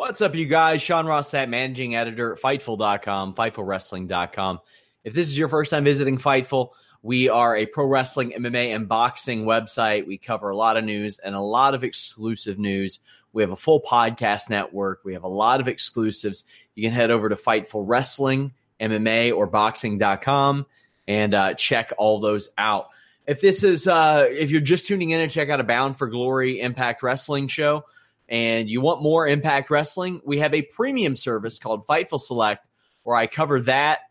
What's 0.00 0.22
up, 0.22 0.34
you 0.34 0.46
guys? 0.46 0.80
Sean 0.80 1.04
Ross 1.04 1.30
Sapp, 1.30 1.50
managing 1.50 1.94
editor 1.94 2.32
at 2.32 2.40
Fightful.com, 2.40 3.34
FightfulWrestling.com. 3.34 4.60
If 5.04 5.12
this 5.12 5.28
is 5.28 5.36
your 5.36 5.48
first 5.48 5.70
time 5.70 5.84
visiting 5.84 6.16
Fightful, 6.16 6.70
we 7.02 7.28
are 7.28 7.54
a 7.54 7.66
pro 7.66 7.84
wrestling, 7.84 8.32
MMA, 8.32 8.74
and 8.74 8.88
boxing 8.88 9.44
website. 9.44 10.06
We 10.06 10.16
cover 10.16 10.48
a 10.48 10.56
lot 10.56 10.78
of 10.78 10.84
news 10.84 11.18
and 11.18 11.34
a 11.34 11.40
lot 11.40 11.74
of 11.74 11.84
exclusive 11.84 12.58
news. 12.58 12.98
We 13.34 13.42
have 13.42 13.52
a 13.52 13.56
full 13.56 13.82
podcast 13.82 14.48
network. 14.48 15.02
We 15.04 15.12
have 15.12 15.24
a 15.24 15.28
lot 15.28 15.60
of 15.60 15.68
exclusives. 15.68 16.44
You 16.74 16.88
can 16.88 16.96
head 16.96 17.10
over 17.10 17.28
to 17.28 17.36
Fightful 17.36 17.84
Wrestling, 17.86 18.54
MMA, 18.80 19.36
or 19.36 19.48
Boxing.com 19.48 20.64
and 21.08 21.34
uh, 21.34 21.52
check 21.52 21.92
all 21.98 22.20
those 22.20 22.48
out. 22.56 22.88
If 23.26 23.42
this 23.42 23.62
is, 23.62 23.86
uh, 23.86 24.26
if 24.30 24.50
you're 24.50 24.62
just 24.62 24.86
tuning 24.86 25.10
in 25.10 25.20
and 25.20 25.30
check 25.30 25.50
out 25.50 25.60
a 25.60 25.64
Bound 25.64 25.98
for 25.98 26.08
Glory 26.08 26.58
Impact 26.58 27.02
Wrestling 27.02 27.48
show, 27.48 27.84
and 28.30 28.70
you 28.70 28.80
want 28.80 29.02
more 29.02 29.26
Impact 29.26 29.68
Wrestling, 29.70 30.20
we 30.24 30.38
have 30.38 30.54
a 30.54 30.62
premium 30.62 31.16
service 31.16 31.58
called 31.58 31.84
Fightful 31.86 32.20
Select, 32.20 32.68
where 33.02 33.16
I 33.16 33.26
cover 33.26 33.60
that, 33.62 34.02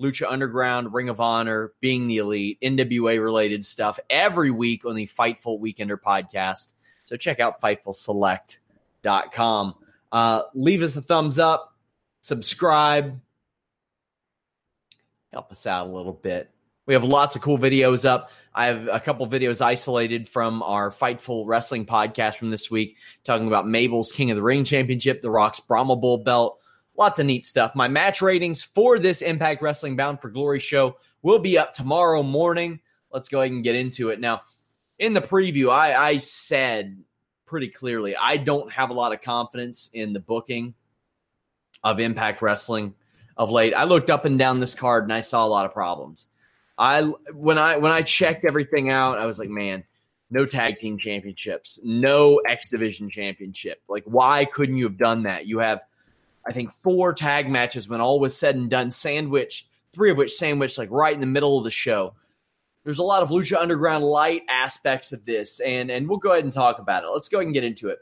Lucha 0.00 0.24
Underground, 0.28 0.94
Ring 0.94 1.10
of 1.10 1.20
Honor, 1.20 1.74
Being 1.80 2.08
the 2.08 2.16
Elite, 2.16 2.58
NWA 2.62 3.22
related 3.22 3.62
stuff 3.64 4.00
every 4.08 4.50
week 4.50 4.86
on 4.86 4.94
the 4.94 5.06
Fightful 5.06 5.60
Weekender 5.60 5.98
podcast. 6.00 6.72
So 7.04 7.16
check 7.16 7.40
out 7.40 7.60
FightfulSelect.com. 7.60 9.74
Uh, 10.10 10.42
leave 10.54 10.82
us 10.82 10.96
a 10.96 11.02
thumbs 11.02 11.38
up, 11.38 11.76
subscribe, 12.22 13.20
help 15.30 15.52
us 15.52 15.66
out 15.66 15.88
a 15.88 15.90
little 15.90 16.14
bit. 16.14 16.50
We 16.86 16.94
have 16.94 17.04
lots 17.04 17.36
of 17.36 17.42
cool 17.42 17.58
videos 17.58 18.06
up. 18.06 18.30
I 18.58 18.66
have 18.66 18.88
a 18.88 18.98
couple 18.98 19.24
videos 19.28 19.60
isolated 19.60 20.26
from 20.26 20.64
our 20.64 20.90
Fightful 20.90 21.44
Wrestling 21.46 21.86
podcast 21.86 22.34
from 22.38 22.50
this 22.50 22.68
week, 22.68 22.96
talking 23.22 23.46
about 23.46 23.68
Mabel's 23.68 24.10
King 24.10 24.32
of 24.32 24.36
the 24.36 24.42
Ring 24.42 24.64
Championship, 24.64 25.22
The 25.22 25.30
Rock's 25.30 25.60
Brahma 25.60 25.94
Bull 25.94 26.18
belt, 26.18 26.58
lots 26.96 27.20
of 27.20 27.26
neat 27.26 27.46
stuff. 27.46 27.76
My 27.76 27.86
match 27.86 28.20
ratings 28.20 28.64
for 28.64 28.98
this 28.98 29.22
Impact 29.22 29.62
Wrestling 29.62 29.94
Bound 29.94 30.20
for 30.20 30.28
Glory 30.28 30.58
show 30.58 30.96
will 31.22 31.38
be 31.38 31.56
up 31.56 31.72
tomorrow 31.72 32.24
morning. 32.24 32.80
Let's 33.12 33.28
go 33.28 33.40
ahead 33.40 33.52
and 33.52 33.62
get 33.62 33.76
into 33.76 34.08
it. 34.08 34.18
Now, 34.18 34.42
in 34.98 35.12
the 35.12 35.20
preview, 35.20 35.70
I, 35.70 35.94
I 35.94 36.16
said 36.16 36.98
pretty 37.46 37.68
clearly 37.68 38.16
I 38.16 38.38
don't 38.38 38.72
have 38.72 38.90
a 38.90 38.94
lot 38.94 39.12
of 39.12 39.22
confidence 39.22 39.88
in 39.92 40.12
the 40.12 40.20
booking 40.20 40.74
of 41.84 42.00
Impact 42.00 42.42
Wrestling 42.42 42.96
of 43.36 43.52
late. 43.52 43.72
I 43.72 43.84
looked 43.84 44.10
up 44.10 44.24
and 44.24 44.36
down 44.36 44.58
this 44.58 44.74
card 44.74 45.04
and 45.04 45.12
I 45.12 45.20
saw 45.20 45.46
a 45.46 45.46
lot 45.46 45.64
of 45.64 45.72
problems. 45.72 46.26
I 46.78 47.02
when 47.02 47.58
I 47.58 47.76
when 47.78 47.90
I 47.90 48.02
checked 48.02 48.44
everything 48.44 48.88
out, 48.90 49.18
I 49.18 49.26
was 49.26 49.38
like, 49.38 49.48
man, 49.48 49.84
no 50.30 50.46
tag 50.46 50.78
team 50.78 50.98
championships, 50.98 51.80
no 51.82 52.40
X 52.46 52.68
division 52.68 53.10
championship. 53.10 53.82
Like, 53.88 54.04
why 54.04 54.44
couldn't 54.44 54.76
you 54.76 54.84
have 54.84 54.96
done 54.96 55.24
that? 55.24 55.46
You 55.46 55.58
have, 55.58 55.80
I 56.46 56.52
think, 56.52 56.72
four 56.72 57.12
tag 57.14 57.50
matches 57.50 57.88
when 57.88 58.00
all 58.00 58.20
was 58.20 58.36
said 58.36 58.54
and 58.54 58.70
done, 58.70 58.90
sandwiched, 58.90 59.68
three 59.92 60.10
of 60.10 60.16
which 60.16 60.34
sandwiched 60.34 60.78
like 60.78 60.90
right 60.92 61.14
in 61.14 61.20
the 61.20 61.26
middle 61.26 61.58
of 61.58 61.64
the 61.64 61.70
show. 61.70 62.14
There's 62.84 62.98
a 62.98 63.02
lot 63.02 63.22
of 63.22 63.30
Lucha 63.30 63.60
Underground 63.60 64.04
light 64.04 64.42
aspects 64.48 65.12
of 65.12 65.24
this, 65.24 65.58
and 65.60 65.90
and 65.90 66.08
we'll 66.08 66.18
go 66.18 66.32
ahead 66.32 66.44
and 66.44 66.52
talk 66.52 66.78
about 66.78 67.02
it. 67.02 67.08
Let's 67.08 67.28
go 67.28 67.38
ahead 67.38 67.46
and 67.46 67.54
get 67.54 67.64
into 67.64 67.88
it. 67.88 67.98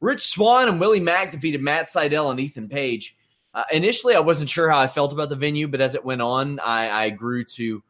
Rich 0.00 0.28
Swann 0.28 0.68
and 0.68 0.78
Willie 0.78 1.00
Mack 1.00 1.30
defeated 1.30 1.62
Matt 1.62 1.90
Sydal 1.90 2.30
and 2.30 2.38
Ethan 2.38 2.68
Page. 2.68 3.16
Uh, 3.54 3.64
initially, 3.72 4.14
I 4.14 4.20
wasn't 4.20 4.50
sure 4.50 4.68
how 4.68 4.78
I 4.78 4.86
felt 4.86 5.12
about 5.12 5.30
the 5.30 5.36
venue, 5.36 5.66
but 5.66 5.80
as 5.80 5.94
it 5.94 6.04
went 6.04 6.20
on, 6.20 6.60
I, 6.60 6.90
I 6.90 7.10
grew 7.10 7.44
to 7.44 7.82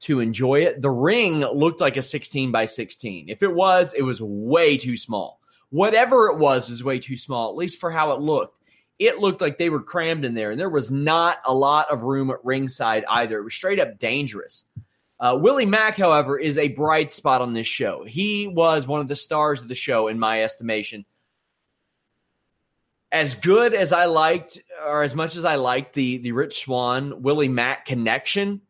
to 0.00 0.20
enjoy 0.20 0.60
it. 0.60 0.80
The 0.80 0.90
ring 0.90 1.40
looked 1.40 1.80
like 1.80 1.96
a 1.96 2.02
16 2.02 2.52
by 2.52 2.66
16. 2.66 3.28
If 3.28 3.42
it 3.42 3.52
was, 3.52 3.94
it 3.94 4.02
was 4.02 4.22
way 4.22 4.76
too 4.76 4.96
small. 4.96 5.40
Whatever 5.70 6.28
it 6.28 6.38
was 6.38 6.68
was 6.68 6.84
way 6.84 6.98
too 6.98 7.16
small, 7.16 7.50
at 7.50 7.56
least 7.56 7.78
for 7.78 7.90
how 7.90 8.12
it 8.12 8.20
looked. 8.20 8.54
It 8.98 9.18
looked 9.18 9.40
like 9.40 9.58
they 9.58 9.70
were 9.70 9.82
crammed 9.82 10.24
in 10.24 10.34
there, 10.34 10.50
and 10.50 10.58
there 10.58 10.68
was 10.68 10.90
not 10.90 11.38
a 11.44 11.52
lot 11.52 11.90
of 11.90 12.02
room 12.02 12.30
at 12.30 12.44
ringside 12.44 13.04
either. 13.08 13.38
It 13.38 13.44
was 13.44 13.54
straight 13.54 13.78
up 13.78 13.98
dangerous. 13.98 14.64
Uh, 15.20 15.36
Willie 15.40 15.66
Mack, 15.66 15.96
however, 15.96 16.38
is 16.38 16.58
a 16.58 16.68
bright 16.68 17.10
spot 17.10 17.40
on 17.40 17.52
this 17.52 17.66
show. 17.66 18.04
He 18.04 18.46
was 18.46 18.86
one 18.86 19.00
of 19.00 19.08
the 19.08 19.16
stars 19.16 19.60
of 19.60 19.68
the 19.68 19.74
show, 19.74 20.08
in 20.08 20.18
my 20.18 20.42
estimation. 20.42 21.04
As 23.10 23.34
good 23.34 23.72
as 23.72 23.92
I 23.92 24.04
liked, 24.06 24.60
or 24.84 25.02
as 25.02 25.14
much 25.14 25.36
as 25.36 25.44
I 25.44 25.56
liked 25.56 25.94
the 25.94 26.18
the 26.18 26.32
Rich 26.32 26.60
Swann 26.60 27.22
Willie 27.22 27.48
Mack 27.48 27.84
connection, 27.84 28.60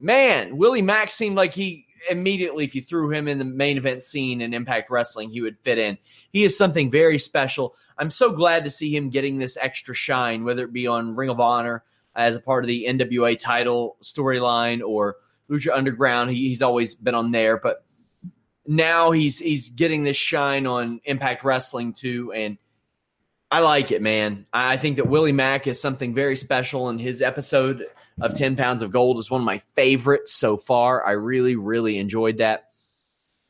man, 0.00 0.56
Willie 0.56 0.82
Mack 0.82 1.10
seemed 1.10 1.36
like 1.36 1.52
he 1.52 1.86
immediately, 2.10 2.64
if 2.64 2.74
you 2.74 2.82
threw 2.82 3.10
him 3.10 3.28
in 3.28 3.38
the 3.38 3.44
main 3.44 3.76
event 3.76 4.02
scene 4.02 4.40
in 4.40 4.54
Impact 4.54 4.90
Wrestling, 4.90 5.30
he 5.30 5.40
would 5.40 5.58
fit 5.60 5.78
in. 5.78 5.98
He 6.32 6.44
is 6.44 6.56
something 6.56 6.90
very 6.90 7.18
special. 7.18 7.74
I'm 7.98 8.10
so 8.10 8.30
glad 8.32 8.64
to 8.64 8.70
see 8.70 8.94
him 8.94 9.10
getting 9.10 9.38
this 9.38 9.56
extra 9.60 9.94
shine, 9.94 10.44
whether 10.44 10.64
it 10.64 10.72
be 10.72 10.86
on 10.86 11.16
Ring 11.16 11.30
of 11.30 11.40
Honor 11.40 11.82
as 12.14 12.36
a 12.36 12.40
part 12.40 12.64
of 12.64 12.68
the 12.68 12.86
NWA 12.88 13.38
title 13.38 13.96
storyline 14.02 14.86
or 14.86 15.16
Lucha 15.50 15.72
Underground. 15.72 16.30
He, 16.30 16.48
he's 16.48 16.62
always 16.62 16.94
been 16.94 17.14
on 17.14 17.32
there, 17.32 17.56
but 17.56 17.84
now 18.66 19.10
he's 19.10 19.38
he's 19.38 19.70
getting 19.70 20.04
this 20.04 20.16
shine 20.16 20.66
on 20.66 21.00
Impact 21.04 21.42
Wrestling 21.42 21.94
too, 21.94 22.32
and 22.32 22.58
I 23.50 23.60
like 23.60 23.90
it, 23.90 24.02
man. 24.02 24.46
I 24.52 24.76
think 24.76 24.96
that 24.96 25.08
Willie 25.08 25.32
Mack 25.32 25.66
is 25.66 25.80
something 25.80 26.14
very 26.14 26.36
special, 26.36 26.88
and 26.88 27.00
his 27.00 27.22
episode 27.22 27.86
of 28.20 28.36
10 28.36 28.56
Pounds 28.56 28.82
of 28.82 28.90
Gold 28.90 29.18
is 29.18 29.30
one 29.30 29.40
of 29.40 29.44
my 29.44 29.58
favorites 29.74 30.32
so 30.32 30.56
far. 30.56 31.06
I 31.06 31.12
really, 31.12 31.56
really 31.56 31.98
enjoyed 31.98 32.38
that. 32.38 32.64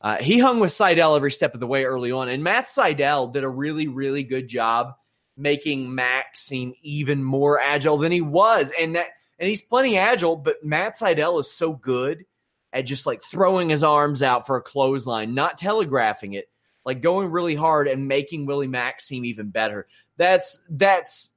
Uh, 0.01 0.17
he 0.17 0.39
hung 0.39 0.59
with 0.59 0.71
Sydal 0.71 1.15
every 1.15 1.31
step 1.31 1.53
of 1.53 1.59
the 1.59 1.67
way 1.67 1.83
early 1.83 2.11
on, 2.11 2.29
and 2.29 2.43
Matt 2.43 2.67
Sydal 2.67 3.33
did 3.33 3.43
a 3.43 3.49
really, 3.49 3.87
really 3.87 4.23
good 4.23 4.47
job 4.47 4.93
making 5.39 5.93
Max 5.95 6.41
seem 6.41 6.73
even 6.83 7.23
more 7.23 7.59
agile 7.59 7.97
than 7.97 8.11
he 8.11 8.21
was. 8.21 8.71
And 8.79 8.95
that 8.95 9.07
and 9.39 9.47
he's 9.47 9.61
plenty 9.61 9.97
agile, 9.97 10.35
but 10.35 10.63
Matt 10.63 10.95
Sydal 10.95 11.39
is 11.39 11.49
so 11.49 11.73
good 11.73 12.25
at 12.73 12.85
just 12.85 13.07
like 13.07 13.23
throwing 13.23 13.69
his 13.69 13.83
arms 13.83 14.21
out 14.21 14.45
for 14.45 14.57
a 14.57 14.61
clothesline, 14.61 15.33
not 15.33 15.57
telegraphing 15.57 16.33
it, 16.33 16.49
like 16.85 17.01
going 17.01 17.31
really 17.31 17.55
hard 17.55 17.87
and 17.87 18.07
making 18.07 18.45
Willie 18.45 18.67
Mack 18.67 18.99
seem 19.01 19.25
even 19.25 19.49
better. 19.49 19.87
That's 20.17 20.63
that's 20.69 21.31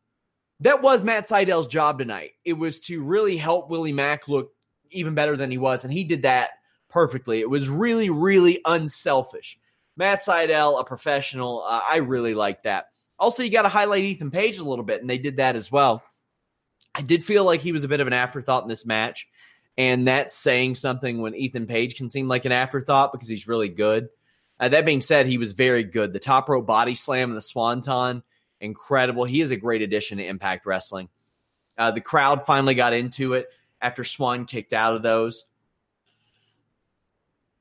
that 0.62 0.82
was 0.82 1.02
Matt 1.02 1.28
Sydal's 1.28 1.66
job 1.66 1.98
tonight. 1.98 2.32
It 2.44 2.54
was 2.54 2.80
to 2.80 3.02
really 3.02 3.36
help 3.36 3.68
Willie 3.68 3.92
Mack 3.92 4.28
look 4.28 4.52
even 4.90 5.14
better 5.14 5.36
than 5.36 5.50
he 5.50 5.58
was, 5.58 5.84
and 5.84 5.92
he 5.92 6.04
did 6.04 6.22
that 6.22 6.50
perfectly. 6.88 7.40
It 7.40 7.50
was 7.50 7.68
really, 7.68 8.10
really 8.10 8.60
unselfish. 8.64 9.58
Matt 9.96 10.22
Sydal, 10.22 10.80
a 10.80 10.84
professional, 10.84 11.62
uh, 11.66 11.80
I 11.88 11.96
really 11.96 12.34
like 12.34 12.62
that. 12.62 12.86
Also, 13.18 13.42
you 13.42 13.50
got 13.50 13.62
to 13.62 13.68
highlight 13.68 14.04
Ethan 14.04 14.30
Page 14.30 14.58
a 14.58 14.64
little 14.64 14.84
bit, 14.84 15.00
and 15.00 15.10
they 15.10 15.18
did 15.18 15.36
that 15.36 15.56
as 15.56 15.70
well. 15.70 16.02
I 16.94 17.02
did 17.02 17.24
feel 17.24 17.44
like 17.44 17.60
he 17.60 17.72
was 17.72 17.84
a 17.84 17.88
bit 17.88 18.00
of 18.00 18.06
an 18.06 18.12
afterthought 18.12 18.62
in 18.62 18.68
this 18.68 18.86
match, 18.86 19.28
and 19.76 20.06
that's 20.06 20.36
saying 20.36 20.76
something 20.76 21.20
when 21.20 21.34
Ethan 21.34 21.66
Page 21.66 21.96
can 21.96 22.08
seem 22.08 22.28
like 22.28 22.44
an 22.44 22.52
afterthought 22.52 23.12
because 23.12 23.28
he's 23.28 23.48
really 23.48 23.68
good. 23.68 24.08
Uh, 24.60 24.68
that 24.68 24.86
being 24.86 25.00
said, 25.00 25.26
he 25.26 25.38
was 25.38 25.52
very 25.52 25.82
good. 25.82 26.12
The 26.12 26.18
top 26.18 26.48
rope 26.48 26.66
body 26.66 26.94
slam 26.94 27.30
and 27.30 27.36
the 27.36 27.42
swanton 27.42 28.22
incredible. 28.62 29.24
He 29.24 29.40
is 29.40 29.50
a 29.50 29.56
great 29.56 29.82
addition 29.82 30.18
to 30.18 30.26
Impact 30.26 30.64
Wrestling. 30.64 31.08
Uh, 31.76 31.90
the 31.90 32.00
crowd 32.00 32.46
finally 32.46 32.74
got 32.74 32.94
into 32.94 33.34
it 33.34 33.48
after 33.80 34.04
Swann 34.04 34.46
kicked 34.46 34.72
out 34.72 34.94
of 34.94 35.02
those. 35.02 35.44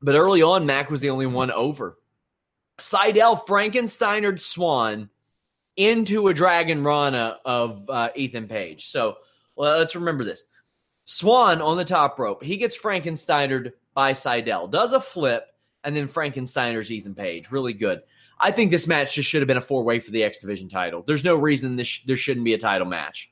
But 0.01 0.15
early 0.15 0.41
on, 0.41 0.65
Mack 0.65 0.89
was 0.89 1.01
the 1.01 1.09
only 1.09 1.25
one 1.25 1.51
over. 1.51 1.97
Sydal 2.79 3.45
Frankensteinered 3.45 4.39
Swann 4.39 5.09
into 5.75 6.27
a 6.27 6.33
Dragon 6.33 6.83
Rana 6.83 7.37
of 7.45 7.89
uh, 7.89 8.09
Ethan 8.15 8.47
Page. 8.47 8.87
So 8.87 9.17
well, 9.55 9.77
let's 9.77 9.95
remember 9.95 10.23
this. 10.23 10.43
Swann 11.05 11.61
on 11.61 11.77
the 11.77 11.85
top 11.85 12.17
rope. 12.19 12.43
He 12.43 12.57
gets 12.57 12.77
Frankensteinered 12.77 13.73
by 13.93 14.13
Sydal, 14.13 14.71
does 14.71 14.93
a 14.93 14.99
flip, 14.99 15.47
and 15.83 15.95
then 15.95 16.07
Frankensteiner's 16.07 16.91
Ethan 16.91 17.15
Page. 17.15 17.51
Really 17.51 17.73
good. 17.73 18.01
I 18.43 18.49
think 18.49 18.71
this 18.71 18.87
match 18.87 19.13
just 19.13 19.29
should 19.29 19.41
have 19.41 19.47
been 19.47 19.57
a 19.57 19.61
four 19.61 19.83
way 19.83 19.99
for 19.99 20.09
the 20.09 20.23
X 20.23 20.39
Division 20.39 20.67
title. 20.67 21.03
There's 21.03 21.23
no 21.23 21.35
reason 21.35 21.75
this 21.75 21.87
sh- 21.87 22.03
there 22.05 22.17
shouldn't 22.17 22.43
be 22.43 22.55
a 22.55 22.57
title 22.57 22.87
match. 22.87 23.31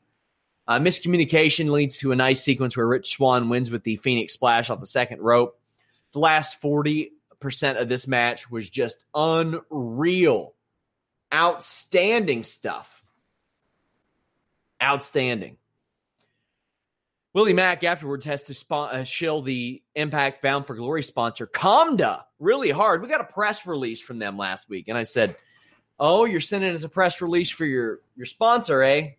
Uh, 0.67 0.77
miscommunication 0.77 1.71
leads 1.71 1.97
to 1.97 2.11
a 2.11 2.15
nice 2.15 2.43
sequence 2.43 2.77
where 2.77 2.87
Rich 2.87 3.15
Swann 3.15 3.49
wins 3.49 3.71
with 3.71 3.83
the 3.83 3.95
Phoenix 3.97 4.33
Splash 4.33 4.69
off 4.69 4.79
the 4.79 4.85
second 4.85 5.19
rope. 5.19 5.59
The 6.11 6.19
last 6.19 6.61
40% 6.61 7.09
of 7.81 7.89
this 7.89 8.07
match 8.07 8.51
was 8.51 8.69
just 8.69 9.03
unreal. 9.15 10.53
Outstanding 11.33 12.43
stuff. 12.43 13.03
Outstanding. 14.81 15.57
Willie 17.39 17.53
Mack 17.53 17.85
afterwards 17.85 18.25
has 18.25 18.43
to 18.43 18.53
spon- 18.53 18.93
uh, 18.93 19.05
shill 19.05 19.41
the 19.41 19.81
Impact 19.95 20.41
Bound 20.41 20.67
for 20.67 20.75
Glory 20.75 21.03
sponsor, 21.03 21.47
Comda, 21.47 22.23
really 22.37 22.69
hard. 22.69 23.01
We 23.01 23.07
got 23.07 23.21
a 23.21 23.33
press 23.33 23.65
release 23.65 24.01
from 24.01 24.19
them 24.19 24.37
last 24.37 24.67
week, 24.67 24.89
and 24.89 24.97
I 24.97 25.03
said, 25.03 25.37
"Oh, 25.97 26.25
you're 26.25 26.41
sending 26.41 26.75
us 26.75 26.83
a 26.83 26.89
press 26.89 27.21
release 27.21 27.49
for 27.49 27.63
your 27.63 28.01
your 28.17 28.25
sponsor, 28.25 28.83
eh?" 28.83 29.11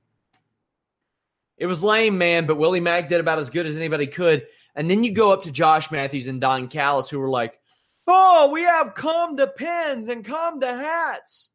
It 1.56 1.64
was 1.64 1.82
lame, 1.82 2.18
man, 2.18 2.44
but 2.44 2.58
Willie 2.58 2.80
Mack 2.80 3.08
did 3.08 3.20
about 3.20 3.38
as 3.38 3.48
good 3.48 3.64
as 3.64 3.74
anybody 3.74 4.06
could. 4.06 4.46
And 4.74 4.90
then 4.90 5.02
you 5.02 5.14
go 5.14 5.32
up 5.32 5.44
to 5.44 5.50
Josh 5.50 5.90
Matthews 5.90 6.26
and 6.26 6.42
Don 6.42 6.68
Callis, 6.68 7.08
who 7.08 7.20
were 7.20 7.30
like, 7.30 7.58
"Oh, 8.06 8.50
we 8.52 8.64
have 8.64 8.92
Comda 8.92 9.56
pins 9.56 10.08
and 10.08 10.26
Comda 10.26 10.78
hats." 10.78 11.48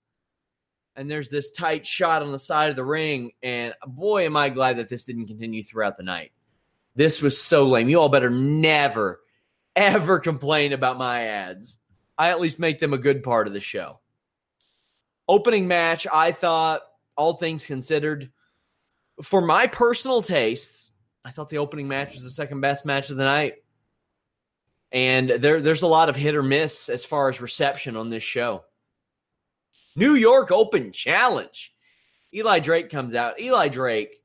And 0.95 1.11
there's 1.11 1.29
this 1.29 1.51
tight 1.51 1.85
shot 1.85 2.23
on 2.23 2.31
the 2.31 2.39
side 2.39 2.71
of 2.71 2.75
the 2.75 2.83
ring, 2.83 3.33
and 3.43 3.75
boy, 3.85 4.25
am 4.25 4.35
I 4.35 4.49
glad 4.49 4.77
that 4.77 4.89
this 4.89 5.03
didn't 5.03 5.27
continue 5.27 5.61
throughout 5.61 5.97
the 5.97 6.03
night. 6.03 6.31
This 6.95 7.21
was 7.21 7.39
so 7.39 7.67
lame. 7.67 7.89
You 7.89 7.99
all 7.99 8.09
better 8.09 8.29
never, 8.29 9.19
ever 9.75 10.19
complain 10.19 10.73
about 10.73 10.97
my 10.97 11.25
ads. 11.25 11.77
I 12.17 12.29
at 12.29 12.39
least 12.39 12.59
make 12.59 12.79
them 12.79 12.93
a 12.93 12.97
good 12.97 13.23
part 13.23 13.47
of 13.47 13.53
the 13.53 13.59
show. 13.59 13.99
Opening 15.27 15.67
match, 15.67 16.07
I 16.11 16.31
thought, 16.31 16.81
all 17.17 17.33
things 17.33 17.65
considered, 17.65 18.31
for 19.21 19.41
my 19.41 19.67
personal 19.67 20.21
tastes, 20.21 20.91
I 21.23 21.31
thought 21.31 21.49
the 21.49 21.57
opening 21.57 21.87
match 21.87 22.13
was 22.13 22.23
the 22.23 22.29
second 22.29 22.61
best 22.61 22.85
match 22.85 23.09
of 23.09 23.17
the 23.17 23.23
night. 23.23 23.55
And 24.91 25.29
there, 25.29 25.61
there's 25.61 25.81
a 25.81 25.87
lot 25.87 26.09
of 26.09 26.15
hit 26.15 26.35
or 26.35 26.43
miss 26.43 26.87
as 26.87 27.03
far 27.03 27.29
as 27.29 27.41
reception 27.41 27.95
on 27.95 28.09
this 28.09 28.23
show. 28.23 28.63
New 29.95 30.15
York 30.15 30.51
Open 30.51 30.91
Challenge. 30.91 31.73
Eli 32.33 32.59
Drake 32.59 32.89
comes 32.89 33.15
out. 33.15 33.39
Eli 33.39 33.69
Drake 33.69 34.21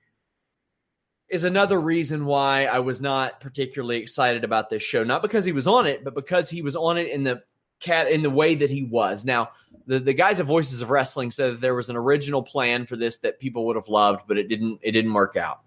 is 1.30 1.44
another 1.44 1.80
reason 1.80 2.26
why 2.26 2.64
I 2.64 2.80
was 2.80 3.00
not 3.00 3.40
particularly 3.40 3.98
excited 3.98 4.42
about 4.42 4.68
this 4.68 4.82
show. 4.82 5.04
Not 5.04 5.22
because 5.22 5.44
he 5.44 5.52
was 5.52 5.68
on 5.68 5.86
it, 5.86 6.02
but 6.02 6.14
because 6.14 6.50
he 6.50 6.60
was 6.60 6.74
on 6.74 6.98
it 6.98 7.08
in 7.08 7.22
the 7.22 7.42
cat 7.78 8.10
in 8.10 8.22
the 8.22 8.30
way 8.30 8.56
that 8.56 8.68
he 8.68 8.82
was. 8.82 9.24
Now, 9.24 9.50
the, 9.86 10.00
the 10.00 10.12
guys 10.12 10.40
at 10.40 10.46
Voices 10.46 10.82
of 10.82 10.90
Wrestling 10.90 11.30
said 11.30 11.54
that 11.54 11.60
there 11.60 11.74
was 11.74 11.88
an 11.88 11.96
original 11.96 12.42
plan 12.42 12.84
for 12.84 12.96
this 12.96 13.18
that 13.18 13.38
people 13.38 13.66
would 13.66 13.76
have 13.76 13.88
loved, 13.88 14.22
but 14.26 14.38
it 14.38 14.48
didn't 14.48 14.80
it 14.82 14.90
didn't 14.90 15.14
work 15.14 15.36
out. 15.36 15.60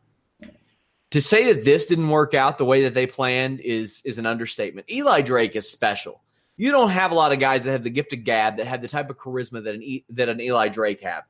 To 1.12 1.22
say 1.22 1.54
that 1.54 1.64
this 1.64 1.86
didn't 1.86 2.10
work 2.10 2.34
out 2.34 2.58
the 2.58 2.66
way 2.66 2.84
that 2.84 2.94
they 2.94 3.08
planned 3.08 3.62
is 3.62 4.02
is 4.04 4.18
an 4.20 4.26
understatement. 4.26 4.92
Eli 4.92 5.22
Drake 5.22 5.56
is 5.56 5.70
special. 5.70 6.22
You 6.58 6.72
don't 6.72 6.90
have 6.90 7.12
a 7.12 7.16
lot 7.16 7.32
of 7.32 7.40
guys 7.40 7.64
that 7.64 7.72
have 7.72 7.84
the 7.84 7.90
gift 7.90 8.14
of 8.14 8.26
gab 8.26 8.58
that 8.58 8.68
have 8.68 8.82
the 8.82 8.88
type 8.88 9.10
of 9.10 9.18
charisma 9.18 9.64
that 9.64 9.76
an 9.76 10.02
that 10.10 10.28
an 10.28 10.42
Eli 10.42 10.68
Drake 10.68 11.02
have, 11.02 11.24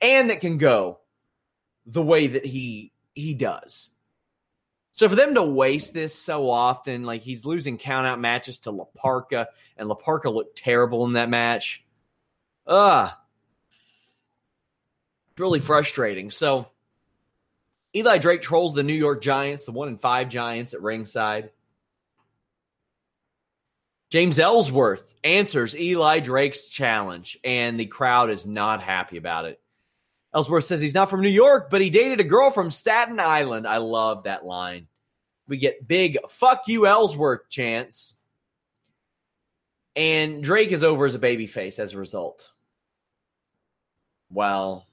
and 0.00 0.30
that 0.30 0.40
can 0.40 0.58
go 0.58 0.98
the 1.86 2.02
way 2.02 2.26
that 2.26 2.44
he 2.44 2.91
he 3.14 3.34
does. 3.34 3.90
So 4.92 5.08
for 5.08 5.16
them 5.16 5.34
to 5.34 5.42
waste 5.42 5.94
this 5.94 6.14
so 6.14 6.50
often, 6.50 7.04
like 7.04 7.22
he's 7.22 7.46
losing 7.46 7.78
count 7.78 8.06
out 8.06 8.20
matches 8.20 8.58
to 8.60 8.70
La 8.70 8.84
Parka, 8.84 9.48
and 9.76 9.88
La 9.88 9.94
Parka 9.94 10.28
looked 10.28 10.56
terrible 10.56 11.06
in 11.06 11.14
that 11.14 11.30
match. 11.30 11.84
Ugh. 12.66 13.10
Really 15.38 15.60
frustrating. 15.60 16.30
So 16.30 16.68
Eli 17.96 18.18
Drake 18.18 18.42
trolls 18.42 18.74
the 18.74 18.82
New 18.82 18.92
York 18.92 19.22
Giants, 19.22 19.64
the 19.64 19.72
one 19.72 19.88
in 19.88 19.96
five 19.96 20.28
Giants 20.28 20.74
at 20.74 20.82
ringside. 20.82 21.50
James 24.10 24.38
Ellsworth 24.38 25.14
answers 25.24 25.74
Eli 25.74 26.20
Drake's 26.20 26.66
challenge, 26.66 27.38
and 27.42 27.80
the 27.80 27.86
crowd 27.86 28.28
is 28.28 28.46
not 28.46 28.82
happy 28.82 29.16
about 29.16 29.46
it. 29.46 29.58
Ellsworth 30.34 30.64
says 30.64 30.80
he's 30.80 30.94
not 30.94 31.10
from 31.10 31.20
New 31.20 31.28
York, 31.28 31.68
but 31.70 31.80
he 31.80 31.90
dated 31.90 32.20
a 32.20 32.24
girl 32.24 32.50
from 32.50 32.70
Staten 32.70 33.20
Island. 33.20 33.66
I 33.66 33.78
love 33.78 34.24
that 34.24 34.46
line. 34.46 34.86
We 35.46 35.58
get 35.58 35.86
big 35.86 36.18
fuck 36.28 36.62
you, 36.68 36.86
Ellsworth 36.86 37.50
chants. 37.50 38.16
And 39.94 40.42
Drake 40.42 40.72
is 40.72 40.84
over 40.84 41.04
as 41.04 41.14
a 41.14 41.18
babyface 41.18 41.78
as 41.78 41.92
a 41.92 41.98
result. 41.98 42.50
Well, 44.30 44.86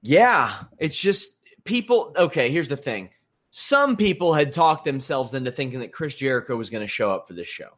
yeah, 0.00 0.54
it's 0.78 0.98
just 0.98 1.32
people. 1.64 2.14
Okay, 2.16 2.50
here's 2.50 2.68
the 2.68 2.76
thing. 2.78 3.10
Some 3.50 3.96
people 3.96 4.32
had 4.32 4.54
talked 4.54 4.84
themselves 4.84 5.34
into 5.34 5.50
thinking 5.50 5.80
that 5.80 5.92
Chris 5.92 6.14
Jericho 6.14 6.56
was 6.56 6.70
going 6.70 6.80
to 6.80 6.88
show 6.88 7.10
up 7.10 7.28
for 7.28 7.34
this 7.34 7.48
show. 7.48 7.76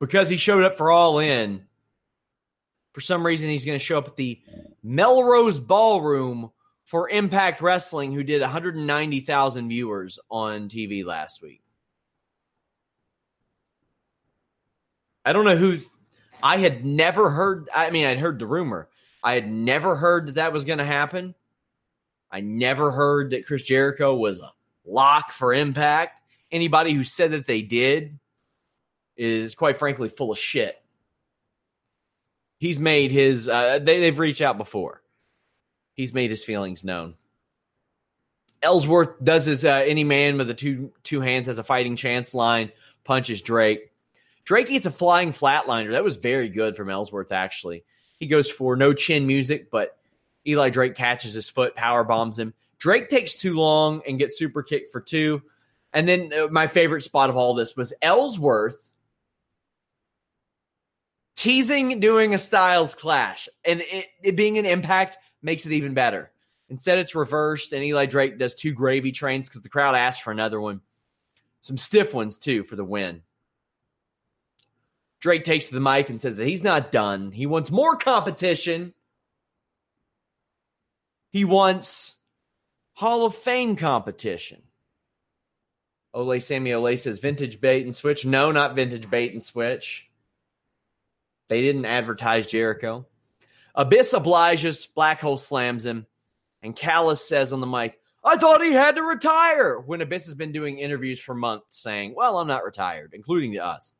Because 0.00 0.28
he 0.28 0.36
showed 0.36 0.64
up 0.64 0.76
for 0.76 0.90
All 0.90 1.20
In, 1.20 1.67
for 2.98 3.02
some 3.02 3.24
reason, 3.24 3.48
he's 3.48 3.64
going 3.64 3.78
to 3.78 3.84
show 3.84 3.96
up 3.96 4.08
at 4.08 4.16
the 4.16 4.40
Melrose 4.82 5.60
Ballroom 5.60 6.50
for 6.82 7.08
Impact 7.08 7.60
Wrestling, 7.60 8.12
who 8.12 8.24
did 8.24 8.40
190,000 8.40 9.68
viewers 9.68 10.18
on 10.28 10.68
TV 10.68 11.04
last 11.04 11.40
week. 11.40 11.62
I 15.24 15.32
don't 15.32 15.44
know 15.44 15.54
who. 15.54 15.78
I 16.42 16.56
had 16.56 16.84
never 16.84 17.30
heard. 17.30 17.68
I 17.72 17.90
mean, 17.90 18.04
I'd 18.04 18.18
heard 18.18 18.40
the 18.40 18.46
rumor. 18.46 18.88
I 19.22 19.34
had 19.34 19.48
never 19.48 19.94
heard 19.94 20.26
that 20.26 20.34
that 20.34 20.52
was 20.52 20.64
going 20.64 20.78
to 20.78 20.84
happen. 20.84 21.36
I 22.32 22.40
never 22.40 22.90
heard 22.90 23.30
that 23.30 23.46
Chris 23.46 23.62
Jericho 23.62 24.16
was 24.16 24.40
a 24.40 24.50
lock 24.84 25.30
for 25.30 25.54
Impact. 25.54 26.20
Anybody 26.50 26.94
who 26.94 27.04
said 27.04 27.30
that 27.30 27.46
they 27.46 27.62
did 27.62 28.18
is, 29.16 29.54
quite 29.54 29.76
frankly, 29.76 30.08
full 30.08 30.32
of 30.32 30.38
shit 30.38 30.82
he's 32.58 32.78
made 32.78 33.10
his 33.10 33.48
uh, 33.48 33.78
they, 33.78 34.00
they've 34.00 34.18
reached 34.18 34.42
out 34.42 34.58
before. 34.58 35.02
He's 35.94 36.12
made 36.12 36.30
his 36.30 36.44
feelings 36.44 36.84
known. 36.84 37.14
Ellsworth 38.62 39.22
does 39.22 39.46
his 39.46 39.64
uh, 39.64 39.84
any 39.86 40.04
man 40.04 40.36
with 40.36 40.48
the 40.48 40.54
two 40.54 40.92
two 41.02 41.20
hands 41.20 41.46
has 41.46 41.58
a 41.58 41.64
fighting 41.64 41.96
chance 41.96 42.34
line 42.34 42.70
punches 43.04 43.40
drake. 43.40 43.92
Drake 44.44 44.70
eats 44.70 44.86
a 44.86 44.90
flying 44.90 45.32
flatliner. 45.32 45.92
That 45.92 46.04
was 46.04 46.16
very 46.16 46.48
good 46.48 46.76
from 46.76 46.90
ellsworth 46.90 47.32
actually. 47.32 47.84
He 48.18 48.26
goes 48.26 48.50
for 48.50 48.76
no 48.76 48.92
chin 48.92 49.26
music 49.26 49.70
but 49.70 49.96
eli 50.46 50.70
drake 50.70 50.94
catches 50.94 51.34
his 51.34 51.48
foot 51.48 51.74
power 51.74 52.04
bombs 52.04 52.38
him. 52.38 52.52
Drake 52.78 53.08
takes 53.08 53.34
too 53.34 53.54
long 53.54 54.02
and 54.06 54.18
gets 54.18 54.38
super 54.38 54.62
kicked 54.62 54.92
for 54.92 55.00
two. 55.00 55.42
And 55.92 56.08
then 56.08 56.32
uh, 56.32 56.48
my 56.50 56.66
favorite 56.66 57.02
spot 57.02 57.30
of 57.30 57.36
all 57.36 57.54
this 57.54 57.76
was 57.76 57.92
ellsworth 58.02 58.87
teasing 61.38 62.00
doing 62.00 62.34
a 62.34 62.38
Styles 62.38 62.96
clash 62.96 63.48
and 63.64 63.80
it, 63.80 64.06
it, 64.24 64.36
being 64.36 64.58
an 64.58 64.66
impact 64.66 65.18
makes 65.40 65.64
it 65.64 65.72
even 65.72 65.94
better. 65.94 66.32
Instead, 66.68 66.98
it's 66.98 67.14
reversed, 67.14 67.72
and 67.72 67.82
Eli 67.82 68.06
Drake 68.06 68.38
does 68.38 68.56
two 68.56 68.72
gravy 68.72 69.12
trains 69.12 69.48
because 69.48 69.62
the 69.62 69.68
crowd 69.68 69.94
asked 69.94 70.22
for 70.22 70.32
another 70.32 70.60
one. 70.60 70.80
Some 71.60 71.78
stiff 71.78 72.12
ones, 72.12 72.38
too, 72.38 72.64
for 72.64 72.74
the 72.76 72.84
win. 72.84 73.22
Drake 75.20 75.44
takes 75.44 75.66
to 75.66 75.74
the 75.74 75.80
mic 75.80 76.10
and 76.10 76.20
says 76.20 76.36
that 76.36 76.46
he's 76.46 76.64
not 76.64 76.90
done. 76.92 77.30
He 77.30 77.46
wants 77.46 77.70
more 77.70 77.96
competition. 77.96 78.92
He 81.30 81.44
wants 81.44 82.16
Hall 82.94 83.24
of 83.24 83.34
Fame 83.34 83.76
competition. 83.76 84.62
Ole 86.12 86.40
Sammy 86.40 86.72
Ole 86.72 86.96
says 86.96 87.20
vintage 87.20 87.60
bait 87.60 87.84
and 87.84 87.94
switch. 87.94 88.26
No, 88.26 88.50
not 88.50 88.74
vintage 88.74 89.08
bait 89.08 89.32
and 89.32 89.42
switch. 89.42 90.07
They 91.48 91.62
didn't 91.62 91.86
advertise 91.86 92.46
Jericho. 92.46 93.06
Abyss 93.74 94.12
obliges, 94.12 94.86
Black 94.86 95.20
Hole 95.20 95.38
slams 95.38 95.84
him, 95.84 96.06
and 96.62 96.76
Callis 96.76 97.26
says 97.26 97.52
on 97.52 97.60
the 97.60 97.66
mic, 97.66 97.98
I 98.24 98.36
thought 98.36 98.62
he 98.62 98.72
had 98.72 98.96
to 98.96 99.02
retire. 99.02 99.78
When 99.78 100.00
Abyss 100.00 100.26
has 100.26 100.34
been 100.34 100.52
doing 100.52 100.78
interviews 100.78 101.20
for 101.20 101.34
months 101.34 101.80
saying, 101.80 102.14
Well, 102.16 102.38
I'm 102.38 102.48
not 102.48 102.64
retired, 102.64 103.12
including 103.14 103.52
to 103.54 103.64
us. 103.64 103.92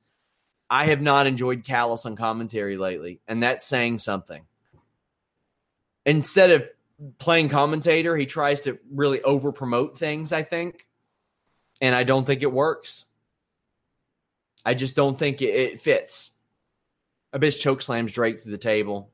I 0.68 0.86
have 0.86 1.00
not 1.00 1.26
enjoyed 1.26 1.64
Callis 1.64 2.04
on 2.04 2.16
commentary 2.16 2.76
lately, 2.76 3.20
and 3.26 3.42
that's 3.42 3.64
saying 3.64 4.00
something. 4.00 4.44
Instead 6.04 6.50
of 6.50 6.64
playing 7.18 7.48
commentator, 7.48 8.16
he 8.16 8.26
tries 8.26 8.62
to 8.62 8.78
really 8.92 9.22
over 9.22 9.52
promote 9.52 9.96
things, 9.96 10.32
I 10.32 10.42
think. 10.42 10.86
And 11.80 11.94
I 11.94 12.04
don't 12.04 12.24
think 12.24 12.42
it 12.42 12.52
works. 12.52 13.04
I 14.64 14.74
just 14.74 14.96
don't 14.96 15.18
think 15.18 15.40
it, 15.40 15.54
it 15.54 15.80
fits. 15.80 16.32
Abyss 17.32 17.58
choke 17.58 17.82
slams 17.82 18.12
Drake 18.12 18.40
through 18.40 18.52
the 18.52 18.58
table. 18.58 19.10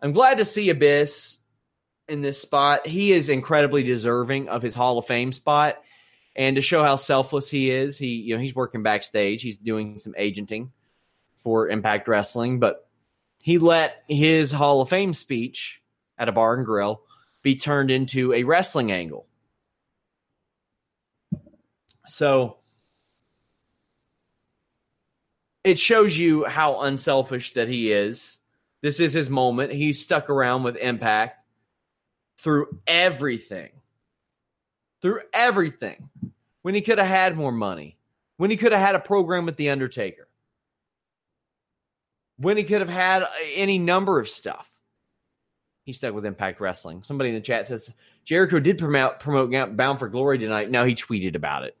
I'm 0.00 0.12
glad 0.12 0.38
to 0.38 0.44
see 0.44 0.70
Abyss 0.70 1.38
in 2.08 2.20
this 2.20 2.40
spot. 2.40 2.86
He 2.86 3.12
is 3.12 3.28
incredibly 3.28 3.82
deserving 3.82 4.48
of 4.48 4.62
his 4.62 4.74
Hall 4.74 4.98
of 4.98 5.06
Fame 5.06 5.32
spot. 5.32 5.76
And 6.36 6.56
to 6.56 6.62
show 6.62 6.84
how 6.84 6.96
selfless 6.96 7.50
he 7.50 7.70
is, 7.70 7.98
he 7.98 8.08
you 8.08 8.34
know 8.34 8.40
he's 8.40 8.54
working 8.54 8.84
backstage. 8.84 9.42
He's 9.42 9.56
doing 9.56 9.98
some 9.98 10.14
agenting 10.16 10.70
for 11.38 11.68
Impact 11.68 12.06
Wrestling, 12.06 12.60
but 12.60 12.88
he 13.42 13.58
let 13.58 14.04
his 14.08 14.52
Hall 14.52 14.80
of 14.80 14.88
Fame 14.88 15.14
speech 15.14 15.82
at 16.16 16.28
a 16.28 16.32
bar 16.32 16.54
and 16.54 16.64
grill 16.64 17.02
be 17.42 17.56
turned 17.56 17.90
into 17.90 18.32
a 18.32 18.44
wrestling 18.44 18.92
angle. 18.92 19.26
So 22.06 22.57
it 25.68 25.78
shows 25.78 26.16
you 26.16 26.44
how 26.44 26.80
unselfish 26.80 27.52
that 27.52 27.68
he 27.68 27.92
is. 27.92 28.38
This 28.80 29.00
is 29.00 29.12
his 29.12 29.28
moment. 29.28 29.72
He 29.72 29.92
stuck 29.92 30.30
around 30.30 30.62
with 30.62 30.76
Impact 30.76 31.44
through 32.38 32.78
everything. 32.86 33.70
Through 35.02 35.20
everything. 35.32 36.08
When 36.62 36.74
he 36.74 36.80
could 36.80 36.98
have 36.98 37.06
had 37.06 37.36
more 37.36 37.52
money. 37.52 37.98
When 38.38 38.50
he 38.50 38.56
could 38.56 38.72
have 38.72 38.80
had 38.80 38.94
a 38.94 39.00
program 39.00 39.44
with 39.44 39.56
The 39.56 39.70
Undertaker. 39.70 40.28
When 42.38 42.56
he 42.56 42.64
could 42.64 42.80
have 42.80 42.88
had 42.88 43.26
any 43.54 43.78
number 43.78 44.18
of 44.18 44.28
stuff. 44.28 44.70
He 45.84 45.92
stuck 45.92 46.14
with 46.14 46.24
Impact 46.24 46.60
Wrestling. 46.60 47.02
Somebody 47.02 47.30
in 47.30 47.34
the 47.34 47.40
chat 47.40 47.66
says 47.66 47.92
Jericho 48.24 48.60
did 48.60 48.78
promote, 48.78 49.20
promote 49.20 49.76
Bound 49.76 49.98
for 49.98 50.08
Glory 50.08 50.38
tonight. 50.38 50.70
Now 50.70 50.84
he 50.84 50.94
tweeted 50.94 51.34
about 51.34 51.64
it. 51.64 51.76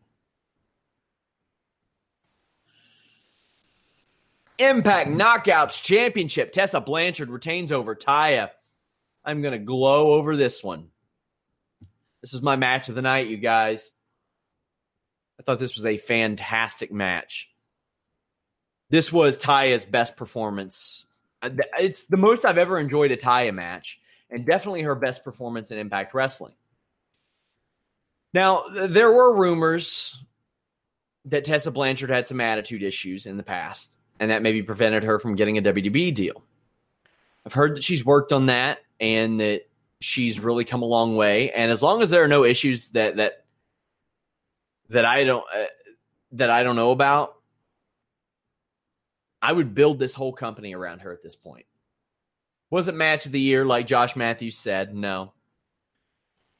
Impact 4.58 5.10
Knockouts 5.10 5.80
Championship. 5.82 6.52
Tessa 6.52 6.80
Blanchard 6.80 7.30
retains 7.30 7.70
over 7.72 7.94
Taya. 7.94 8.50
I'm 9.24 9.40
going 9.40 9.52
to 9.52 9.64
glow 9.64 10.12
over 10.12 10.36
this 10.36 10.62
one. 10.62 10.88
This 12.20 12.32
was 12.32 12.42
my 12.42 12.56
match 12.56 12.88
of 12.88 12.94
the 12.94 13.02
night, 13.02 13.28
you 13.28 13.36
guys. 13.36 13.92
I 15.38 15.44
thought 15.44 15.60
this 15.60 15.76
was 15.76 15.86
a 15.86 15.96
fantastic 15.96 16.90
match. 16.90 17.48
This 18.90 19.12
was 19.12 19.38
Taya's 19.38 19.84
best 19.84 20.16
performance. 20.16 21.06
Uh, 21.40 21.50
it's 21.78 22.04
the 22.04 22.16
most 22.16 22.44
I've 22.44 22.58
ever 22.58 22.78
enjoyed 22.78 23.12
a 23.12 23.16
Taya 23.16 23.54
match, 23.54 24.00
and 24.30 24.44
definitely 24.44 24.82
her 24.82 24.96
best 24.96 25.22
performance 25.22 25.70
in 25.70 25.78
Impact 25.78 26.14
Wrestling. 26.14 26.54
Now, 28.34 28.64
there 28.68 29.12
were 29.12 29.36
rumors 29.36 30.18
that 31.26 31.44
Tessa 31.44 31.70
Blanchard 31.70 32.10
had 32.10 32.26
some 32.26 32.40
attitude 32.40 32.82
issues 32.82 33.26
in 33.26 33.36
the 33.36 33.42
past 33.42 33.90
and 34.20 34.30
that 34.30 34.42
maybe 34.42 34.62
prevented 34.62 35.04
her 35.04 35.18
from 35.18 35.34
getting 35.34 35.58
a 35.58 35.62
WWE 35.62 36.14
deal. 36.14 36.42
I've 37.46 37.54
heard 37.54 37.76
that 37.76 37.84
she's 37.84 38.04
worked 38.04 38.32
on 38.32 38.46
that 38.46 38.80
and 39.00 39.40
that 39.40 39.62
she's 40.00 40.40
really 40.40 40.64
come 40.64 40.82
a 40.82 40.86
long 40.86 41.16
way. 41.16 41.50
And 41.50 41.70
as 41.70 41.82
long 41.82 42.02
as 42.02 42.10
there 42.10 42.22
are 42.22 42.28
no 42.28 42.44
issues 42.44 42.88
that 42.90 43.16
that 43.16 43.44
that 44.90 45.04
I 45.04 45.24
don't 45.24 45.44
uh, 45.54 45.64
that 46.32 46.50
I 46.50 46.62
don't 46.62 46.76
know 46.76 46.90
about, 46.90 47.36
I 49.40 49.52
would 49.52 49.74
build 49.74 49.98
this 49.98 50.14
whole 50.14 50.32
company 50.32 50.74
around 50.74 51.00
her 51.00 51.12
at 51.12 51.22
this 51.22 51.36
point. 51.36 51.66
Wasn't 52.70 52.96
match 52.96 53.26
of 53.26 53.32
the 53.32 53.40
year 53.40 53.64
like 53.64 53.86
Josh 53.86 54.14
Matthews 54.14 54.58
said, 54.58 54.94
no. 54.94 55.32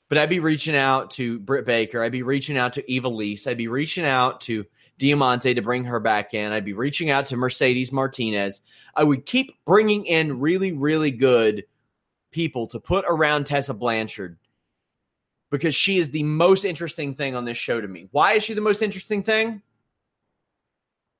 But 0.08 0.16
I'd 0.16 0.30
be 0.30 0.40
reaching 0.40 0.74
out 0.74 1.10
to 1.12 1.38
Britt 1.38 1.66
Baker. 1.66 2.02
I'd 2.02 2.12
be 2.12 2.22
reaching 2.22 2.56
out 2.56 2.74
to 2.74 2.82
Ivelisse. 2.82 3.46
I'd 3.46 3.58
be 3.58 3.68
reaching 3.68 4.06
out 4.06 4.40
to 4.42 4.64
Diamante 4.98 5.54
to 5.54 5.62
bring 5.62 5.84
her 5.84 6.00
back 6.00 6.34
in. 6.34 6.52
I'd 6.52 6.64
be 6.64 6.72
reaching 6.72 7.10
out 7.10 7.26
to 7.26 7.36
Mercedes 7.36 7.92
Martinez. 7.92 8.60
I 8.94 9.04
would 9.04 9.24
keep 9.26 9.64
bringing 9.64 10.04
in 10.06 10.40
really, 10.40 10.72
really 10.72 11.10
good 11.10 11.64
people 12.30 12.66
to 12.68 12.80
put 12.80 13.04
around 13.08 13.46
Tessa 13.46 13.74
Blanchard 13.74 14.36
because 15.50 15.74
she 15.74 15.98
is 15.98 16.10
the 16.10 16.24
most 16.24 16.64
interesting 16.64 17.14
thing 17.14 17.34
on 17.34 17.44
this 17.44 17.56
show 17.56 17.80
to 17.80 17.88
me. 17.88 18.08
Why 18.10 18.34
is 18.34 18.42
she 18.42 18.54
the 18.54 18.60
most 18.60 18.82
interesting 18.82 19.22
thing? 19.22 19.62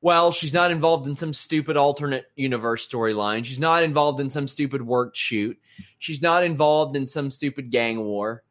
Well, 0.01 0.31
she's 0.31 0.55
not 0.55 0.71
involved 0.71 1.09
in 1.09 1.17
some 1.17 1.33
stupid 1.33 1.77
alternate 1.77 2.27
universe 2.37 2.87
storyline. 2.87 3.45
She's 3.45 3.59
not 3.59 3.83
involved 3.83 4.21
in 4.21 4.31
some 4.31 4.47
stupid 4.47 4.81
work 4.81 5.17
shoot. 5.17 5.59
She's 5.99 6.23
not 6.23 6.45
involved 6.45 6.95
in 6.97 7.07
some 7.07 7.31
stupid 7.31 7.71
gang 7.71 8.01
war. 8.05 8.45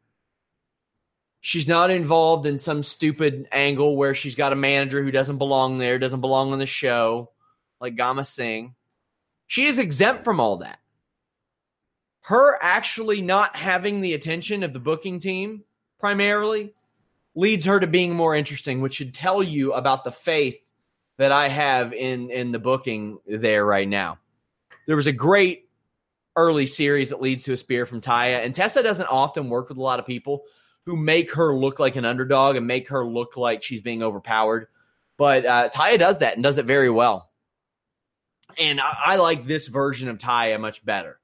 She's 1.40 1.68
not 1.68 1.90
involved 1.90 2.46
in 2.46 2.58
some 2.58 2.82
stupid 2.82 3.48
angle 3.52 3.96
where 3.96 4.14
she's 4.14 4.34
got 4.34 4.52
a 4.52 4.56
manager 4.56 5.02
who 5.02 5.10
doesn't 5.10 5.38
belong 5.38 5.78
there, 5.78 5.98
doesn't 5.98 6.20
belong 6.20 6.52
on 6.52 6.58
the 6.58 6.66
show, 6.66 7.30
like 7.80 7.96
Gama 7.96 8.24
Singh. 8.24 8.74
She 9.46 9.66
is 9.66 9.78
exempt 9.78 10.24
from 10.24 10.40
all 10.40 10.58
that. 10.58 10.78
Her 12.22 12.58
actually 12.60 13.22
not 13.22 13.56
having 13.56 14.00
the 14.00 14.14
attention 14.14 14.62
of 14.62 14.72
the 14.72 14.80
booking 14.80 15.20
team 15.20 15.64
primarily 15.98 16.74
leads 17.34 17.64
her 17.64 17.78
to 17.80 17.86
being 17.86 18.14
more 18.14 18.34
interesting, 18.34 18.80
which 18.80 18.94
should 18.94 19.14
tell 19.14 19.42
you 19.42 19.72
about 19.72 20.04
the 20.04 20.12
faith 20.12 20.60
that 21.18 21.32
I 21.32 21.48
have 21.48 21.92
in 21.92 22.30
in 22.30 22.52
the 22.52 22.58
booking 22.58 23.18
there 23.26 23.64
right 23.64 23.88
now. 23.88 24.18
There 24.86 24.96
was 24.96 25.06
a 25.06 25.12
great 25.12 25.68
early 26.36 26.66
series 26.66 27.10
that 27.10 27.22
leads 27.22 27.44
to 27.44 27.52
a 27.52 27.56
spear 27.56 27.86
from 27.86 28.00
Taya, 28.00 28.44
and 28.44 28.54
Tessa 28.54 28.82
doesn't 28.82 29.06
often 29.06 29.48
work 29.48 29.68
with 29.68 29.78
a 29.78 29.82
lot 29.82 29.98
of 29.98 30.06
people 30.06 30.44
who 30.88 30.96
make 30.96 31.34
her 31.34 31.54
look 31.54 31.78
like 31.78 31.96
an 31.96 32.06
underdog 32.06 32.56
and 32.56 32.66
make 32.66 32.88
her 32.88 33.04
look 33.04 33.36
like 33.36 33.62
she's 33.62 33.82
being 33.82 34.02
overpowered. 34.02 34.68
But 35.18 35.44
uh, 35.44 35.68
Taya 35.68 35.98
does 35.98 36.20
that 36.20 36.32
and 36.32 36.42
does 36.42 36.56
it 36.56 36.64
very 36.64 36.88
well. 36.88 37.30
And 38.56 38.80
I, 38.80 38.94
I 38.98 39.16
like 39.16 39.46
this 39.46 39.66
version 39.66 40.08
of 40.08 40.16
Taya 40.16 40.58
much 40.58 40.82
better. 40.82 41.20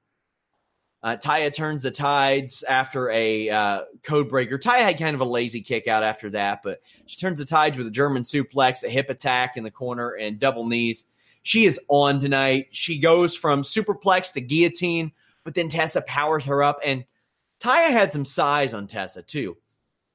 Uh, 1.01 1.15
Taya 1.15 1.51
turns 1.51 1.81
the 1.81 1.89
tides 1.89 2.61
after 2.61 3.09
a 3.09 3.49
uh, 3.49 3.81
code 4.03 4.29
breaker. 4.29 4.59
Taya 4.59 4.81
had 4.81 4.99
kind 4.99 5.15
of 5.15 5.21
a 5.21 5.25
lazy 5.25 5.61
kick 5.61 5.87
out 5.87 6.03
after 6.03 6.29
that, 6.29 6.61
but 6.61 6.81
she 7.07 7.17
turns 7.17 7.39
the 7.39 7.45
tides 7.45 7.75
with 7.75 7.87
a 7.87 7.91
German 7.91 8.21
suplex, 8.21 8.83
a 8.83 8.89
hip 8.89 9.09
attack 9.09 9.57
in 9.57 9.63
the 9.63 9.71
corner, 9.71 10.11
and 10.11 10.37
double 10.37 10.67
knees. 10.67 11.05
She 11.41 11.65
is 11.65 11.79
on 11.87 12.19
tonight. 12.19 12.67
She 12.69 12.99
goes 12.99 13.35
from 13.35 13.63
superplex 13.63 14.31
to 14.33 14.41
guillotine, 14.41 15.11
but 15.43 15.55
then 15.55 15.69
Tessa 15.69 16.01
powers 16.01 16.45
her 16.45 16.61
up 16.61 16.81
and 16.85 17.03
Taya 17.65 17.89
had 17.89 18.13
some 18.13 18.25
size 18.25 18.75
on 18.75 18.85
Tessa 18.85 19.23
too. 19.23 19.57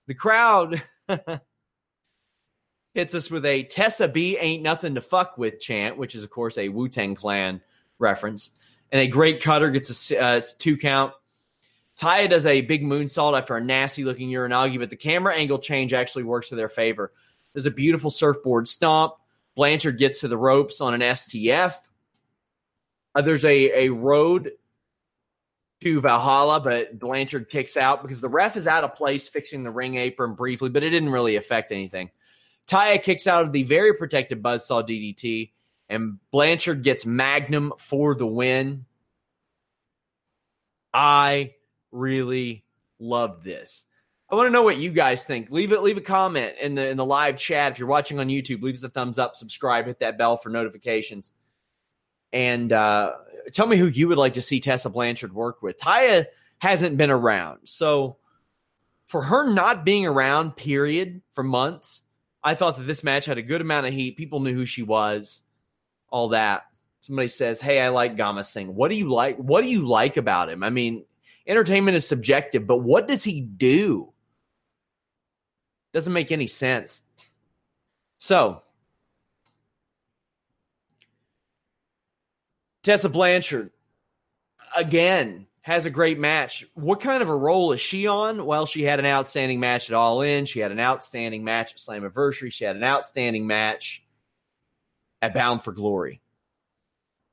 The 0.06 0.14
crowd 0.14 0.84
hits 2.94 3.14
us 3.14 3.28
with 3.28 3.44
a 3.44 3.64
Tessa 3.64 4.06
B 4.06 4.38
ain't 4.38 4.62
nothing 4.62 4.94
to 4.94 5.00
fuck 5.00 5.36
with 5.36 5.58
chant, 5.58 5.96
which 5.98 6.14
is 6.14 6.22
of 6.22 6.30
course 6.30 6.56
a 6.58 6.68
Wu 6.68 6.88
Tang 6.88 7.16
Clan 7.16 7.60
reference, 7.98 8.50
and 8.92 9.00
a 9.00 9.08
great 9.08 9.42
cutter 9.42 9.68
gets 9.70 10.12
a 10.12 10.22
uh, 10.22 10.40
two 10.58 10.76
count. 10.76 11.12
Taya 11.98 12.30
does 12.30 12.46
a 12.46 12.60
big 12.60 12.84
moonsault 12.84 13.36
after 13.36 13.56
a 13.56 13.60
nasty 13.60 14.04
looking 14.04 14.28
Uranage, 14.28 14.78
but 14.78 14.90
the 14.90 14.96
camera 14.96 15.34
angle 15.34 15.58
change 15.58 15.92
actually 15.92 16.22
works 16.22 16.50
to 16.50 16.54
their 16.54 16.68
favor. 16.68 17.12
There's 17.52 17.66
a 17.66 17.72
beautiful 17.72 18.10
surfboard 18.10 18.68
stomp. 18.68 19.14
Blanchard 19.56 19.98
gets 19.98 20.20
to 20.20 20.28
the 20.28 20.38
ropes 20.38 20.80
on 20.80 20.94
an 20.94 21.00
STF. 21.00 21.74
Uh, 23.12 23.22
there's 23.22 23.44
a, 23.44 23.86
a 23.86 23.88
road 23.88 24.52
to 25.80 26.00
Valhalla, 26.00 26.60
but 26.60 26.98
Blanchard 26.98 27.48
kicks 27.48 27.76
out 27.76 28.02
because 28.02 28.20
the 28.20 28.28
ref 28.28 28.56
is 28.56 28.66
out 28.66 28.84
of 28.84 28.94
place 28.94 29.28
fixing 29.28 29.62
the 29.62 29.70
ring 29.70 29.96
apron 29.96 30.34
briefly, 30.34 30.68
but 30.68 30.82
it 30.82 30.90
didn't 30.90 31.10
really 31.10 31.36
affect 31.36 31.72
anything. 31.72 32.10
Taya 32.66 33.02
kicks 33.02 33.26
out 33.26 33.44
of 33.44 33.52
the 33.52 33.62
very 33.62 33.94
protected 33.94 34.42
Buzzsaw 34.42 34.86
DDT, 34.86 35.52
and 35.88 36.18
Blanchard 36.30 36.82
gets 36.82 37.06
Magnum 37.06 37.72
for 37.78 38.14
the 38.14 38.26
win. 38.26 38.84
I 40.92 41.54
really 41.90 42.64
love 42.98 43.42
this. 43.42 43.84
I 44.30 44.36
want 44.36 44.46
to 44.46 44.52
know 44.52 44.62
what 44.62 44.76
you 44.76 44.90
guys 44.90 45.24
think. 45.24 45.50
Leave 45.50 45.72
it, 45.72 45.82
leave 45.82 45.98
a 45.98 46.02
comment 46.02 46.54
in 46.60 46.76
the 46.76 46.88
in 46.88 46.96
the 46.96 47.04
live 47.04 47.36
chat. 47.36 47.72
If 47.72 47.78
you're 47.80 47.88
watching 47.88 48.20
on 48.20 48.28
YouTube, 48.28 48.62
leave 48.62 48.76
us 48.76 48.82
a 48.84 48.88
thumbs 48.88 49.18
up, 49.18 49.34
subscribe, 49.34 49.86
hit 49.86 50.00
that 50.00 50.18
bell 50.18 50.36
for 50.36 50.50
notifications. 50.50 51.32
And 52.32 52.72
uh, 52.72 53.14
tell 53.52 53.66
me 53.66 53.76
who 53.76 53.86
you 53.86 54.08
would 54.08 54.18
like 54.18 54.34
to 54.34 54.42
see 54.42 54.60
Tessa 54.60 54.90
Blanchard 54.90 55.32
work 55.32 55.62
with. 55.62 55.78
Taya 55.78 56.26
hasn't 56.58 56.96
been 56.96 57.10
around. 57.10 57.60
So 57.64 58.16
for 59.06 59.22
her 59.22 59.50
not 59.52 59.84
being 59.84 60.06
around, 60.06 60.56
period, 60.56 61.22
for 61.32 61.42
months, 61.42 62.02
I 62.42 62.54
thought 62.54 62.76
that 62.76 62.86
this 62.86 63.04
match 63.04 63.26
had 63.26 63.38
a 63.38 63.42
good 63.42 63.60
amount 63.60 63.86
of 63.86 63.92
heat. 63.92 64.16
People 64.16 64.40
knew 64.40 64.54
who 64.54 64.66
she 64.66 64.82
was, 64.82 65.42
all 66.08 66.28
that. 66.28 66.62
Somebody 67.00 67.28
says, 67.28 67.60
Hey, 67.60 67.80
I 67.80 67.88
like 67.88 68.16
Gama 68.16 68.44
Singh. 68.44 68.74
What 68.74 68.90
do 68.90 68.96
you 68.96 69.10
like? 69.10 69.36
What 69.36 69.62
do 69.62 69.68
you 69.68 69.86
like 69.86 70.16
about 70.16 70.50
him? 70.50 70.62
I 70.62 70.70
mean, 70.70 71.04
entertainment 71.46 71.96
is 71.96 72.06
subjective, 72.06 72.66
but 72.66 72.78
what 72.78 73.08
does 73.08 73.24
he 73.24 73.40
do? 73.40 74.12
Doesn't 75.92 76.12
make 76.12 76.30
any 76.30 76.46
sense. 76.46 77.02
So 78.18 78.62
Tessa 82.82 83.08
Blanchard, 83.08 83.70
again, 84.76 85.46
has 85.62 85.84
a 85.84 85.90
great 85.90 86.18
match. 86.18 86.66
What 86.74 87.00
kind 87.00 87.22
of 87.22 87.28
a 87.28 87.36
role 87.36 87.72
is 87.72 87.80
she 87.80 88.06
on? 88.06 88.44
Well, 88.46 88.66
she 88.66 88.82
had 88.82 88.98
an 88.98 89.06
outstanding 89.06 89.60
match 89.60 89.90
at 89.90 89.94
All 89.94 90.22
In. 90.22 90.46
She 90.46 90.60
had 90.60 90.72
an 90.72 90.80
outstanding 90.80 91.44
match 91.44 91.72
at 91.72 91.78
Slammiversary. 91.78 92.50
She 92.52 92.64
had 92.64 92.76
an 92.76 92.84
outstanding 92.84 93.46
match 93.46 94.02
at 95.20 95.34
Bound 95.34 95.62
for 95.62 95.72
Glory. 95.72 96.20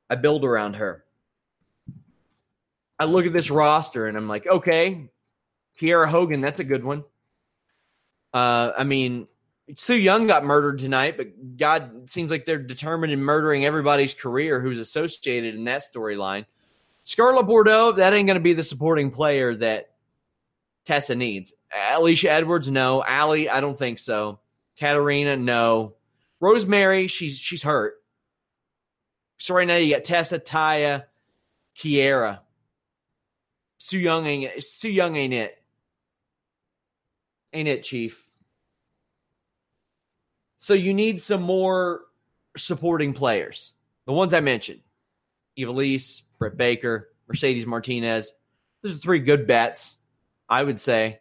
I 0.10 0.16
build 0.16 0.44
around 0.44 0.76
her. 0.76 1.04
I 3.00 3.06
look 3.06 3.26
at 3.26 3.34
this 3.34 3.52
roster 3.52 4.08
and 4.08 4.18
I'm 4.18 4.28
like, 4.28 4.48
okay, 4.48 5.10
Kiera 5.80 6.08
Hogan, 6.08 6.42
that's 6.42 6.60
a 6.60 6.66
good 6.66 6.84
one. 6.84 7.04
Uh, 8.34 8.72
I 8.78 8.84
mean, 8.84 9.28
Su 9.76 9.96
Yung 9.96 10.28
got 10.28 10.46
murdered 10.46 10.80
tonight, 10.80 11.18
but 11.18 11.58
God 11.58 12.10
seems 12.10 12.32
like 12.32 12.46
they're 12.46 12.58
determined 12.58 13.12
in 13.12 13.22
murdering 13.22 13.66
everybody's 13.66 14.14
career 14.14 14.62
who's 14.62 14.80
associated 14.80 15.56
in 15.56 15.66
that 15.66 15.84
storyline. 15.84 16.46
Scarlett 17.04 17.46
Bordeaux, 17.46 17.94
that 17.94 18.14
ain't 18.14 18.28
going 18.28 18.38
to 18.38 18.44
be 18.44 18.54
the 18.54 18.64
supporting 18.64 19.12
player 19.12 19.56
that 19.56 19.92
Tessa 20.86 21.16
needs. 21.16 21.54
Alicia 21.94 22.32
Edwards, 22.32 22.70
no. 22.72 23.04
Allie, 23.04 23.50
I 23.50 23.60
don't 23.60 23.78
think 23.78 24.00
so. 24.00 24.40
Katarina, 24.80 25.36
no. 25.36 25.96
Rosemary, 26.40 27.08
she's 27.08 27.38
she's 27.38 27.64
hurt. 27.64 27.96
So 29.38 29.54
right 29.54 29.68
now 29.68 29.76
you 29.76 29.94
got 29.94 30.04
Tessa, 30.04 30.40
Taya, 30.40 31.06
Kiera. 31.78 32.40
Su 33.80 33.98
Yung 33.98 34.26
ain't 34.26 34.64
Su 34.64 34.90
Yung 34.90 35.16
ain't 35.16 35.34
it. 35.34 35.62
Ain't 37.54 37.68
it, 37.68 37.84
Chief? 37.84 38.27
So 40.58 40.74
you 40.74 40.94
need 40.94 41.22
some 41.22 41.42
more 41.42 42.02
supporting 42.56 43.14
players. 43.14 43.74
The 44.06 44.14
ones 44.14 44.34
I 44.34 44.40
mentioned. 44.40 44.82
Ivelisse, 45.58 46.22
Britt 46.40 46.58
Baker, 46.58 47.10
Mercedes 47.28 47.66
Martinez. 47.66 48.34
Those 48.82 48.96
are 48.96 49.00
three 49.00 49.20
good 49.20 49.48
bets, 49.48 49.98
I 50.48 50.64
would 50.64 50.80
say. 50.80 51.20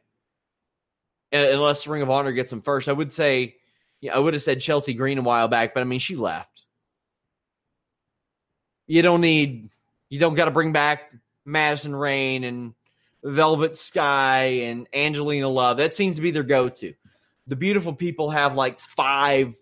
Uh, 1.32 1.38
unless 1.38 1.86
Ring 1.86 2.02
of 2.02 2.10
Honor 2.10 2.32
gets 2.32 2.50
them 2.50 2.62
first. 2.62 2.88
I 2.88 2.92
would 2.92 3.12
say 3.12 3.56
yeah, 4.00 4.14
I 4.14 4.18
would 4.18 4.34
have 4.34 4.42
said 4.42 4.60
Chelsea 4.60 4.94
Green 4.94 5.18
a 5.18 5.22
while 5.22 5.48
back, 5.48 5.74
but 5.74 5.80
I 5.80 5.84
mean 5.84 5.98
she 5.98 6.16
left. 6.16 6.62
You 8.86 9.02
don't 9.02 9.20
need 9.20 9.70
you 10.08 10.18
don't 10.18 10.34
gotta 10.34 10.50
bring 10.50 10.72
back 10.72 11.12
Madison 11.44 11.94
Rayne 11.94 12.44
and 12.44 12.74
Velvet 13.24 13.76
Sky 13.76 14.44
and 14.62 14.86
Angelina 14.94 15.48
Love. 15.48 15.78
That 15.78 15.94
seems 15.94 16.16
to 16.16 16.22
be 16.22 16.30
their 16.30 16.44
go 16.44 16.68
to. 16.68 16.94
The 17.46 17.56
beautiful 17.56 17.94
people 17.94 18.30
have 18.30 18.54
like 18.54 18.80
five 18.80 19.56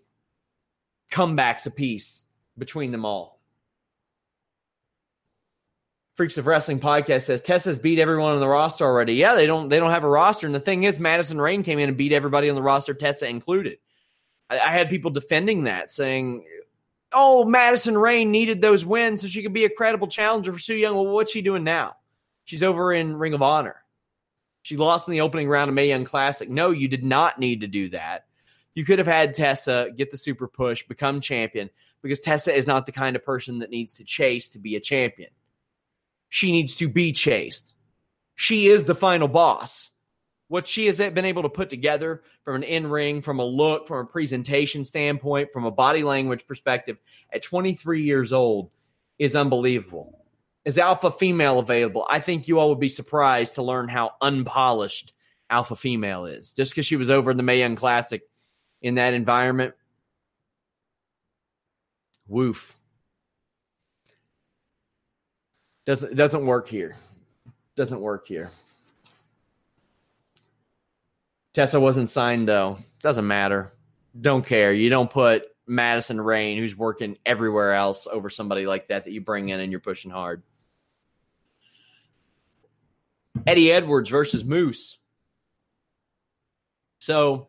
comebacks 1.11 1.65
apiece 1.65 2.23
between 2.57 2.91
them 2.91 3.05
all. 3.05 3.35
Freaks 6.15 6.37
of 6.37 6.47
Wrestling 6.47 6.79
podcast 6.79 7.23
says 7.23 7.41
Tessa's 7.41 7.77
beat 7.77 7.99
everyone 7.99 8.33
on 8.33 8.39
the 8.39 8.47
roster 8.47 8.85
already. 8.85 9.15
Yeah, 9.15 9.35
they 9.35 9.45
don't 9.45 9.67
they 9.67 9.79
don't 9.79 9.91
have 9.91 10.05
a 10.05 10.09
roster. 10.09 10.47
And 10.47 10.55
the 10.55 10.61
thing 10.61 10.83
is, 10.83 10.97
Madison 10.97 11.41
Rayne 11.41 11.61
came 11.61 11.77
in 11.77 11.89
and 11.89 11.97
beat 11.97 12.13
everybody 12.13 12.49
on 12.49 12.55
the 12.55 12.61
roster, 12.61 12.93
Tessa 12.93 13.27
included. 13.27 13.79
I, 14.49 14.59
I 14.59 14.69
had 14.69 14.89
people 14.89 15.11
defending 15.11 15.65
that, 15.65 15.91
saying, 15.91 16.45
"Oh, 17.11 17.43
Madison 17.43 17.97
Rayne 17.97 18.31
needed 18.31 18.61
those 18.61 18.85
wins 18.85 19.21
so 19.21 19.27
she 19.27 19.43
could 19.43 19.51
be 19.53 19.65
a 19.65 19.69
credible 19.69 20.07
challenger 20.07 20.53
for 20.53 20.59
Su 20.59 20.73
Yung." 20.73 20.95
Well, 20.95 21.07
what's 21.07 21.33
she 21.33 21.41
doing 21.41 21.65
now? 21.65 21.97
She's 22.45 22.63
over 22.63 22.93
in 22.93 23.17
Ring 23.17 23.33
of 23.33 23.41
Honor. 23.41 23.83
She 24.65 24.77
lost 24.77 25.07
in 25.07 25.11
the 25.11 25.21
opening 25.21 25.47
round 25.47 25.69
of 25.69 25.75
Mae 25.75 25.87
Young 25.87 26.05
Classic. 26.05 26.49
No, 26.49 26.71
you 26.71 26.87
did 26.87 27.03
not 27.03 27.37
need 27.37 27.61
to 27.61 27.67
do 27.67 27.87
that. 27.89 28.25
You 28.73 28.83
could 28.83 28.97
have 28.97 29.05
had 29.05 29.35
Tessa 29.35 29.91
get 29.95 30.09
the 30.09 30.17
super 30.17 30.47
push, 30.47 30.81
become 30.87 31.21
champion, 31.21 31.69
because 32.01 32.19
Tessa 32.19 32.51
is 32.51 32.65
not 32.65 32.87
the 32.87 32.91
kind 32.91 33.15
of 33.15 33.23
person 33.23 33.59
that 33.59 33.69
needs 33.69 33.93
to 33.93 34.03
chase 34.03 34.49
to 34.49 34.57
be 34.57 34.75
a 34.75 34.79
champion. 34.79 35.29
She 36.29 36.51
needs 36.51 36.75
to 36.77 36.89
be 36.89 37.11
chased. 37.11 37.75
She 38.33 38.65
is 38.65 38.83
the 38.83 38.95
final 38.95 39.27
boss. 39.27 39.91
What 40.47 40.67
she 40.67 40.87
has 40.87 40.97
been 40.97 41.25
able 41.25 41.43
to 41.43 41.49
put 41.49 41.69
together 41.69 42.23
from 42.43 42.55
an 42.55 42.63
in 42.63 42.89
ring, 42.89 43.21
from 43.21 43.37
a 43.37 43.45
look, 43.45 43.87
from 43.87 43.99
a 43.99 44.09
presentation 44.09 44.83
standpoint, 44.83 45.53
from 45.53 45.65
a 45.65 45.71
body 45.71 46.01
language 46.01 46.47
perspective 46.47 46.97
at 47.31 47.43
23 47.43 48.01
years 48.01 48.33
old 48.33 48.71
is 49.19 49.35
unbelievable 49.35 50.24
is 50.65 50.77
alpha 50.79 51.11
female 51.11 51.59
available? 51.59 52.05
I 52.09 52.19
think 52.19 52.47
you 52.47 52.59
all 52.59 52.69
would 52.69 52.79
be 52.79 52.89
surprised 52.89 53.55
to 53.55 53.61
learn 53.61 53.87
how 53.87 54.11
unpolished 54.21 55.13
alpha 55.49 55.75
female 55.75 56.25
is. 56.25 56.53
Just 56.53 56.71
because 56.71 56.85
she 56.85 56.95
was 56.95 57.09
over 57.09 57.31
in 57.31 57.37
the 57.37 57.43
Mae 57.43 57.59
Young 57.59 57.75
Classic 57.75 58.21
in 58.81 58.95
that 58.95 59.13
environment. 59.13 59.75
Woof. 62.27 62.75
Doesn't 65.85 66.15
doesn't 66.15 66.45
work 66.45 66.67
here. 66.67 66.97
Doesn't 67.75 68.01
work 68.01 68.27
here. 68.27 68.49
Tessa 71.53 71.79
wasn't 71.79 72.09
signed 72.09 72.47
though. 72.47 72.79
Doesn't 73.01 73.27
matter. 73.27 73.73
Don't 74.19 74.45
care. 74.45 74.73
You 74.73 74.89
don't 74.89 75.11
put 75.11 75.43
Madison 75.67 76.19
Rayne, 76.19 76.57
who's 76.57 76.75
working 76.75 77.17
everywhere 77.25 77.73
else, 77.73 78.07
over 78.07 78.29
somebody 78.29 78.65
like 78.65 78.87
that 78.87 79.05
that 79.05 79.11
you 79.11 79.21
bring 79.21 79.49
in 79.49 79.59
and 79.59 79.71
you're 79.71 79.79
pushing 79.79 80.11
hard. 80.11 80.41
Eddie 83.45 83.71
Edwards 83.71 84.09
versus 84.09 84.43
Moose. 84.43 84.97
So 86.99 87.47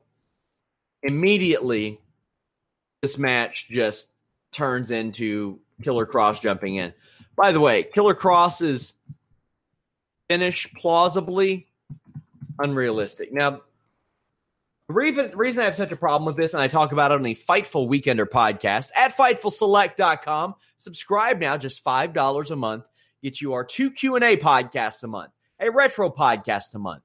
immediately, 1.03 2.01
this 3.03 3.19
match 3.19 3.69
just 3.69 4.09
turns 4.53 4.91
into 4.91 5.61
Killer 5.83 6.07
Kross 6.07 6.41
jumping 6.41 6.77
in. 6.77 6.93
By 7.37 7.53
the 7.53 7.61
way, 7.61 7.83
Killer 7.83 8.15
Kross's 8.15 8.95
finish 10.29 10.73
plausibly 10.75 11.69
unrealistic. 12.59 13.33
Now, 13.33 13.63
the 14.89 14.95
reason, 14.95 15.31
the 15.31 15.37
reason 15.37 15.63
I 15.63 15.65
have 15.67 15.77
such 15.77 15.93
a 15.93 15.97
problem 15.97 16.27
with 16.27 16.37
this, 16.37 16.53
and 16.55 16.63
I 16.63 16.69
talk 16.69 16.93
about 16.93 17.11
it 17.11 17.17
on 17.17 17.23
the 17.23 17.35
Fightful 17.35 17.89
Weekender 17.89 18.27
podcast 18.27 18.91
at 18.97 19.17
FightfulSelect.com. 19.17 20.55
Subscribe 20.79 21.41
now, 21.41 21.57
just 21.57 21.85
$5 21.85 22.51
a 22.51 22.57
month. 22.57 22.85
Get 23.23 23.41
you 23.41 23.55
our 23.55 23.65
two 23.65 23.91
Q&A 23.91 24.37
podcasts 24.37 25.03
a 25.03 25.09
month 25.09 25.33
a 25.61 25.71
retro 25.71 26.11
podcast 26.11 26.75
a 26.75 26.79
month, 26.79 27.03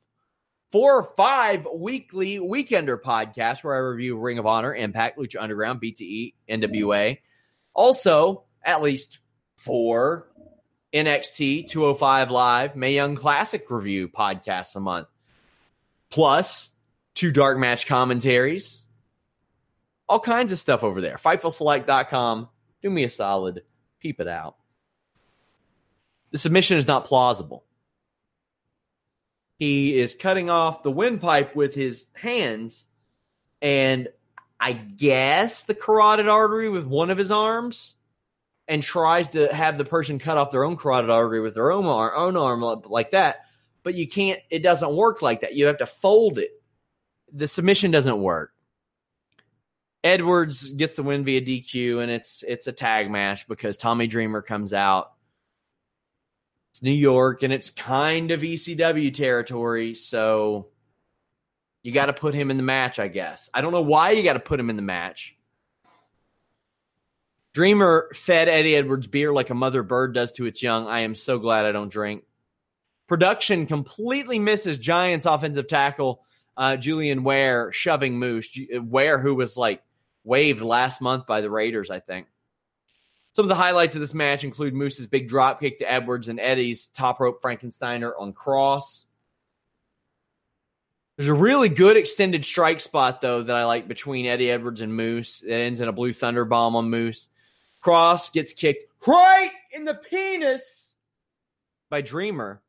four 0.71 0.97
or 0.97 1.03
five 1.15 1.67
weekly 1.73 2.39
weekender 2.39 2.99
podcasts 2.99 3.63
where 3.63 3.75
I 3.75 3.79
review 3.79 4.17
Ring 4.17 4.39
of 4.39 4.45
Honor, 4.45 4.73
Impact, 4.73 5.17
Lucha 5.17 5.41
Underground, 5.41 5.81
BTE, 5.81 6.33
NWA. 6.49 7.19
Also, 7.73 8.43
at 8.63 8.81
least 8.81 9.19
four 9.57 10.27
NXT 10.93 11.67
205 11.67 12.31
Live, 12.31 12.75
Mae 12.75 12.93
Young 12.93 13.15
Classic 13.15 13.63
review 13.69 14.09
podcasts 14.09 14.75
a 14.75 14.79
month, 14.79 15.07
plus 16.09 16.69
two 17.13 17.31
dark 17.31 17.57
match 17.57 17.87
commentaries, 17.87 18.83
all 20.09 20.19
kinds 20.19 20.51
of 20.51 20.59
stuff 20.59 20.83
over 20.83 20.99
there. 20.99 21.15
FightfulSelect.com. 21.15 22.49
Do 22.81 22.89
me 22.89 23.03
a 23.05 23.09
solid, 23.09 23.61
peep 23.99 24.19
it 24.19 24.27
out. 24.27 24.57
The 26.31 26.37
submission 26.37 26.77
is 26.77 26.87
not 26.87 27.05
plausible. 27.05 27.63
He 29.61 29.99
is 29.99 30.15
cutting 30.15 30.49
off 30.49 30.81
the 30.81 30.89
windpipe 30.89 31.55
with 31.55 31.75
his 31.75 32.07
hands, 32.15 32.87
and 33.61 34.07
I 34.59 34.73
guess 34.73 35.61
the 35.61 35.75
carotid 35.75 36.27
artery 36.27 36.67
with 36.67 36.87
one 36.87 37.11
of 37.11 37.19
his 37.19 37.29
arms, 37.29 37.93
and 38.67 38.81
tries 38.81 39.29
to 39.29 39.53
have 39.53 39.77
the 39.77 39.85
person 39.85 40.17
cut 40.17 40.39
off 40.39 40.49
their 40.49 40.63
own 40.63 40.77
carotid 40.77 41.11
artery 41.11 41.41
with 41.41 41.53
their 41.53 41.71
own 41.71 41.85
arm, 41.85 42.11
own 42.15 42.37
arm 42.37 42.81
like 42.85 43.11
that. 43.11 43.41
But 43.83 43.93
you 43.93 44.07
can't. 44.07 44.39
It 44.49 44.63
doesn't 44.63 44.95
work 44.95 45.21
like 45.21 45.41
that. 45.41 45.53
You 45.53 45.67
have 45.67 45.77
to 45.77 45.85
fold 45.85 46.39
it. 46.39 46.49
The 47.31 47.47
submission 47.47 47.91
doesn't 47.91 48.19
work. 48.19 48.53
Edwards 50.03 50.71
gets 50.71 50.95
the 50.95 51.03
win 51.03 51.23
via 51.23 51.39
DQ, 51.39 52.01
and 52.01 52.11
it's 52.11 52.43
it's 52.47 52.65
a 52.65 52.71
tag 52.71 53.11
match 53.11 53.47
because 53.47 53.77
Tommy 53.77 54.07
Dreamer 54.07 54.41
comes 54.41 54.73
out 54.73 55.11
it's 56.71 56.81
New 56.81 56.91
York 56.91 57.43
and 57.43 57.53
it's 57.53 57.69
kind 57.69 58.31
of 58.31 58.41
ECW 58.41 59.13
territory, 59.13 59.93
so 59.93 60.67
you 61.83 61.91
got 61.91 62.05
to 62.05 62.13
put 62.13 62.33
him 62.33 62.51
in 62.51 62.57
the 62.57 62.63
match, 62.63 62.99
I 62.99 63.07
guess. 63.07 63.49
I 63.53 63.61
don't 63.61 63.71
know 63.71 63.81
why 63.81 64.11
you 64.11 64.23
got 64.23 64.33
to 64.33 64.39
put 64.39 64.59
him 64.59 64.69
in 64.69 64.75
the 64.75 64.81
match. 64.81 65.35
Dreamer 67.53 68.09
fed 68.13 68.47
Eddie 68.47 68.77
Edwards 68.77 69.07
beer 69.07 69.33
like 69.33 69.49
a 69.49 69.55
mother 69.55 69.83
bird 69.83 70.13
does 70.13 70.31
to 70.33 70.45
its 70.45 70.63
young. 70.63 70.87
I 70.87 71.01
am 71.01 71.15
so 71.15 71.37
glad 71.37 71.65
I 71.65 71.73
don't 71.73 71.91
drink. 71.91 72.23
Production 73.07 73.65
completely 73.65 74.39
misses 74.39 74.79
Giants 74.79 75.25
offensive 75.25 75.67
tackle 75.67 76.23
uh, 76.55 76.77
Jylan 76.77 77.23
Ware 77.23 77.71
shoving 77.73 78.17
Moose. 78.17 78.57
Ware, 78.73 79.19
who 79.19 79.35
was 79.35 79.57
like 79.57 79.83
waived 80.23 80.61
last 80.61 81.01
month 81.01 81.27
by 81.27 81.41
the 81.41 81.49
Raiders, 81.49 81.89
I 81.89 81.99
think. 81.99 82.27
Some 83.33 83.45
of 83.45 83.49
the 83.49 83.55
highlights 83.55 83.95
of 83.95 84.01
this 84.01 84.13
match 84.13 84.43
include 84.43 84.73
Moose's 84.73 85.07
big 85.07 85.29
drop 85.29 85.61
kick 85.61 85.79
to 85.79 85.89
Edwards 85.89 86.27
and 86.27 86.39
Eddie's 86.39 86.87
top 86.89 87.19
rope 87.19 87.41
Frankensteiner 87.41 88.11
on 88.17 88.33
Kross. 88.33 89.05
There's 91.15 91.29
a 91.29 91.33
really 91.33 91.69
good 91.69 91.97
extended 91.97 92.43
strike 92.43 92.79
spot, 92.79 93.21
though, 93.21 93.43
that 93.43 93.55
I 93.55 93.65
like 93.65 93.87
between 93.87 94.25
Eddie 94.25 94.51
Edwards 94.51 94.81
and 94.81 94.95
Moose. 94.95 95.43
It 95.43 95.53
ends 95.53 95.79
in 95.79 95.87
a 95.87 95.93
blue 95.93 96.13
thunder 96.13 96.45
bomb 96.45 96.75
on 96.75 96.89
Moose. 96.89 97.29
Kross 97.83 98.33
gets 98.33 98.53
kicked 98.53 98.91
right 99.07 99.51
in 99.71 99.85
the 99.85 99.95
penis 99.95 100.95
by 101.89 102.01
Dreamer, 102.01 102.61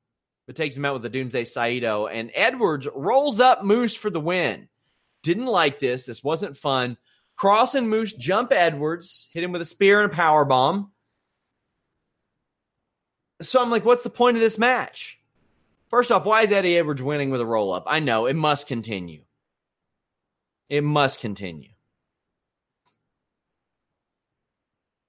but 0.47 0.55
takes 0.55 0.77
him 0.77 0.85
out 0.85 0.95
with 0.95 1.05
a 1.07 1.09
Doomsday 1.09 1.45
Saito. 1.45 2.07
And 2.07 2.31
Edwards 2.35 2.87
rolls 2.95 3.41
up 3.41 3.65
Moose 3.65 3.97
for 3.97 4.11
the 4.11 4.21
win. 4.21 4.69
Didn't 5.23 5.47
like 5.47 5.79
this. 5.79 6.05
This 6.05 6.23
wasn't 6.23 6.57
fun. 6.57 6.99
Kross 7.39 7.75
and 7.75 7.89
Moose 7.89 8.13
jump 8.13 8.53
Edwards, 8.53 9.29
hit 9.33 9.43
him 9.43 9.53
with 9.53 9.63
a 9.63 9.67
spear 9.67 10.03
and 10.03 10.13
a 10.13 10.15
power 10.15 10.45
bomb. 10.45 10.93
So 13.41 13.61
I'm 13.61 13.71
like, 13.71 13.85
what's 13.85 14.05
the 14.05 14.11
point 14.11 14.37
of 14.37 14.41
this 14.41 14.59
match? 14.59 15.19
First 15.89 16.13
off, 16.13 16.25
why 16.25 16.43
is 16.43 16.53
Eddie 16.53 16.79
Edwards 16.79 17.03
winning 17.03 17.31
with 17.31 17.41
a 17.41 17.47
roll 17.47 17.73
up? 17.73 17.85
I 17.87 18.01
know 18.01 18.27
it 18.27 18.37
must 18.37 18.67
continue. 18.67 19.23
It 20.69 20.85
must 20.85 21.21
continue. 21.21 21.71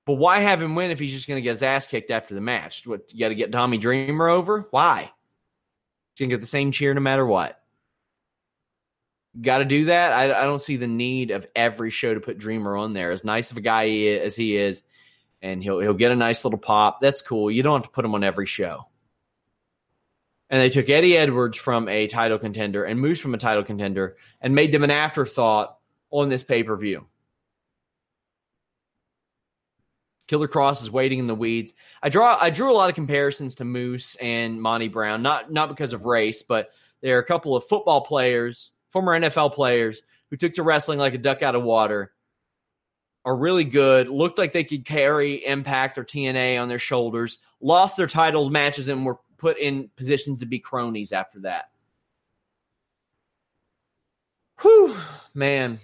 But 0.06 0.16
why 0.16 0.40
have 0.40 0.62
him 0.62 0.76
win 0.76 0.92
if 0.92 1.00
he's 1.00 1.14
just 1.14 1.28
going 1.28 1.38
to 1.38 1.42
get 1.42 1.52
his 1.52 1.64
ass 1.64 1.88
kicked 1.88 2.12
after 2.12 2.36
the 2.36 2.42
match? 2.42 2.86
What 2.86 3.14
you 3.14 3.20
got 3.20 3.30
to 3.30 3.36
get 3.36 3.52
Tommy 3.52 3.78
Dreamer 3.78 4.28
over? 4.28 4.68
Why? 4.72 5.04
He's 5.04 6.20
going 6.20 6.30
to 6.30 6.36
get 6.36 6.42
the 6.42 6.48
same 6.48 6.72
cheer 6.72 6.94
no 6.94 7.00
matter 7.00 7.26
what 7.26 7.63
got 9.42 9.60
to 9.60 9.66
do 9.66 9.86
that. 9.86 10.14
I, 10.14 10.26
I, 10.42 10.46
don't 10.46 10.62
see 10.62 10.78
the 10.78 10.88
need 10.88 11.32
of 11.32 11.48
every 11.56 11.90
show 11.90 12.14
to 12.14 12.20
put 12.20 12.38
Dreamer 12.38 12.78
on 12.78 12.94
there. 12.94 13.12
As 13.12 13.24
nice 13.24 13.52
of 13.52 13.58
a 13.58 13.62
guy 13.62 13.88
he 13.88 14.08
is, 14.08 14.22
as 14.22 14.36
he 14.36 14.56
is, 14.56 14.84
and 15.42 15.64
he'll 15.64 15.80
he'll 15.80 15.94
get 15.94 16.12
a 16.12 16.16
nice 16.16 16.44
little 16.44 16.60
pop. 16.60 17.02
That's 17.02 17.22
cool. 17.22 17.52
You 17.52 17.64
don't 17.64 17.82
have 17.82 17.84
to 17.84 17.90
put 17.90 18.06
him 18.06 18.16
on 18.16 18.24
every 18.24 18.46
show. 18.46 18.88
And 20.50 20.62
they 20.62 20.70
took 20.70 20.88
Eddie 20.88 21.18
Edwards 21.18 21.58
from 21.58 21.90
a 21.90 22.08
title 22.08 22.38
contender 22.38 22.84
and 22.84 23.00
Moose 23.00 23.20
from 23.20 23.34
a 23.34 23.40
title 23.40 23.64
contender 23.64 24.18
and 24.40 24.54
made 24.54 24.72
them 24.72 24.84
an 24.84 24.92
afterthought 24.92 25.78
on 26.12 26.30
this 26.30 26.44
pay 26.44 26.64
per 26.64 26.78
view. 26.78 27.06
Killer 30.28 30.48
Kross 30.48 30.82
is 30.82 30.92
waiting 30.92 31.20
in 31.20 31.28
the 31.28 31.36
weeds. 31.36 31.74
I 32.02 32.10
draw 32.10 32.38
I 32.40 32.50
drew 32.50 32.72
a 32.72 32.78
lot 32.78 32.90
of 32.90 32.96
comparisons 32.96 33.56
to 33.56 33.66
Moose 33.66 34.16
and 34.16 34.62
Monty 34.62 34.88
Brown, 34.88 35.22
not 35.22 35.52
not 35.52 35.70
because 35.70 35.92
of 35.92 36.06
race, 36.06 36.44
but 36.44 36.70
there 37.02 37.18
are 37.18 37.22
a 37.22 37.26
couple 37.26 37.56
of 37.56 37.66
football 37.66 38.02
players, 38.02 38.72
former 38.94 39.20
NFL 39.20 39.54
players, 39.54 40.04
who 40.30 40.38
took 40.38 40.54
to 40.54 40.64
wrestling 40.64 41.00
like 41.00 41.16
a 41.16 41.18
duck 41.18 41.42
out 41.42 41.56
of 41.56 41.64
water 41.64 42.14
are 43.26 43.36
really 43.36 43.64
good, 43.64 44.08
looked 44.08 44.38
like 44.38 44.54
they 44.54 44.64
could 44.64 44.86
carry 44.86 45.46
Impact 45.46 45.98
or 45.98 46.04
TNA 46.04 46.62
on 46.62 46.70
their 46.70 46.80
shoulders, 46.80 47.40
lost 47.60 47.98
their 47.98 48.08
title 48.08 48.50
matches, 48.50 48.88
and 48.88 49.06
were 49.06 49.18
put 49.38 49.58
in 49.58 49.90
positions 49.96 50.42
to 50.42 50.46
be 50.46 50.60
cronies 50.60 51.12
after 51.12 51.40
that. 51.42 51.72
Whew, 54.62 54.98
man. 55.34 55.80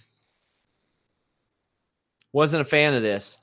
Wasn't 2.31 2.61
a 2.61 2.65
fan 2.65 2.93
of 2.93 3.01
this. 3.01 3.39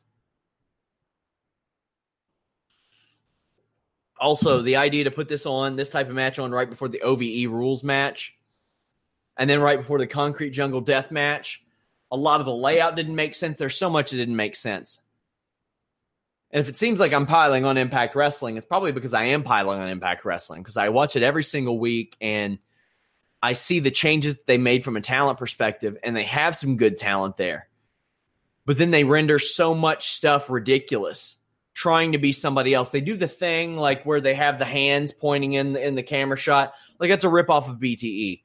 Also, 4.18 4.62
the 4.62 4.76
idea 4.76 5.05
to 5.05 5.11
put 5.11 5.29
this 5.29 5.44
on, 5.44 5.76
this 5.76 5.90
type 5.90 6.09
of 6.09 6.14
match 6.14 6.38
on 6.38 6.52
right 6.52 6.70
before 6.70 6.88
the 6.88 7.02
OVE 7.02 7.50
rules 7.50 7.83
match, 7.83 8.36
and 9.37 9.49
then 9.49 9.61
right 9.61 9.79
before 9.79 9.99
the 9.99 10.07
Concrete 10.07 10.51
Jungle 10.51 10.81
Death 10.81 11.11
match 11.11 11.62
a 12.11 12.16
lot 12.16 12.40
of 12.40 12.46
the 12.46 12.55
layout 12.55 12.96
didn't 12.96 13.16
make 13.16 13.35
sense. 13.35 13.57
There's 13.57 13.77
so 13.77 13.90
much 13.90 14.11
that 14.11 14.16
didn't 14.16 14.37
make 14.37 14.55
sense. 14.55 14.99
And 16.51 16.61
if 16.61 16.68
it 16.68 16.77
seems 16.77 17.01
like 17.01 17.12
I'm 17.12 17.27
piling 17.27 17.64
on 17.64 17.77
Impact 17.77 18.14
Wrestling, 18.14 18.57
it's 18.57 18.66
probably 18.66 18.92
because 18.92 19.14
I 19.14 19.25
am 19.25 19.42
piling 19.42 19.81
on 19.81 19.88
Impact 19.88 20.25
Wrestling 20.25 20.62
because 20.62 20.77
I 20.77 20.90
watch 20.90 21.16
it 21.16 21.22
every 21.22 21.42
single 21.42 21.79
week 21.79 22.16
and 22.20 22.59
I 23.42 23.55
see 23.55 23.81
the 23.81 23.90
changes 23.90 24.37
that 24.37 24.46
they 24.46 24.57
made 24.59 24.85
from 24.85 24.96
a 24.96 25.01
talent 25.01 25.38
perspective, 25.38 25.99
and 26.03 26.16
they 26.16 26.25
have 26.25 26.57
some 26.57 26.79
good 26.79 26.96
talent 26.96 27.37
there. 27.37 27.68
But 28.64 28.79
then 28.79 28.90
they 28.90 29.05
render 29.05 29.38
so 29.38 29.75
much 29.75 30.12
stuff 30.12 30.49
ridiculous, 30.49 31.37
trying 31.75 32.12
to 32.12 32.18
be 32.18 32.33
somebody 32.33 32.72
else. 32.72 32.90
They 32.90 33.03
do 33.03 33.16
the 33.16 33.29
thing 33.29 33.77
like 33.77 34.05
where 34.05 34.20
they 34.20 34.35
have 34.35 34.59
the 34.59 34.64
hands 34.64 35.12
pointing 35.12 35.53
in 35.53 35.75
the, 35.75 35.87
in 35.87 35.94
the 35.94 36.03
camera 36.03 36.38
shot, 36.38 36.72
like 36.99 37.11
that's 37.11 37.25
a 37.25 37.29
ripoff 37.29 37.68
of 37.68 37.77
BTE. 37.77 38.40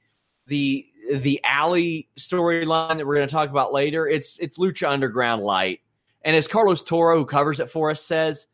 The 0.47 0.85
the 1.13 1.41
alley 1.43 2.09
storyline 2.17 2.97
that 2.97 3.07
we're 3.07 3.15
going 3.15 3.27
to 3.27 3.33
talk 3.33 3.49
about 3.49 3.73
later, 3.73 4.07
it's 4.07 4.39
it's 4.39 4.57
Lucha 4.57 4.89
Underground 4.89 5.41
light. 5.41 5.81
And 6.23 6.35
as 6.35 6.47
Carlos 6.47 6.83
Toro, 6.83 7.17
who 7.17 7.25
covers 7.25 7.59
it 7.59 7.69
for 7.69 7.89
us, 7.89 8.03
says, 8.03 8.47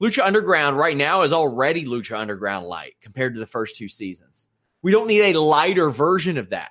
Lucha 0.00 0.24
Underground 0.24 0.76
right 0.78 0.96
now 0.96 1.22
is 1.22 1.32
already 1.32 1.84
Lucha 1.84 2.18
Underground 2.18 2.66
light 2.66 2.94
compared 3.00 3.34
to 3.34 3.40
the 3.40 3.46
first 3.46 3.76
two 3.76 3.88
seasons. 3.88 4.46
We 4.82 4.92
don't 4.92 5.08
need 5.08 5.34
a 5.34 5.40
lighter 5.40 5.90
version 5.90 6.38
of 6.38 6.50
that. 6.50 6.70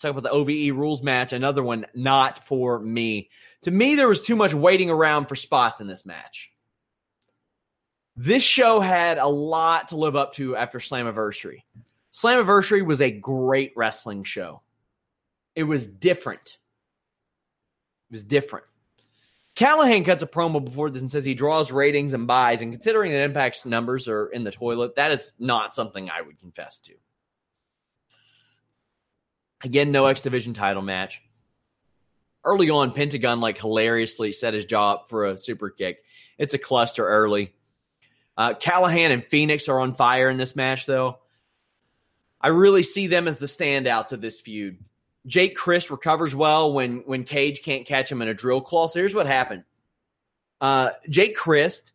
Talk 0.00 0.12
about 0.12 0.22
the 0.22 0.30
OVE 0.30 0.76
rules 0.76 1.02
match. 1.02 1.32
Another 1.32 1.62
one 1.62 1.86
not 1.92 2.44
for 2.44 2.78
me. 2.78 3.30
To 3.62 3.72
me, 3.72 3.96
there 3.96 4.06
was 4.06 4.20
too 4.20 4.36
much 4.36 4.54
waiting 4.54 4.90
around 4.90 5.26
for 5.26 5.34
spots 5.34 5.80
in 5.80 5.88
this 5.88 6.06
match. 6.06 6.52
This 8.14 8.44
show 8.44 8.78
had 8.78 9.18
a 9.18 9.26
lot 9.26 9.88
to 9.88 9.96
live 9.96 10.14
up 10.14 10.34
to 10.34 10.54
after 10.54 10.78
Slammiversary. 10.78 11.62
Slammiversary 12.12 12.84
was 12.84 13.00
a 13.00 13.10
great 13.10 13.72
wrestling 13.76 14.24
show. 14.24 14.62
It 15.54 15.64
was 15.64 15.86
different. 15.86 16.58
It 18.10 18.14
was 18.14 18.24
different. 18.24 18.64
Callihan 19.56 20.04
cuts 20.04 20.22
a 20.22 20.26
promo 20.26 20.64
before 20.64 20.88
this 20.88 21.02
and 21.02 21.10
says 21.10 21.24
he 21.24 21.34
draws 21.34 21.72
ratings 21.72 22.12
and 22.12 22.28
buys. 22.28 22.62
And 22.62 22.72
considering 22.72 23.10
that 23.10 23.24
Impact's 23.24 23.66
numbers 23.66 24.06
are 24.06 24.28
in 24.28 24.44
the 24.44 24.52
toilet, 24.52 24.94
that 24.94 25.10
is 25.10 25.34
not 25.38 25.74
something 25.74 26.08
I 26.08 26.22
would 26.22 26.38
confess 26.38 26.78
to. 26.80 26.94
Again, 29.64 29.90
no 29.90 30.06
X 30.06 30.20
Division 30.20 30.54
title 30.54 30.82
match. 30.82 31.20
Early 32.44 32.70
on, 32.70 32.92
Pentagon 32.92 33.40
like 33.40 33.58
hilariously 33.58 34.30
set 34.30 34.54
his 34.54 34.64
jaw 34.64 34.92
up 34.92 35.08
for 35.08 35.26
a 35.26 35.36
super 35.36 35.70
kick. 35.70 36.04
It's 36.38 36.54
a 36.54 36.58
cluster 36.58 37.06
early. 37.06 37.52
Uh, 38.36 38.54
Callihan 38.54 39.10
and 39.10 39.24
Fenix 39.24 39.68
are 39.68 39.80
on 39.80 39.92
fire 39.92 40.30
in 40.30 40.36
this 40.36 40.54
match, 40.54 40.86
though. 40.86 41.18
I 42.40 42.48
really 42.48 42.82
see 42.82 43.06
them 43.06 43.28
as 43.28 43.38
the 43.38 43.46
standouts 43.46 44.12
of 44.12 44.20
this 44.20 44.40
feud. 44.40 44.78
Jake 45.26 45.56
Crist 45.56 45.90
recovers 45.90 46.34
well 46.34 46.72
when 46.72 46.98
when 46.98 47.24
Cage 47.24 47.62
can't 47.62 47.86
catch 47.86 48.10
him 48.10 48.22
in 48.22 48.28
a 48.28 48.34
drill 48.34 48.60
claw. 48.60 48.86
So 48.86 48.98
here's 48.98 49.14
what 49.14 49.26
happened. 49.26 49.64
Uh, 50.60 50.90
Jake 51.08 51.36
Crist 51.36 51.92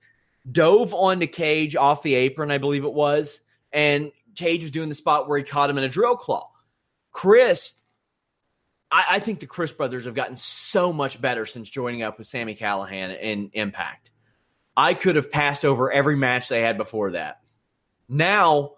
dove 0.49 0.93
onto 0.93 1.27
Cage 1.27 1.75
off 1.75 2.03
the 2.03 2.15
apron, 2.15 2.51
I 2.51 2.57
believe 2.57 2.85
it 2.85 2.93
was, 2.93 3.41
and 3.71 4.11
Cage 4.35 4.63
was 4.63 4.71
doing 4.71 4.89
the 4.89 4.95
spot 4.95 5.27
where 5.27 5.37
he 5.37 5.43
caught 5.43 5.69
him 5.69 5.77
in 5.77 5.83
a 5.83 5.89
drill 5.89 6.15
claw. 6.15 6.49
Crist, 7.11 7.83
I, 8.91 9.05
I 9.11 9.19
think 9.19 9.39
the 9.39 9.47
Crist 9.47 9.77
brothers 9.77 10.05
have 10.05 10.15
gotten 10.15 10.37
so 10.37 10.91
much 10.93 11.21
better 11.21 11.45
since 11.45 11.69
joining 11.69 12.03
up 12.03 12.17
with 12.17 12.27
Sami 12.27 12.55
Callihan 12.55 13.17
in 13.19 13.51
Impact. 13.53 14.11
I 14.75 14.93
could 14.95 15.15
have 15.15 15.31
passed 15.31 15.65
over 15.65 15.91
every 15.91 16.15
match 16.15 16.49
they 16.49 16.61
had 16.61 16.77
before 16.77 17.11
that. 17.11 17.41
Now 18.09 18.73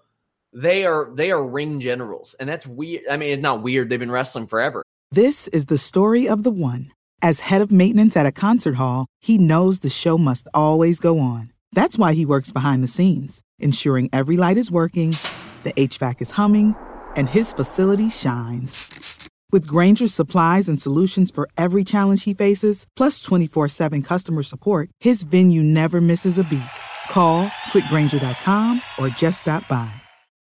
they 0.56 0.86
are 0.86 1.10
they 1.14 1.32
are 1.32 1.46
ring 1.46 1.80
generals, 1.80 2.34
and 2.40 2.48
that's 2.48 2.66
weird. 2.66 3.04
I 3.12 3.18
mean, 3.18 3.34
it's 3.34 3.44
not 3.44 3.62
weird. 3.62 3.90
They've 3.90 4.00
been 4.00 4.10
wrestling 4.10 4.48
forever. 4.48 4.84
This 5.12 5.48
is 5.50 5.66
the 5.66 5.78
story 5.78 6.28
of 6.28 6.44
the 6.44 6.52
one. 6.52 6.92
As 7.22 7.42
head 7.42 7.62
of 7.62 7.72
maintenance 7.72 8.16
at 8.16 8.26
a 8.26 8.32
concert 8.32 8.76
hall, 8.76 9.08
he 9.20 9.38
knows 9.38 9.80
the 9.80 9.90
show 9.90 10.18
must 10.18 10.48
always 10.54 11.00
go 11.00 11.20
on. 11.20 11.52
That's 11.74 11.98
why 11.98 12.14
he 12.14 12.26
works 12.26 12.52
behind 12.52 12.84
the 12.84 12.88
scenes, 12.88 13.42
ensuring 13.60 14.10
every 14.14 14.38
light 14.38 14.58
is 14.58 14.72
working, 14.72 15.18
the 15.64 15.74
HVAC 15.74 16.22
is 16.22 16.32
humming, 16.32 16.76
and 17.16 17.30
his 17.30 17.52
facility 17.52 18.10
shines. 18.10 19.30
With 19.52 19.68
Grainger's 19.68 20.14
supplies 20.14 20.70
and 20.70 20.82
solutions 20.82 21.32
for 21.32 21.50
every 21.58 21.84
challenge 21.84 22.24
he 22.24 22.34
faces, 22.34 22.86
plus 22.96 23.20
24 23.20 23.68
7 23.68 24.02
customer 24.02 24.44
support, 24.44 24.90
his 25.00 25.24
venue 25.24 25.64
never 25.64 26.00
misses 26.00 26.38
a 26.38 26.44
beat. 26.46 26.62
Call 27.10 27.48
quickgrainger.com 27.72 28.82
or 28.98 29.10
just 29.10 29.42
stop 29.42 29.68
by. 29.68 30.05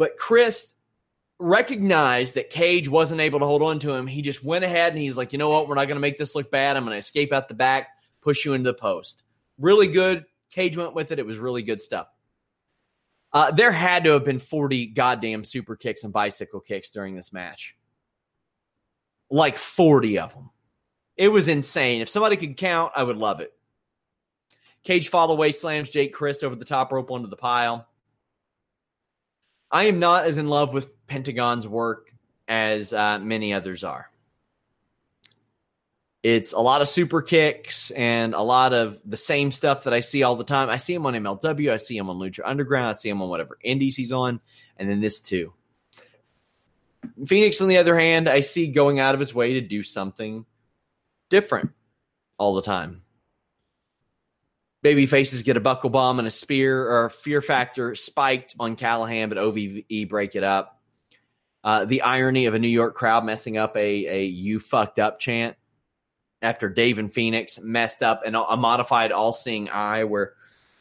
But 0.00 0.16
Crist 0.16 0.76
recognized 1.38 2.32
that 2.36 2.48
Cage 2.48 2.88
wasn't 2.88 3.20
able 3.20 3.38
to 3.40 3.44
hold 3.44 3.60
on 3.60 3.78
to 3.80 3.92
him. 3.92 4.06
He 4.06 4.22
just 4.22 4.42
went 4.42 4.64
ahead 4.64 4.94
and 4.94 5.02
he's 5.02 5.18
like, 5.18 5.34
you 5.34 5.38
know 5.38 5.50
what? 5.50 5.68
We're 5.68 5.74
not 5.74 5.88
going 5.88 5.96
to 5.96 6.00
make 6.00 6.16
this 6.16 6.34
look 6.34 6.50
bad. 6.50 6.74
I'm 6.74 6.84
going 6.84 6.94
to 6.94 6.98
escape 6.98 7.34
out 7.34 7.48
the 7.48 7.54
back, 7.54 7.88
push 8.22 8.46
you 8.46 8.54
into 8.54 8.70
the 8.70 8.72
post. 8.72 9.24
Really 9.58 9.88
good. 9.88 10.24
Cage 10.50 10.74
went 10.78 10.94
with 10.94 11.12
it. 11.12 11.18
It 11.18 11.26
was 11.26 11.36
really 11.36 11.62
good 11.62 11.82
stuff. 11.82 12.06
Uh, 13.34 13.50
there 13.50 13.70
had 13.70 14.04
to 14.04 14.12
have 14.12 14.24
been 14.24 14.38
40 14.38 14.86
goddamn 14.86 15.44
super 15.44 15.76
kicks 15.76 16.02
and 16.02 16.14
bicycle 16.14 16.60
kicks 16.60 16.90
during 16.90 17.14
this 17.14 17.30
match. 17.30 17.76
Like 19.28 19.58
40 19.58 20.18
of 20.18 20.32
them. 20.32 20.48
It 21.18 21.28
was 21.28 21.46
insane. 21.46 22.00
If 22.00 22.08
somebody 22.08 22.38
could 22.38 22.56
count, 22.56 22.92
I 22.96 23.02
would 23.02 23.18
love 23.18 23.40
it. 23.40 23.52
Cage 24.82 25.10
fall 25.10 25.30
away 25.30 25.52
slams 25.52 25.90
Jake 25.90 26.14
Crist 26.14 26.42
over 26.42 26.56
the 26.56 26.64
top 26.64 26.90
rope 26.90 27.10
onto 27.10 27.28
the 27.28 27.36
pile. 27.36 27.86
I 29.70 29.84
am 29.84 29.98
not 29.98 30.26
as 30.26 30.36
in 30.36 30.48
love 30.48 30.74
with 30.74 31.06
Pentagon's 31.06 31.66
work 31.66 32.12
as 32.48 32.92
uh, 32.92 33.18
many 33.18 33.52
others 33.54 33.84
are. 33.84 34.10
It's 36.22 36.52
a 36.52 36.58
lot 36.58 36.82
of 36.82 36.88
super 36.88 37.22
kicks 37.22 37.90
and 37.90 38.34
a 38.34 38.42
lot 38.42 38.74
of 38.74 39.00
the 39.06 39.16
same 39.16 39.52
stuff 39.52 39.84
that 39.84 39.94
I 39.94 40.00
see 40.00 40.22
all 40.22 40.36
the 40.36 40.44
time. 40.44 40.68
I 40.68 40.76
see 40.76 40.92
him 40.92 41.06
on 41.06 41.14
MLW, 41.14 41.72
I 41.72 41.78
see 41.78 41.96
him 41.96 42.10
on 42.10 42.18
Lucha 42.18 42.40
Underground, 42.44 42.88
I 42.88 42.92
see 42.94 43.08
him 43.08 43.22
on 43.22 43.30
whatever 43.30 43.56
indies 43.62 43.96
he's 43.96 44.12
on, 44.12 44.40
and 44.76 44.90
then 44.90 45.00
this 45.00 45.20
too. 45.20 45.54
Fenix, 47.24 47.60
on 47.62 47.68
the 47.68 47.78
other 47.78 47.98
hand, 47.98 48.28
I 48.28 48.40
see 48.40 48.66
going 48.66 49.00
out 49.00 49.14
of 49.14 49.20
his 49.20 49.34
way 49.34 49.54
to 49.54 49.60
do 49.62 49.82
something 49.82 50.44
different 51.30 51.70
all 52.38 52.54
the 52.54 52.62
time 52.62 53.02
baby 54.82 55.06
faces 55.06 55.42
get 55.42 55.56
a 55.56 55.60
buckle 55.60 55.90
bomb 55.90 56.18
and 56.18 56.28
a 56.28 56.30
spear 56.30 56.82
or 56.82 57.06
a 57.06 57.10
fear 57.10 57.40
factor 57.40 57.94
spiked 57.94 58.54
on 58.58 58.76
Callihan, 58.76 59.28
but 59.28 59.38
OVE 59.38 60.08
break 60.08 60.34
it 60.34 60.44
up. 60.44 60.80
Uh, 61.62 61.84
the 61.84 62.02
irony 62.02 62.46
of 62.46 62.54
a 62.54 62.58
New 62.58 62.68
York 62.68 62.94
crowd 62.94 63.24
messing 63.24 63.58
up 63.58 63.76
a, 63.76 64.06
a 64.06 64.24
you 64.24 64.58
fucked 64.58 64.98
up 64.98 65.20
chant 65.20 65.56
after 66.40 66.70
Dave 66.70 66.98
and 66.98 67.12
Fenix 67.12 67.58
messed 67.60 68.02
up 68.02 68.22
and 68.24 68.34
a 68.34 68.56
modified 68.56 69.12
all 69.12 69.34
seeing 69.34 69.68
eye 69.68 70.04
where 70.04 70.32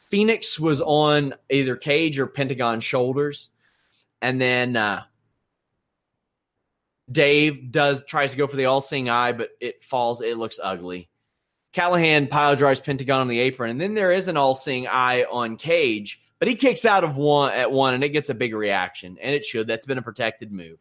Fenix 0.10 0.58
was 0.58 0.82
on 0.82 1.36
either 1.50 1.76
Cage 1.76 2.18
or 2.18 2.28
Pentagon 2.28 2.80
shoulders. 2.80 3.50
And 4.22 4.40
then 4.40 4.78
uh, 4.78 5.04
Dave 7.12 7.72
does 7.72 8.04
tries 8.06 8.32
to 8.32 8.38
go 8.38 8.48
for 8.48 8.56
the 8.56 8.66
all 8.66 8.82
seeing 8.82 9.10
eye, 9.10 9.34
but 9.34 9.50
it 9.60 9.84
falls. 9.84 10.22
It 10.22 10.38
looks 10.38 10.60
ugly. 10.62 11.10
Callihan 11.74 12.30
pile 12.30 12.56
drives 12.56 12.80
Pentagon 12.80 13.22
on 13.22 13.28
the 13.28 13.40
apron, 13.40 13.72
and 13.72 13.82
then 13.82 13.94
there 13.94 14.12
is 14.12 14.28
an 14.28 14.38
all 14.38 14.56
seeing 14.56 14.88
eye 14.88 15.26
on 15.32 15.56
Cage, 15.56 16.22
but 16.40 16.48
he 16.48 16.56
kicks 16.56 16.86
out 16.86 17.04
of 17.04 17.16
one 17.16 17.54
at 17.54 17.72
one, 17.72 17.94
and 17.94 18.04
it 18.04 18.10
gets 18.10 18.30
a 18.30 18.34
big 18.34 18.56
reaction, 18.56 19.18
and 19.22 19.36
it 19.36 19.46
should. 19.46 19.68
That's 19.68 19.86
been 19.86 19.98
a 19.98 20.04
protected 20.04 20.52
move. 20.52 20.80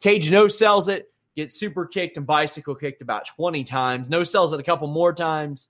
Cage 0.00 0.30
no 0.30 0.48
sells 0.48 0.88
it, 0.88 1.12
gets 1.36 1.58
super 1.58 1.86
kicked 1.86 2.16
and 2.16 2.26
bicycle 2.26 2.74
kicked 2.74 3.02
about 3.02 3.26
20 3.26 3.64
times. 3.64 4.10
No 4.10 4.24
sells 4.24 4.52
it 4.52 4.60
a 4.60 4.64
couple 4.64 4.88
more 4.88 5.12
times, 5.12 5.68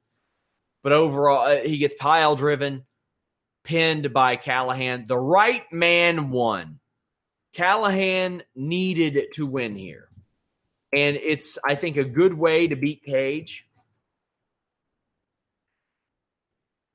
but 0.83 0.93
overall, 0.93 1.47
uh, 1.47 1.61
he 1.63 1.79
gets 1.79 1.95
pile 1.95 2.35
driven, 2.35 2.85
pinned 3.65 4.13
by 4.13 4.37
Callihan. 4.37 5.07
The 5.07 5.19
right 5.19 5.65
man 5.73 6.31
won. 6.31 6.79
Callihan 7.55 8.43
needed 8.55 9.33
to 9.35 9.47
win 9.47 9.77
here. 9.77 10.09
And 10.93 11.17
it's, 11.17 11.59
I 11.65 11.75
think, 11.75 11.97
a 11.97 12.05
good 12.05 12.35
way 12.35 12.69
to 12.69 12.77
beat 12.77 13.03
Cage. 13.03 13.67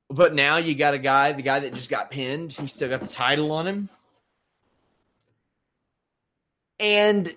But 0.10 0.34
now 0.34 0.58
you 0.58 0.74
got 0.74 0.96
a 0.96 1.00
guy, 1.00 1.32
the 1.34 1.44
guy 1.44 1.60
that 1.60 1.74
just 1.74 1.90
got 1.90 2.10
pinned, 2.10 2.54
he 2.54 2.68
still 2.68 2.90
got 2.90 3.02
the 3.02 3.08
title 3.08 3.52
on 3.52 3.68
him. 3.68 3.90
And 6.80 7.34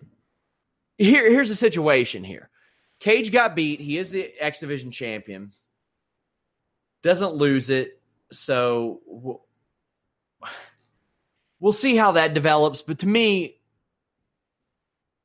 here, 0.97 1.29
here's 1.29 1.49
the 1.49 1.55
situation 1.55 2.25
here. 2.25 2.49
Cage 3.01 3.33
got 3.33 3.57
beat. 3.57 3.81
He 3.81 3.99
is 3.99 4.11
the 4.11 4.33
X 4.39 4.61
Division 4.61 4.91
champion. 4.91 5.53
Doesn't 7.03 7.35
lose 7.35 7.69
it. 7.69 8.01
So 8.31 9.01
we'll 11.61 11.73
see 11.73 11.97
how 11.97 12.13
that 12.13 12.33
develops. 12.33 12.81
But 12.83 13.01
to 13.01 13.07
me, 13.09 13.57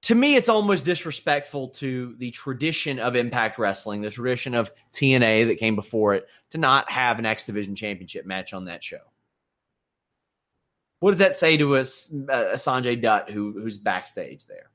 to 0.04 0.16
me, 0.16 0.36
it's 0.36 0.50
almost 0.50 0.86
disrespectful 0.86 1.70
to 1.70 2.16
the 2.18 2.32
tradition 2.32 3.00
of 3.00 3.16
Impact 3.16 3.58
Wrestling, 3.58 4.02
the 4.02 4.12
tradition 4.12 4.54
of 4.54 4.72
TNA 4.94 5.48
that 5.48 5.58
came 5.58 5.76
before 5.76 6.14
it, 6.14 6.28
to 6.52 6.58
not 6.58 6.90
have 6.90 7.20
an 7.20 7.26
X 7.26 7.46
Division 7.46 7.76
Championship 7.76 8.26
match 8.26 8.54
on 8.54 8.66
that 8.66 8.84
show. 8.84 9.00
What 11.00 11.12
does 11.12 11.20
that 11.20 11.36
say 11.36 11.58
to 11.58 11.76
us, 11.76 12.12
uh, 12.12 12.56
Sanjay 12.56 13.02
Dutt, 13.02 13.30
who 13.30 13.54
who's 13.54 13.78
backstage 13.78 14.46
there? 14.46 14.70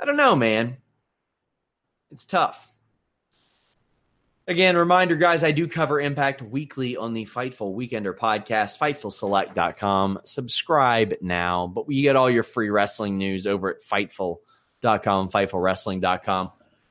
I 0.00 0.04
don't 0.04 0.16
know, 0.16 0.34
man. 0.34 0.76
It's 2.10 2.26
tough. 2.26 2.73
Again, 4.46 4.76
reminder, 4.76 5.16
guys, 5.16 5.42
I 5.42 5.52
do 5.52 5.66
cover 5.66 5.98
Impact 5.98 6.42
weekly 6.42 6.98
on 6.98 7.14
the 7.14 7.24
Fightful 7.24 7.74
Weekender 7.74 8.14
podcast, 8.14 8.78
FightfulSelect.com. 8.78 10.20
Subscribe 10.24 11.14
now, 11.22 11.66
but 11.66 11.86
you 11.88 12.02
get 12.02 12.14
all 12.14 12.28
your 12.28 12.42
free 12.42 12.68
wrestling 12.68 13.16
news 13.16 13.46
over 13.46 13.70
at 13.70 13.82
Fightful.com, 13.82 15.30
FightfulWrestling.com. 15.30 16.50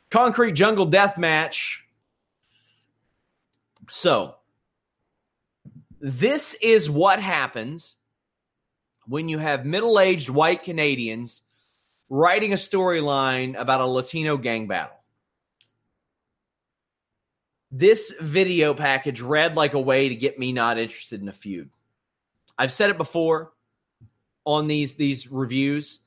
Concrete 0.10 0.54
Jungle 0.54 0.88
Death 0.88 1.20
Match. 1.20 1.86
So, 3.92 4.36
this 6.02 6.56
is 6.56 6.90
what 6.90 7.22
happens 7.22 7.96
when 9.06 9.30
you 9.30 9.38
have 9.38 9.64
middle 9.64 10.00
aged 10.00 10.30
white 10.30 10.64
Canadians 10.64 11.44
writing 12.10 12.52
a 12.52 12.56
storyline 12.56 13.56
about 13.60 13.80
a 13.80 13.86
Latino 13.86 14.38
gang 14.38 14.66
battle 14.66 15.03
this 17.76 18.14
video 18.22 18.76
package 18.76 19.20
read 19.20 19.58
like 19.58 19.74
a 19.74 19.80
way 19.80 20.10
to 20.10 20.16
get 20.16 20.38
me 20.38 20.54
not 20.54 20.78
interested 20.78 21.20
in 21.22 21.28
a 21.28 21.34
feud. 21.34 21.72
I've 22.56 22.72
said 22.72 22.92
it 22.92 23.00
before 23.00 23.52
on 24.46 24.68
these 24.68 24.94
these 24.94 25.30
reviews. 25.32 26.00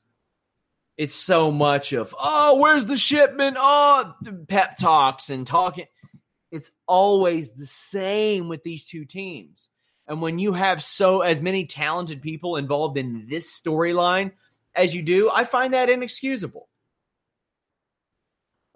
It's 0.97 1.13
so 1.13 1.51
much 1.51 1.91
of 1.91 2.15
oh, 2.17 2.55
where's 2.55 2.85
the 2.85 2.95
shipment? 2.95 3.57
Oh, 3.59 4.13
pep 4.47 4.77
talks 4.77 5.29
and 5.29 5.45
talking. 5.45 5.87
It's 6.51 6.71
always 6.87 7.51
the 7.51 7.65
same 7.65 8.47
with 8.47 8.63
these 8.63 8.85
two 8.85 9.03
teams. 9.03 9.67
And 10.07 10.21
when 10.21 10.39
you 10.39 10.53
have 10.53 10.81
so 10.81 11.19
as 11.19 11.41
many 11.41 11.65
talented 11.65 12.21
people 12.21 12.55
involved 12.55 12.97
in 12.97 13.27
this 13.27 13.59
storyline 13.59 14.31
as 14.73 14.95
you 14.95 15.01
do, 15.01 15.29
I 15.29 15.43
find 15.43 15.73
that 15.73 15.89
inexcusable. 15.89 16.69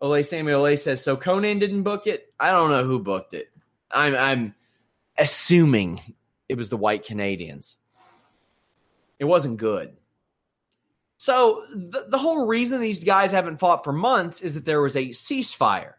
Ole 0.02 0.24
Samuel 0.24 0.66
Ole 0.66 0.78
says, 0.78 1.04
so 1.04 1.16
Konnan 1.16 1.60
didn't 1.60 1.84
book 1.84 2.08
it. 2.08 2.34
I 2.40 2.52
don't 2.52 2.72
know 2.72 2.84
who 2.84 3.00
booked 3.00 3.34
it. 3.34 3.50
I'm 3.92 4.16
I'm 4.16 4.56
assuming 5.18 6.02
it 6.50 6.58
was 6.58 6.70
the 6.70 6.78
white 6.78 7.06
Canadians. 7.06 7.78
It 9.20 9.26
wasn't 9.26 9.58
good. 9.58 9.96
So 11.18 11.64
the, 11.76 12.08
the 12.10 12.18
whole 12.18 12.48
reason 12.48 12.82
these 12.82 13.04
guys 13.04 13.32
haven't 13.32 13.60
fought 13.60 13.84
for 13.84 13.94
months 13.94 14.42
is 14.42 14.56
that 14.56 14.66
there 14.66 14.82
was 14.82 14.96
a 14.96 15.10
ceasefire 15.10 15.94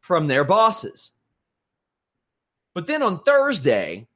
from 0.00 0.26
their 0.26 0.44
bosses. 0.44 1.12
But 2.74 2.86
then 2.86 3.02
on 3.02 3.22
Thursday, 3.22 4.06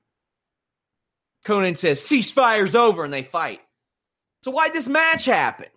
Konnan 1.46 1.78
says 1.78 2.02
ceasefire's 2.02 2.74
over 2.74 3.04
and 3.04 3.12
they 3.12 3.22
fight. 3.22 3.60
So 4.42 4.50
why'd 4.50 4.74
this 4.74 4.88
match 4.88 5.24
happen? 5.24 5.68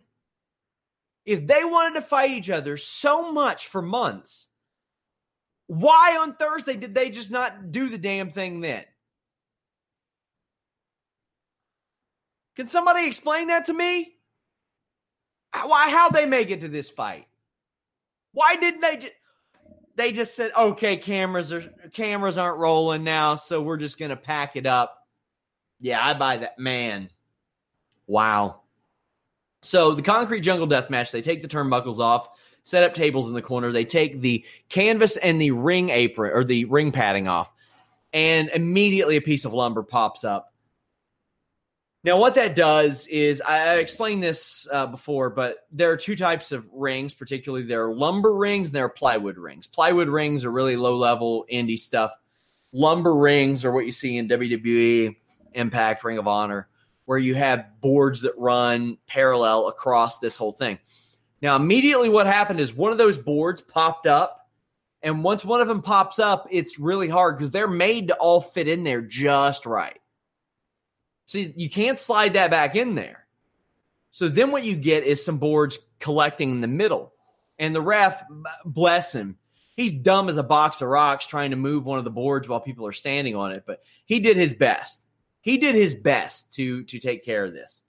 If 1.27 1.45
they 1.45 1.65
wanted 1.65 1.95
to 1.95 2.01
fight 2.01 2.31
each 2.31 2.49
other 2.49 2.77
so 2.77 3.33
much 3.33 3.67
for 3.67 3.81
months, 3.81 4.47
why 5.67 6.17
on 6.21 6.35
Thursday 6.35 6.77
did 6.77 6.95
they 6.95 7.09
just 7.09 7.29
not 7.29 7.73
do 7.73 7.89
the 7.89 7.97
damn 7.97 8.31
thing 8.31 8.61
then? 8.61 8.85
Can 12.55 12.69
somebody 12.69 13.05
explain 13.05 13.49
that 13.49 13.65
to 13.65 13.73
me? 13.73 14.15
Why 15.51 15.89
how 15.89 16.09
they 16.09 16.25
make 16.25 16.49
it 16.49 16.61
to 16.61 16.69
this 16.69 16.89
fight? 16.89 17.27
Why 18.31 18.55
didn't 18.55 18.79
they 18.79 18.95
just 18.95 19.13
they 19.95 20.13
just 20.13 20.33
said, 20.33 20.53
"Okay, 20.55 20.95
cameras 20.95 21.51
are 21.51 21.61
cameras 21.91 22.37
aren't 22.37 22.59
rolling 22.59 23.03
now, 23.03 23.35
so 23.35 23.61
we're 23.61 23.77
just 23.77 23.99
going 23.99 24.11
to 24.11 24.15
pack 24.15 24.55
it 24.55 24.65
up." 24.65 25.05
Yeah, 25.81 26.03
I 26.03 26.13
buy 26.13 26.37
that, 26.37 26.57
man. 26.57 27.09
Wow. 28.05 28.61
So 29.61 29.93
the 29.93 30.01
concrete 30.01 30.41
jungle 30.41 30.67
death 30.67 30.89
match, 30.89 31.11
they 31.11 31.21
take 31.21 31.41
the 31.41 31.47
turnbuckles 31.47 31.99
off, 31.99 32.29
set 32.63 32.83
up 32.83 32.93
tables 32.93 33.27
in 33.27 33.33
the 33.33 33.41
corner. 33.41 33.71
They 33.71 33.85
take 33.85 34.21
the 34.21 34.45
canvas 34.69 35.17
and 35.17 35.41
the 35.41 35.51
ring 35.51 35.89
apron 35.89 36.31
or 36.33 36.43
the 36.43 36.65
ring 36.65 36.91
padding 36.91 37.27
off, 37.27 37.51
and 38.13 38.49
immediately 38.49 39.17
a 39.17 39.21
piece 39.21 39.45
of 39.45 39.53
lumber 39.53 39.83
pops 39.83 40.23
up. 40.23 40.53
Now, 42.03 42.17
what 42.17 42.35
that 42.35 42.55
does 42.55 43.07
is 43.07 43.41
I 43.41 43.75
explained 43.79 44.23
this 44.23 44.67
uh, 44.71 44.85
before, 44.85 45.29
but 45.29 45.65
there 45.71 45.91
are 45.91 45.97
two 45.97 46.15
types 46.15 46.51
of 46.51 46.69
rings, 46.71 47.13
particularly 47.13 47.65
there 47.65 47.85
are 47.85 47.93
lumber 47.93 48.33
rings 48.33 48.69
and 48.69 48.75
there 48.75 48.85
are 48.85 48.89
plywood 48.89 49.37
rings. 49.37 49.67
Plywood 49.67 50.07
rings 50.07 50.45
are 50.45 50.51
really 50.51 50.77
low 50.77 50.95
level 50.95 51.45
indie 51.51 51.79
stuff. 51.79 52.11
Lumber 52.71 53.15
rings 53.15 53.65
are 53.65 53.71
what 53.71 53.85
you 53.85 53.91
see 53.91 54.17
in 54.17 54.29
WWE, 54.29 55.15
Impact, 55.53 56.03
Ring 56.03 56.17
of 56.17 56.27
Honor 56.27 56.69
where 57.07 57.17
you 57.17 57.35
have 57.35 57.79
boards 57.79 58.23
that 58.23 58.37
run 58.37 58.97
parallel 59.07 59.69
across 59.69 60.19
this 60.19 60.35
whole 60.35 60.51
thing. 60.51 60.77
Now, 61.41 61.55
immediately 61.55 62.09
what 62.09 62.27
happened 62.27 62.59
is 62.59 62.73
one 62.73 62.91
of 62.91 62.97
those 62.97 63.17
boards 63.17 63.61
popped 63.61 64.07
up. 64.07 64.49
And 65.01 65.23
once 65.23 65.45
one 65.45 65.61
of 65.61 65.69
them 65.69 65.81
pops 65.81 66.19
up, 66.19 66.47
it's 66.51 66.77
really 66.77 67.07
hard 67.07 67.37
because 67.37 67.51
they're 67.51 67.65
made 67.65 68.09
to 68.09 68.15
all 68.15 68.41
fit 68.41 68.67
in 68.67 68.83
there 68.83 69.01
just 69.01 69.65
right. 69.65 69.97
So 71.27 71.37
you 71.37 71.69
can't 71.69 71.97
slide 71.97 72.33
that 72.33 72.51
back 72.51 72.75
in 72.75 72.95
there. 72.95 73.25
So 74.11 74.27
then 74.27 74.51
what 74.51 74.65
you 74.65 74.75
get 74.75 75.05
is 75.05 75.23
some 75.23 75.37
boards 75.37 75.79
collecting 75.99 76.51
in 76.51 76.59
the 76.59 76.67
middle. 76.67 77.13
And 77.57 77.73
the 77.73 77.81
ref, 77.81 78.21
bless 78.65 79.13
him, 79.13 79.37
he's 79.77 79.93
dumb 79.93 80.27
as 80.27 80.35
a 80.35 80.43
box 80.43 80.81
of 80.81 80.89
rocks 80.89 81.25
trying 81.25 81.51
to 81.51 81.57
move 81.57 81.85
one 81.85 81.99
of 81.99 82.03
the 82.03 82.11
boards 82.11 82.49
while 82.49 82.59
people 82.59 82.85
are 82.85 82.91
standing 82.91 83.37
on 83.37 83.53
it, 83.53 83.63
but 83.65 83.81
he 84.03 84.19
did 84.19 84.35
his 84.35 84.53
best 84.53 85.01
he 85.47 85.57
did 85.57 85.75
his 85.75 85.95
best 85.95 86.51
to 86.55 86.83
to 86.83 86.99
take 86.99 87.23
care 87.23 87.45
of 87.45 87.53
this. 87.53 87.81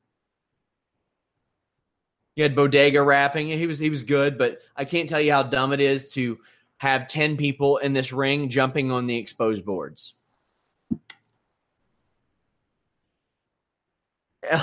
He 2.37 2.43
had 2.43 2.55
bodega 2.55 3.03
wrapping. 3.03 3.49
He 3.49 3.67
was 3.67 3.81
he 3.81 3.91
was 3.91 4.05
good, 4.05 4.39
but 4.39 4.61
I 4.77 4.85
can't 4.85 5.09
tell 5.09 5.21
you 5.21 5.33
how 5.33 5.43
dumb 5.43 5.73
it 5.73 5.81
is 5.81 6.13
to 6.13 6.39
have 6.77 7.09
ten 7.09 7.37
people 7.37 7.79
in 7.79 7.95
this 7.95 8.13
ring 8.13 8.49
jumping 8.49 8.93
on 8.93 9.07
the 9.07 9.17
exposed 9.17 9.65
boards. 9.65 10.15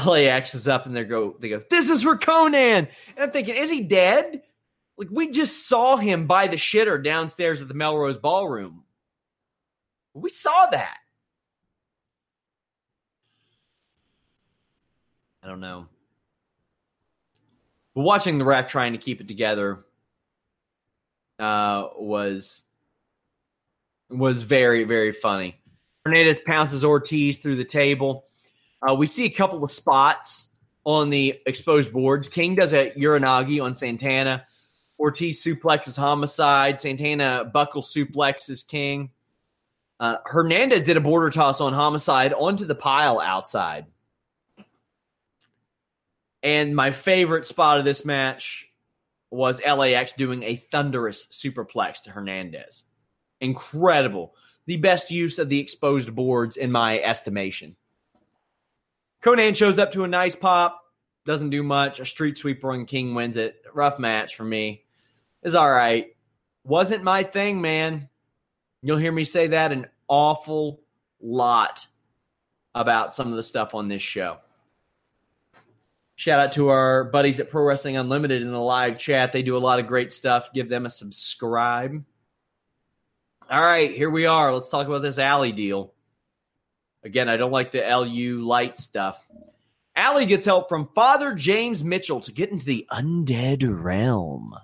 LAX 0.06 0.56
is 0.56 0.70
up 0.70 0.86
and 0.86 0.96
they 0.96 1.04
go 1.04 1.36
they 1.38 1.50
go, 1.50 1.62
This 1.70 1.90
is 1.90 2.04
for 2.04 2.16
Konnan. 2.18 2.88
And 2.88 2.90
I'm 3.18 3.32
thinking, 3.32 3.58
is 3.58 3.70
he 3.70 3.82
dead? 3.82 4.42
Like 4.98 5.10
we 5.12 5.32
just 5.32 5.68
saw 5.68 5.98
him 5.98 6.28
by 6.28 6.48
the 6.48 6.56
shitter 6.56 7.04
downstairs 7.04 7.60
at 7.60 7.68
the 7.68 7.74
Melrose 7.74 8.18
Ballroom. 8.18 8.86
We 10.14 10.30
saw 10.30 10.68
that. 10.68 11.00
I 15.46 15.48
don't 15.48 15.60
know. 15.60 15.86
But 17.94 18.02
watching 18.02 18.40
the 18.40 18.46
ref 18.46 18.68
trying 18.68 18.94
to 18.94 18.98
keep 18.98 19.22
it 19.22 19.28
together 19.28 19.86
uh, 21.38 21.90
was 21.98 22.64
was 24.10 24.42
very 24.42 24.86
very 24.86 25.12
funny. 25.12 25.62
Hernandez 26.04 26.40
pounces 26.40 26.84
Ortiz 26.84 27.38
through 27.38 27.58
the 27.58 27.66
table. 27.66 28.26
Uh, 28.82 28.96
we 28.96 29.08
see 29.08 29.26
a 29.26 29.30
couple 29.30 29.64
of 29.64 29.70
spots 29.70 30.50
on 30.84 31.12
the 31.12 31.40
exposed 31.46 31.94
boards. 31.94 32.28
King 32.28 32.56
does 32.56 32.74
a 32.74 32.92
Uranage 32.92 33.64
on 33.64 33.76
Santana. 33.76 34.46
Ortiz 35.00 35.44
suplexes 35.44 35.96
Homicide. 35.96 36.82
Santana 36.82 37.46
buckle 37.46 37.84
suplexes 37.84 38.68
King. 38.68 39.12
Uh, 40.00 40.18
Hernandez 40.26 40.84
did 40.84 40.98
a 40.98 41.02
border 41.02 41.30
toss 41.30 41.62
on 41.62 41.72
Homicide 41.72 42.34
onto 42.34 42.66
the 42.66 42.76
pile 42.76 43.20
outside. 43.20 43.86
And 46.46 46.76
my 46.76 46.92
favorite 46.92 47.48
spot 47.48 47.80
of 47.80 47.86
this 47.86 48.06
match 48.06 48.72
was 49.32 49.60
LAX 49.66 50.14
doing 50.14 50.44
a 50.44 50.58
thunderous 50.72 51.26
superplex 51.32 52.04
to 52.04 52.12
Hernandez. 52.12 52.84
Incredible. 53.42 54.36
The 54.68 54.78
best 54.78 55.10
use 55.10 55.40
of 55.40 55.50
the 55.50 55.60
exposed 55.60 56.14
boards 56.14 56.56
in 56.56 56.72
my 56.72 57.00
estimation. 57.00 57.76
Konnan 59.24 59.56
shows 59.56 59.80
up 59.80 59.92
to 59.94 60.04
a 60.04 60.08
nice 60.08 60.36
pop, 60.36 60.80
doesn't 61.26 61.50
do 61.50 61.64
much. 61.64 62.00
A 62.00 62.06
street 62.06 62.38
sweeper 62.38 62.74
and 62.74 62.88
King 62.88 63.16
wins 63.16 63.38
it. 63.38 63.56
Rough 63.74 63.98
match 63.98 64.36
for 64.36 64.44
me. 64.44 64.84
Is 65.42 65.56
all 65.56 65.72
right. 65.72 66.16
Wasn't 66.64 67.04
my 67.04 67.24
thing, 67.24 67.60
man. 67.60 68.08
You'll 68.84 68.98
hear 68.98 69.12
me 69.12 69.24
say 69.24 69.48
that 69.48 69.72
an 69.72 69.88
awful 70.08 70.82
lot 71.20 71.88
about 72.76 73.16
some 73.16 73.30
of 73.30 73.36
the 73.36 73.42
stuff 73.42 73.74
on 73.74 73.88
this 73.88 74.04
show. 74.04 74.38
Shout 76.18 76.40
out 76.40 76.54
to 76.54 76.70
our 76.70 77.04
buddies 77.04 77.40
at 77.40 77.50
Pro 77.50 77.64
Wrestling 77.64 77.98
Unlimited 77.98 78.42
in 78.42 78.52
the 78.52 78.60
live 78.60 78.98
chat. 78.98 79.34
They 79.34 79.44
do 79.44 79.58
a 79.58 79.60
lot 79.60 79.80
of 79.80 79.88
great 79.88 80.14
stuff. 80.14 80.54
Give 80.54 80.70
them 80.70 80.86
a 80.86 80.90
subscribe. 80.90 82.04
All 83.50 83.62
right, 83.62 83.92
here 83.92 84.10
we 84.10 84.26
are. 84.26 84.54
Let's 84.54 84.70
talk 84.70 84.88
about 84.88 85.02
this 85.02 85.20
Allie 85.20 85.52
deal. 85.52 85.94
Again, 87.04 87.30
I 87.30 87.38
don't 87.38 87.52
like 87.52 87.72
the 87.72 87.82
LU 87.82 88.44
light 88.44 88.78
stuff. 88.78 89.24
Allie 89.96 90.26
gets 90.26 90.46
help 90.46 90.68
from 90.68 90.88
Father 90.96 91.34
James 91.34 91.84
Mitchell 91.84 92.22
to 92.22 92.32
get 92.32 92.50
into 92.50 92.66
the 92.66 92.88
undead 92.92 93.64
realm. 93.68 94.56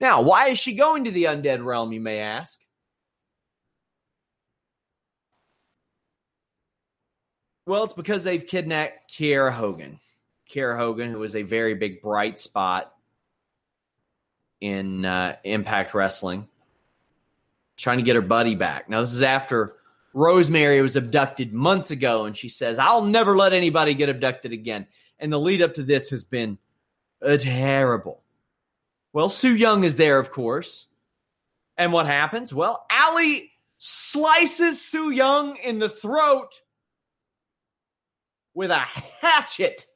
Now, 0.00 0.22
why 0.22 0.48
is 0.48 0.58
she 0.58 0.74
going 0.74 1.04
to 1.04 1.10
the 1.10 1.24
undead 1.24 1.64
realm, 1.64 1.92
you 1.92 2.00
may 2.00 2.18
ask? 2.18 2.60
Well, 7.66 7.84
it's 7.84 7.94
because 7.94 8.24
they've 8.24 8.46
kidnapped 8.46 9.10
Kiera 9.10 9.52
Hogan. 9.52 9.98
Kiera 10.54 10.76
Hogan, 10.76 11.10
who 11.10 11.18
was 11.18 11.34
a 11.34 11.42
very 11.42 11.74
big 11.74 12.00
bright 12.00 12.38
spot 12.38 12.94
in 14.60 15.04
uh, 15.04 15.36
Impact 15.44 15.94
Wrestling, 15.94 16.48
trying 17.76 17.98
to 17.98 18.04
get 18.04 18.16
her 18.16 18.22
buddy 18.22 18.54
back. 18.54 18.88
Now, 18.88 19.00
this 19.00 19.12
is 19.12 19.22
after 19.22 19.76
Rosemary 20.12 20.80
was 20.80 20.96
abducted 20.96 21.52
months 21.52 21.90
ago, 21.90 22.24
and 22.24 22.36
she 22.36 22.48
says, 22.48 22.78
I'll 22.78 23.04
never 23.04 23.36
let 23.36 23.52
anybody 23.52 23.94
get 23.94 24.08
abducted 24.08 24.52
again. 24.52 24.86
And 25.18 25.32
the 25.32 25.40
lead 25.40 25.60
up 25.60 25.74
to 25.74 25.82
this 25.82 26.10
has 26.10 26.24
been 26.24 26.58
uh, 27.20 27.36
terrible. 27.36 28.22
Well, 29.12 29.28
Su 29.28 29.54
Yung 29.54 29.84
is 29.84 29.96
there, 29.96 30.18
of 30.18 30.30
course. 30.30 30.86
And 31.76 31.92
what 31.92 32.06
happens? 32.06 32.54
Well, 32.54 32.86
Allie 32.90 33.50
slices 33.78 34.80
Su 34.80 35.10
Yung 35.10 35.56
in 35.56 35.80
the 35.80 35.88
throat 35.88 36.54
with 38.54 38.70
a 38.70 38.78
hatchet. 39.20 39.86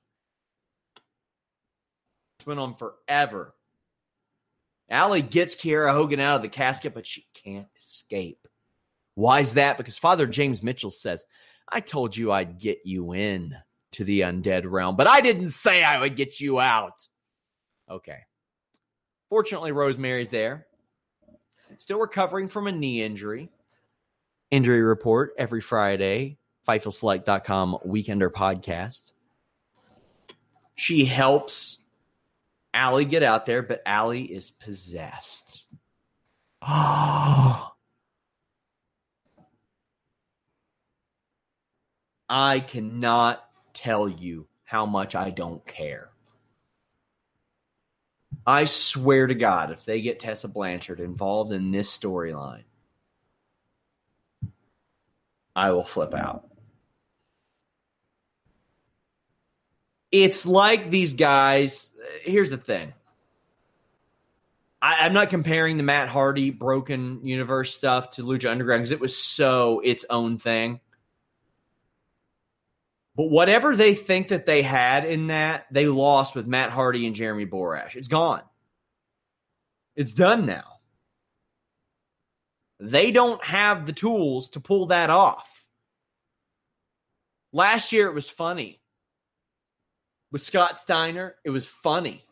Went 2.48 2.60
on 2.60 2.72
forever. 2.72 3.54
Allie 4.88 5.20
gets 5.20 5.54
Kiera 5.54 5.92
Hogan 5.92 6.18
out 6.18 6.36
of 6.36 6.42
the 6.42 6.48
casket, 6.48 6.94
but 6.94 7.06
she 7.06 7.26
can't 7.34 7.68
escape. 7.76 8.48
Why 9.16 9.40
is 9.40 9.52
that? 9.52 9.76
Because 9.76 9.98
Father 9.98 10.26
James 10.26 10.62
Mitchell 10.62 10.90
says, 10.90 11.26
I 11.68 11.80
told 11.80 12.16
you 12.16 12.32
I'd 12.32 12.58
get 12.58 12.78
you 12.84 13.12
in 13.12 13.54
to 13.92 14.04
the 14.04 14.22
undead 14.22 14.62
realm, 14.64 14.96
but 14.96 15.06
I 15.06 15.20
didn't 15.20 15.50
say 15.50 15.84
I 15.84 16.00
would 16.00 16.16
get 16.16 16.40
you 16.40 16.58
out. 16.58 17.06
Okay. 17.90 18.20
Fortunately, 19.28 19.72
Rosemary's 19.72 20.30
there. 20.30 20.68
Still 21.76 21.98
recovering 21.98 22.48
from 22.48 22.66
a 22.66 22.72
knee 22.72 23.02
injury. 23.02 23.50
Injury 24.50 24.80
report 24.80 25.34
every 25.36 25.60
Friday, 25.60 26.38
FightfulSelect.com 26.66 27.80
Weekender 27.86 28.30
podcast. 28.30 29.12
She 30.76 31.04
helps 31.04 31.80
Allie 32.74 33.04
get 33.04 33.22
out 33.22 33.46
there, 33.46 33.62
but 33.62 33.82
Allie 33.86 34.24
is 34.24 34.50
possessed. 34.50 35.64
Oh. 36.62 37.64
I 42.30 42.60
cannot 42.60 43.42
tell 43.72 44.06
you 44.06 44.48
how 44.64 44.84
much 44.84 45.14
I 45.14 45.30
don't 45.30 45.66
care. 45.66 46.10
I 48.46 48.64
swear 48.64 49.26
to 49.26 49.34
God, 49.34 49.70
if 49.70 49.84
they 49.84 50.02
get 50.02 50.20
Tessa 50.20 50.48
Blanchard 50.48 51.00
involved 51.00 51.52
in 51.52 51.70
this 51.70 51.90
storyline, 51.90 52.64
I 55.56 55.70
will 55.72 55.84
flip 55.84 56.14
out. 56.14 56.47
It's 60.10 60.46
like 60.46 60.90
these 60.90 61.12
guys. 61.12 61.90
Here's 62.22 62.50
the 62.50 62.56
thing. 62.56 62.92
I, 64.80 65.06
am 65.06 65.12
not 65.12 65.30
comparing 65.30 65.76
the 65.76 65.82
Matt 65.82 66.08
Hardy 66.08 66.50
broken 66.50 67.26
universe 67.26 67.74
stuff 67.74 68.10
to 68.10 68.22
Lucha 68.22 68.50
Underground 68.50 68.82
because 68.82 68.92
it 68.92 69.00
was 69.00 69.16
so 69.16 69.80
its 69.80 70.04
own 70.08 70.38
thing. 70.38 70.80
But 73.16 73.30
whatever 73.30 73.74
they 73.74 73.94
think 73.94 74.28
that 74.28 74.46
they 74.46 74.62
had 74.62 75.04
in 75.04 75.26
that, 75.26 75.66
they 75.72 75.88
lost 75.88 76.36
with 76.36 76.46
Matt 76.46 76.70
Hardy 76.70 77.04
and 77.06 77.16
Jeremy 77.16 77.46
Borash. 77.46 77.96
It's 77.96 78.06
gone. 78.06 78.42
It's 79.96 80.12
done 80.12 80.46
now. 80.46 80.78
They 82.78 83.10
don't 83.10 83.42
have 83.42 83.86
the 83.86 83.92
tools 83.92 84.50
to 84.50 84.60
pull 84.60 84.86
that 84.86 85.10
off. 85.10 85.66
Last 87.52 87.90
year 87.90 88.06
it 88.06 88.14
was 88.14 88.28
funny. 88.28 88.80
With 90.30 90.42
Scott 90.42 90.78
Steiner, 90.78 91.36
it 91.44 91.50
was 91.50 91.66
funny. 91.66 92.24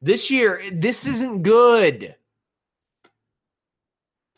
This 0.00 0.30
year, 0.30 0.62
this 0.70 1.06
isn't 1.06 1.42
good 1.42 2.14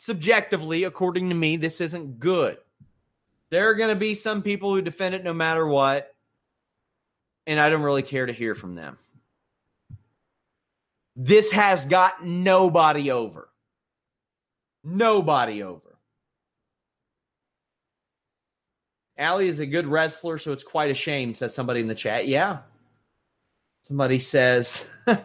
subjectively, 0.07 0.85
according 0.85 1.29
to 1.29 1.35
me, 1.35 1.57
this 1.57 1.81
isn't 1.81 2.21
good. 2.21 2.59
There 3.51 3.69
are 3.69 3.75
going 3.75 3.91
to 3.91 3.97
be 3.97 4.15
some 4.15 4.41
people 4.41 4.73
who 4.73 4.81
defend 4.81 5.17
it 5.17 5.25
no 5.25 5.35
matter 5.35 5.67
what, 5.67 6.15
and 7.47 7.59
I 7.59 7.69
don't 7.69 7.83
really 7.83 8.03
care 8.03 8.27
to 8.27 8.33
hear 8.33 8.55
from 8.55 8.77
them. 8.77 8.99
This 11.17 11.51
has 11.51 11.85
got 11.85 12.25
nobody 12.25 13.11
over. 13.11 13.49
Nobody 14.85 15.63
over. 15.63 15.86
Allie 19.19 19.49
is 19.49 19.61
a 19.61 19.67
good 19.67 19.87
wrestler, 19.87 20.39
so 20.39 20.53
it's 20.53 20.65
quite 20.65 20.91
a 20.91 20.95
shame, 20.95 21.35
says 21.35 21.55
somebody 21.55 21.81
in 21.81 21.89
the 21.89 21.95
chat. 21.95 22.29
Yeah. 22.29 22.59
Somebody 23.83 24.19
says 24.19 24.87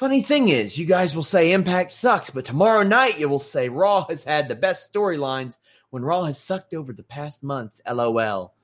Funny 0.00 0.22
thing 0.22 0.48
is, 0.48 0.78
you 0.78 0.86
guys 0.86 1.14
will 1.14 1.22
say 1.22 1.52
Impact 1.52 1.92
sucks, 1.92 2.30
but 2.30 2.46
tomorrow 2.46 2.82
night 2.82 3.18
you 3.18 3.28
will 3.28 3.38
say 3.38 3.68
Raw 3.68 4.06
has 4.06 4.24
had 4.24 4.48
the 4.48 4.54
best 4.54 4.90
storylines 4.90 5.58
when 5.90 6.02
Raw 6.02 6.24
has 6.24 6.38
sucked 6.38 6.72
over 6.72 6.94
the 6.94 7.02
past 7.02 7.42
months. 7.42 7.82
LOL. 7.86 8.54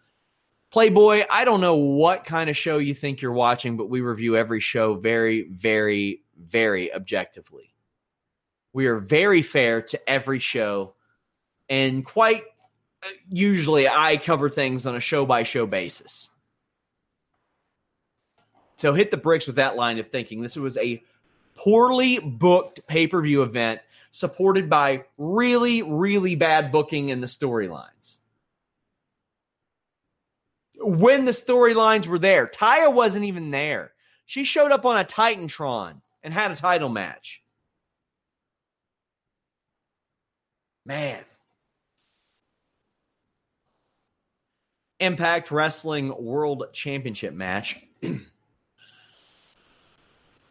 Playboy, 0.71 1.25
I 1.31 1.45
don't 1.45 1.61
know 1.61 1.77
what 1.77 2.25
kind 2.25 2.49
of 2.49 2.57
show 2.57 2.79
you 2.79 2.95
think 2.95 3.21
you're 3.21 3.33
watching, 3.33 3.77
but 3.77 3.91
we 3.91 4.01
review 4.01 4.35
every 4.39 4.61
show 4.61 4.95
very, 4.95 5.43
very, 5.43 6.23
very 6.39 6.91
objectively. 6.91 7.75
We 8.73 8.87
are 8.87 8.99
very 8.99 9.43
fair 9.43 9.83
to 9.83 10.09
every 10.09 10.39
show, 10.39 10.95
and 11.69 12.03
quite 12.03 12.45
usually 13.31 13.89
I 13.89 14.17
cover 14.17 14.49
things 14.49 14.87
on 14.87 14.97
a 14.97 15.01
show 15.01 15.27
by 15.27 15.43
show 15.43 15.67
basis. 15.67 16.31
So 18.77 18.93
hit 18.93 19.11
the 19.11 19.17
bricks 19.17 19.47
with 19.47 19.57
that 19.57 19.77
line 19.77 19.99
of 19.99 20.09
thinking. 20.09 20.43
This 20.43 20.57
was 20.57 20.77
a 20.77 21.03
poorly 21.55 22.19
booked 22.19 22.87
pay 22.87 23.07
per 23.07 23.23
view 23.23 23.43
event 23.43 23.81
supported 24.11 24.71
by 24.71 25.05
really, 25.19 25.83
really 25.83 26.35
bad 26.35 26.73
booking 26.73 27.11
in 27.11 27.21
the 27.21 27.27
storylines. 27.27 28.17
When 30.79 31.25
the 31.25 31.33
storylines 31.33 32.07
were 32.07 32.19
there, 32.19 32.47
Taya 32.47 32.93
wasn't 32.93 33.25
even 33.25 33.51
there. 33.51 33.93
She 34.27 34.45
showed 34.45 34.73
up 34.73 34.85
on 34.85 34.99
a 34.99 35.05
Titantron 35.05 36.01
and 36.23 36.35
had 36.35 36.51
a 36.51 36.57
title 36.57 36.89
match. 36.89 37.43
Man. 40.85 41.25
Impact 45.01 45.51
Wrestling 45.51 46.15
World 46.23 46.65
Championship 46.73 47.35
match. 47.35 47.81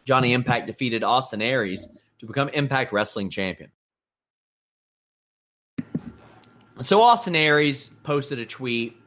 Johnny 0.06 0.34
Impact 0.34 0.68
defeated 0.68 1.04
Austin 1.04 1.42
Aries 1.42 1.88
to 2.20 2.26
become 2.26 2.50
Impact 2.50 2.92
Wrestling 2.94 3.30
Champion. 3.30 3.72
So 6.82 7.02
Austin 7.02 7.36
Aries 7.36 7.90
posted 8.04 8.38
a 8.40 8.46
tweet, 8.46 8.98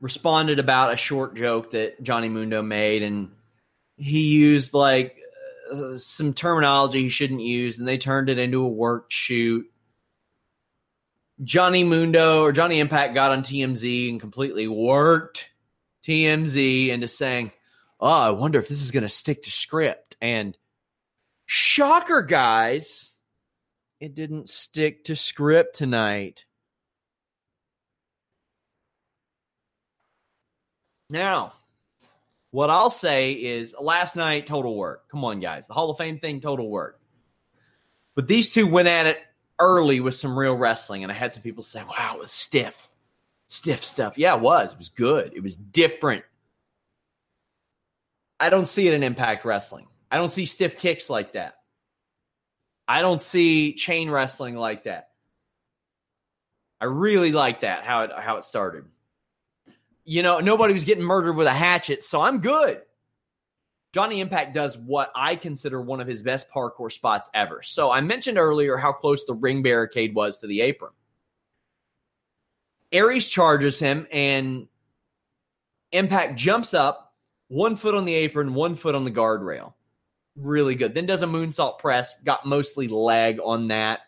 responded 0.00 0.58
about 0.58 0.92
a 0.92 0.96
short 0.96 1.34
joke 1.34 1.72
that 1.72 2.02
Johnny 2.02 2.28
Mundo 2.28 2.62
made, 2.62 3.02
and 3.02 3.30
he 3.96 4.20
used 4.20 4.72
like 4.74 5.16
uh, 5.72 5.98
some 5.98 6.32
terminology 6.32 7.02
he 7.02 7.08
shouldn't 7.08 7.40
use, 7.40 7.78
and 7.78 7.88
they 7.88 7.98
turned 7.98 8.28
it 8.28 8.38
into 8.38 8.62
a 8.62 8.68
work 8.68 9.10
shoot. 9.10 9.66
Johnny 11.42 11.82
Mundo 11.82 12.42
or 12.42 12.52
Johnny 12.52 12.78
Impact 12.78 13.14
got 13.14 13.32
on 13.32 13.42
TMZ 13.42 14.10
and 14.10 14.20
completely 14.20 14.68
worked 14.68 15.48
TMZ 16.04 16.88
into 16.88 17.08
saying, 17.08 17.50
"Oh, 17.98 18.08
I 18.08 18.30
wonder 18.30 18.58
if 18.58 18.68
this 18.68 18.80
is 18.80 18.90
going 18.90 19.02
to 19.02 19.08
stick 19.08 19.42
to 19.44 19.50
script." 19.50 20.16
And 20.20 20.56
shocker, 21.46 22.22
guys, 22.22 23.12
it 24.00 24.14
didn't 24.14 24.48
stick 24.48 25.04
to 25.04 25.16
script 25.16 25.76
tonight. 25.76 26.46
Now, 31.10 31.52
what 32.50 32.70
I'll 32.70 32.90
say 32.90 33.32
is 33.32 33.74
last 33.78 34.14
night, 34.14 34.46
total 34.46 34.76
work. 34.76 35.08
Come 35.08 35.24
on, 35.24 35.40
guys. 35.40 35.66
The 35.66 35.74
Hall 35.74 35.90
of 35.90 35.98
Fame 35.98 36.18
thing, 36.18 36.40
total 36.40 36.70
work. 36.70 37.00
But 38.14 38.28
these 38.28 38.52
two 38.52 38.66
went 38.66 38.88
at 38.88 39.06
it 39.06 39.18
early 39.58 40.00
with 40.00 40.14
some 40.14 40.38
real 40.38 40.54
wrestling. 40.54 41.02
And 41.02 41.12
I 41.12 41.14
had 41.14 41.34
some 41.34 41.42
people 41.42 41.62
say, 41.62 41.82
wow, 41.82 42.14
it 42.14 42.20
was 42.20 42.32
stiff. 42.32 42.92
Stiff 43.46 43.84
stuff. 43.84 44.16
Yeah, 44.16 44.34
it 44.34 44.40
was. 44.40 44.72
It 44.72 44.78
was 44.78 44.88
good. 44.88 45.32
It 45.34 45.42
was 45.42 45.56
different. 45.56 46.24
I 48.40 48.50
don't 48.50 48.66
see 48.66 48.88
it 48.88 48.94
in 48.94 49.02
Impact 49.02 49.44
Wrestling. 49.44 49.86
I 50.10 50.16
don't 50.16 50.32
see 50.32 50.44
stiff 50.44 50.78
kicks 50.78 51.08
like 51.08 51.32
that. 51.32 51.56
I 52.86 53.00
don't 53.00 53.22
see 53.22 53.74
chain 53.74 54.10
wrestling 54.10 54.56
like 54.56 54.84
that. 54.84 55.10
I 56.80 56.86
really 56.86 57.32
like 57.32 57.60
that 57.60 57.84
how 57.84 58.02
it 58.02 58.10
how 58.16 58.36
it 58.36 58.44
started. 58.44 58.84
You 60.04 60.22
know, 60.22 60.40
nobody 60.40 60.74
was 60.74 60.84
getting 60.84 61.04
murdered 61.04 61.34
with 61.34 61.46
a 61.46 61.52
hatchet, 61.52 62.04
so 62.04 62.20
I'm 62.20 62.40
good. 62.40 62.82
Johnny 63.94 64.20
Impact 64.20 64.54
does 64.54 64.76
what 64.76 65.10
I 65.14 65.36
consider 65.36 65.80
one 65.80 66.00
of 66.00 66.06
his 66.08 66.22
best 66.22 66.50
parkour 66.50 66.90
spots 66.90 67.30
ever. 67.32 67.62
So 67.62 67.90
I 67.90 68.00
mentioned 68.00 68.36
earlier 68.36 68.76
how 68.76 68.92
close 68.92 69.24
the 69.24 69.34
ring 69.34 69.62
barricade 69.62 70.14
was 70.14 70.40
to 70.40 70.46
the 70.46 70.60
apron. 70.60 70.92
Aries 72.92 73.28
charges 73.28 73.78
him, 73.78 74.06
and 74.12 74.68
Impact 75.92 76.36
jumps 76.36 76.74
up, 76.74 77.14
one 77.48 77.76
foot 77.76 77.94
on 77.94 78.04
the 78.04 78.14
apron, 78.14 78.54
one 78.54 78.74
foot 78.74 78.94
on 78.94 79.04
the 79.04 79.10
guardrail 79.10 79.74
really 80.36 80.74
good. 80.74 80.94
Then 80.94 81.06
does 81.06 81.22
a 81.22 81.26
moonsault 81.26 81.78
press, 81.78 82.20
got 82.22 82.46
mostly 82.46 82.88
leg 82.88 83.38
on 83.42 83.68
that. 83.68 84.00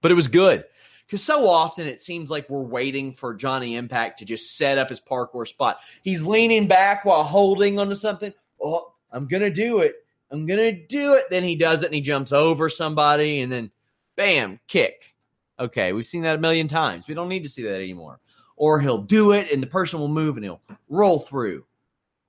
But 0.00 0.12
it 0.12 0.14
was 0.14 0.28
good. 0.28 0.64
Because 1.08 1.22
so 1.24 1.48
often 1.48 1.86
it 1.86 2.02
seems 2.02 2.30
like 2.30 2.50
we're 2.50 2.60
waiting 2.60 3.14
for 3.14 3.32
Johnny 3.32 3.76
Impact 3.76 4.18
to 4.18 4.26
just 4.26 4.58
set 4.58 4.76
up 4.76 4.90
his 4.90 5.00
parkour 5.00 5.48
spot. 5.48 5.80
He's 6.02 6.26
leaning 6.26 6.68
back 6.68 7.06
while 7.06 7.22
holding 7.22 7.78
onto 7.78 7.94
something. 7.94 8.34
Oh, 8.62 8.92
I'm 9.10 9.26
going 9.26 9.42
to 9.42 9.50
do 9.50 9.78
it. 9.80 9.94
I'm 10.30 10.44
going 10.44 10.60
to 10.60 10.86
do 10.86 11.14
it. 11.14 11.24
Then 11.30 11.44
he 11.44 11.56
does 11.56 11.82
it 11.82 11.86
and 11.86 11.94
he 11.94 12.02
jumps 12.02 12.30
over 12.30 12.68
somebody 12.68 13.40
and 13.40 13.50
then 13.50 13.70
bam, 14.16 14.60
kick. 14.68 15.14
Okay, 15.58 15.94
we've 15.94 16.04
seen 16.04 16.22
that 16.22 16.36
a 16.36 16.40
million 16.42 16.68
times. 16.68 17.08
We 17.08 17.14
don't 17.14 17.30
need 17.30 17.44
to 17.44 17.48
see 17.48 17.62
that 17.62 17.76
anymore. 17.76 18.20
Or 18.54 18.78
he'll 18.78 18.98
do 18.98 19.32
it 19.32 19.50
and 19.50 19.62
the 19.62 19.66
person 19.66 20.00
will 20.00 20.08
move 20.08 20.36
and 20.36 20.44
he'll 20.44 20.60
roll 20.90 21.20
through. 21.20 21.64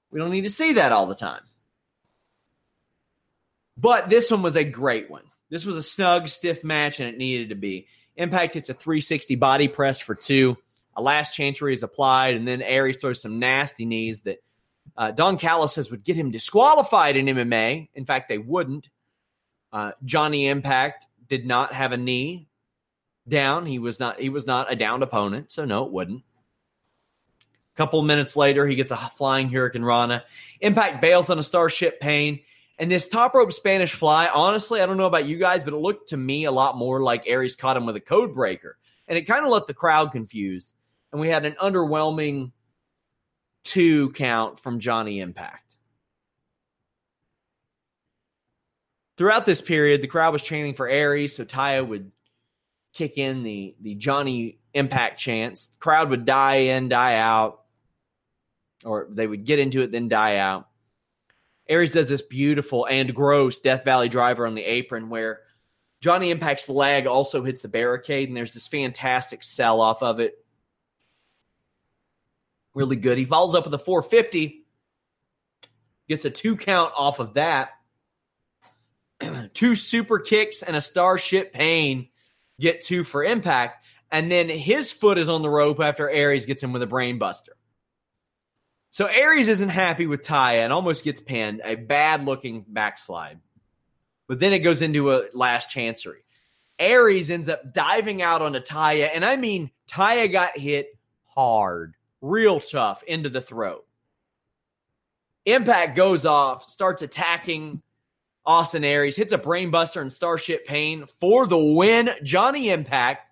We 0.10 0.22
don't 0.22 0.32
need 0.32 0.46
to 0.46 0.50
see 0.50 0.74
that 0.74 0.94
all 0.94 1.06
the 1.06 1.16
time. 1.16 1.42
But 3.76 4.10
this 4.10 4.32
one 4.32 4.42
was 4.42 4.56
a 4.56 4.64
great 4.64 5.12
one. 5.12 5.24
This 5.50 5.66
was 5.66 5.76
a 5.76 5.84
snug, 5.84 6.30
stiff 6.30 6.64
match, 6.64 7.00
and 7.00 7.10
it 7.10 7.18
needed 7.18 7.50
to 7.50 7.56
be. 7.56 7.88
Impact 8.20 8.54
hits 8.56 8.70
a 8.70 8.74
360 8.74 9.36
body 9.36 9.70
press 9.70 10.00
for 10.00 10.14
two. 10.14 10.58
A 10.96 11.02
last 11.02 11.34
chancery 11.34 11.74
is 11.74 11.84
applied, 11.84 12.36
and 12.36 12.46
then 12.46 12.62
Aries 12.62 12.98
throws 12.98 13.22
some 13.22 13.40
nasty 13.40 13.86
knees 13.86 14.22
that 14.22 14.40
uh, 14.98 15.12
Don 15.12 15.38
Callis 15.38 15.74
says 15.74 15.90
would 15.90 16.04
get 16.04 16.18
him 16.18 16.30
disqualified 16.30 17.16
in 17.16 17.28
MMA. 17.28 17.88
In 17.96 18.06
fact, 18.06 18.28
they 18.28 18.38
wouldn't. 18.38 18.90
Uh, 19.72 19.92
Johnny 20.04 20.50
Impact 20.50 21.08
did 21.30 21.46
not 21.46 21.74
have 21.74 21.94
a 21.94 21.98
knee 21.98 22.50
down. 23.26 23.66
He 23.66 23.80
was 23.80 24.02
not. 24.02 24.20
He 24.20 24.28
was 24.28 24.46
not 24.46 24.70
a 24.70 24.76
downed 24.76 25.04
opponent, 25.04 25.52
so 25.52 25.64
no, 25.64 25.86
it 25.86 25.92
wouldn't. 25.94 26.24
A 27.42 27.78
couple 27.78 28.02
minutes 28.02 28.36
later, 28.36 28.68
he 28.68 28.76
gets 28.76 28.92
a 28.92 28.98
flying 28.98 29.50
Hurricane 29.50 29.84
Rana. 29.84 30.26
Impact 30.60 31.02
bails 31.02 31.30
on 31.30 31.40
a 31.40 31.44
Starship 31.44 32.02
Pain. 32.02 32.42
And 32.80 32.90
this 32.90 33.10
top 33.10 33.34
rope 33.34 33.52
Spanish 33.52 33.94
fly, 33.94 34.30
honestly, 34.34 34.82
I 34.82 34.86
don't 34.86 34.96
know 34.96 35.06
about 35.06 35.28
you 35.28 35.38
guys, 35.38 35.66
but 35.66 35.74
it 35.74 35.80
looked 35.80 36.10
to 36.10 36.18
me 36.18 36.46
a 36.46 36.52
lot 36.52 36.78
more 36.78 37.04
like 37.04 37.24
Aries 37.28 37.58
caught 37.58 37.76
him 37.76 37.86
with 37.86 37.98
a 37.98 38.02
code 38.02 38.34
breaker. 38.34 38.78
And 39.06 39.18
it 39.18 39.24
kind 39.24 39.46
of 39.46 39.52
left 39.52 39.68
the 39.68 39.74
crowd 39.74 40.14
confused. 40.14 40.74
And 41.12 41.20
we 41.20 41.28
had 41.28 41.44
an 41.44 41.58
underwhelming 41.62 42.54
two 43.66 44.12
count 44.12 44.60
from 44.60 44.80
Johnny 44.80 45.20
Impact. 45.20 45.76
Throughout 49.18 49.46
this 49.46 49.62
period, 49.62 50.02
the 50.02 50.08
crowd 50.08 50.32
was 50.32 50.42
chanting 50.42 50.76
for 50.76 50.88
Aries, 50.88 51.36
so 51.36 51.44
Taya 51.44 51.86
would 51.86 52.14
kick 52.94 53.18
in 53.18 53.44
the, 53.44 53.76
the 53.82 53.96
Johnny 53.96 54.60
Impact 54.74 55.20
chants. 55.20 55.66
The 55.66 55.78
crowd 55.80 56.10
would 56.12 56.24
die 56.24 56.56
in, 56.56 56.88
die 56.88 57.18
out, 57.18 57.64
or 58.86 59.08
they 59.12 59.28
would 59.28 59.44
get 59.44 59.60
into 59.60 59.82
it, 59.82 59.92
then 59.92 60.08
die 60.08 60.38
out. 60.38 60.69
Aries 61.70 61.92
does 61.92 62.10
this 62.10 62.24
beautiful 62.24 62.86
and 62.86 63.14
gross 63.14 63.60
Death 63.60 63.86
Valley 63.86 64.10
driver 64.10 64.48
on 64.48 64.56
the 64.56 64.64
apron 64.64 65.10
where 65.10 65.42
Johnny 66.02 66.32
Impact's 66.32 66.68
leg 66.68 67.06
also 67.06 67.44
hits 67.44 67.62
the 67.62 67.68
barricade, 67.68 68.28
and 68.28 68.36
there's 68.36 68.54
this 68.54 68.68
fantastic 68.68 69.44
sell 69.44 69.80
off 69.80 70.02
of 70.02 70.20
it. 70.20 70.44
Really 72.74 72.96
good. 72.96 73.18
He 73.18 73.26
follows 73.26 73.54
up 73.54 73.66
with 73.66 73.74
a 73.74 73.80
450, 73.80 74.66
gets 76.08 76.26
a 76.26 76.30
two 76.32 76.56
count 76.56 76.92
off 76.98 77.20
of 77.20 77.36
that. 77.36 77.70
two 79.54 79.76
super 79.76 80.18
kicks 80.18 80.64
and 80.64 80.76
a 80.76 80.82
starship 80.82 81.54
pain 81.54 82.10
get 82.60 82.82
two 82.82 83.04
for 83.04 83.24
impact. 83.24 83.86
And 84.12 84.32
then 84.32 84.50
his 84.50 84.92
foot 84.92 85.18
is 85.18 85.30
on 85.30 85.44
the 85.44 85.50
rope 85.50 85.80
after 85.80 86.10
Aries 86.10 86.46
gets 86.46 86.64
him 86.64 86.74
with 86.74 86.82
a 86.82 86.88
brainbuster. 86.88 87.59
So 88.92 89.06
Aries 89.06 89.48
isn't 89.48 89.70
happy 89.70 90.08
with 90.08 90.24
Taya 90.24 90.64
and 90.64 90.74
almost 90.74 91.04
gets 91.04 91.22
pinned, 91.22 91.62
a 91.64 91.76
bad 91.76 92.26
looking 92.26 92.66
backslide. 92.68 93.40
But 94.28 94.40
then 94.40 94.54
it 94.54 94.60
goes 94.60 94.82
into 94.82 95.14
a 95.14 95.26
last 95.34 95.70
chancery. 95.70 96.24
Aries 96.80 97.30
ends 97.30 97.50
up 97.50 97.74
diving 97.74 98.22
out 98.22 98.42
onto 98.42 98.60
Taya, 98.60 99.10
and 99.14 99.24
I 99.24 99.36
mean 99.36 99.70
Taya 99.88 100.32
got 100.32 100.58
hit 100.58 100.98
hard, 101.26 101.96
real 102.22 102.60
tough 102.60 103.04
into 103.04 103.30
the 103.30 103.42
throat. 103.42 103.86
Impact 105.46 105.96
goes 105.96 106.26
off, 106.26 106.70
starts 106.70 107.02
attacking 107.02 107.82
Austin 108.46 108.84
Aries, 108.84 109.16
hits 109.16 109.34
a 109.34 109.38
brainbuster 109.38 110.02
and 110.02 110.12
Starship 110.12 110.66
Pain 110.66 111.06
for 111.20 111.46
the 111.46 111.58
win. 111.58 112.10
Johnny 112.24 112.70
Impact, 112.70 113.28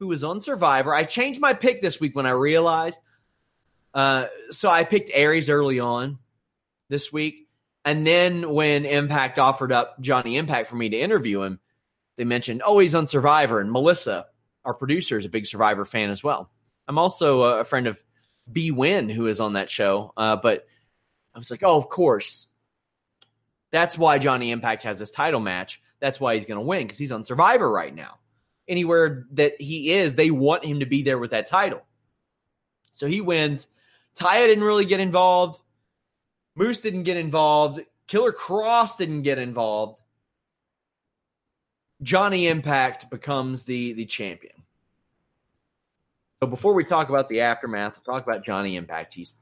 who 0.00 0.08
was 0.08 0.24
on 0.24 0.40
Survivor. 0.40 0.94
I 0.94 1.04
changed 1.04 1.40
my 1.40 1.54
pick 1.54 1.82
this 1.82 2.00
week 2.00 2.16
when 2.16 2.26
I 2.26 2.30
realized 2.30 3.00
uh, 3.94 4.26
so 4.50 4.68
I 4.70 4.84
picked 4.84 5.10
Aries 5.12 5.48
early 5.48 5.80
on 5.80 6.18
this 6.88 7.12
week. 7.12 7.48
And 7.84 8.06
then 8.06 8.52
when 8.52 8.84
Impact 8.84 9.38
offered 9.38 9.72
up 9.72 10.00
Johnny 10.00 10.36
Impact 10.36 10.68
for 10.68 10.76
me 10.76 10.90
to 10.90 10.98
interview 10.98 11.42
him, 11.42 11.60
they 12.16 12.24
mentioned, 12.24 12.62
oh, 12.64 12.78
he's 12.78 12.94
on 12.94 13.06
Survivor. 13.06 13.60
And 13.60 13.72
Melissa, 13.72 14.26
our 14.64 14.74
producer, 14.74 15.16
is 15.16 15.24
a 15.24 15.30
big 15.30 15.46
Survivor 15.46 15.84
fan 15.84 16.10
as 16.10 16.22
well. 16.22 16.50
I'm 16.86 16.98
also 16.98 17.42
a 17.42 17.64
friend 17.64 17.86
of 17.86 18.02
Bi 18.46 18.70
Nguyen, 18.70 19.10
who 19.10 19.26
is 19.26 19.40
on 19.40 19.54
that 19.54 19.70
show. 19.70 20.12
Uh, 20.16 20.36
but 20.36 20.66
I 21.34 21.38
was 21.38 21.50
like, 21.50 21.62
oh, 21.62 21.76
of 21.76 21.88
course. 21.88 22.48
That's 23.70 23.96
why 23.96 24.18
Johnny 24.18 24.50
Impact 24.50 24.82
has 24.82 24.98
this 24.98 25.10
title 25.10 25.40
match. 25.40 25.80
That's 26.00 26.20
why 26.20 26.34
he's 26.34 26.46
going 26.46 26.60
to 26.60 26.66
win 26.66 26.86
because 26.86 26.98
he's 26.98 27.12
on 27.12 27.24
Survivor 27.24 27.70
right 27.70 27.94
now. 27.94 28.18
Anywhere 28.66 29.26
that 29.32 29.60
he 29.60 29.92
is, 29.92 30.14
they 30.14 30.30
want 30.30 30.64
him 30.64 30.80
to 30.80 30.86
be 30.86 31.02
there 31.02 31.18
with 31.18 31.30
that 31.30 31.46
title. 31.46 31.82
So 32.94 33.06
he 33.06 33.20
wins. 33.20 33.66
Taya 34.16 34.46
didn't 34.46 34.64
really 34.64 34.84
get 34.84 35.00
involved. 35.00 35.60
Moose 36.56 36.80
didn't 36.80 37.04
get 37.04 37.16
involved. 37.16 37.80
Killer 38.06 38.32
Kross 38.32 38.96
didn't 38.96 39.22
get 39.22 39.38
involved. 39.38 40.00
Johnny 42.02 42.48
Impact 42.48 43.10
becomes 43.10 43.64
the 43.64 43.92
the 43.92 44.06
champion. 44.06 44.54
So 46.40 46.46
before 46.46 46.74
we 46.74 46.84
talk 46.84 47.08
about 47.08 47.28
the 47.28 47.40
aftermath, 47.40 47.94
we'll 47.96 48.14
talk 48.14 48.26
about 48.26 48.44
Johnny 48.44 48.76
Impact. 48.76 49.14
He's 49.14 49.34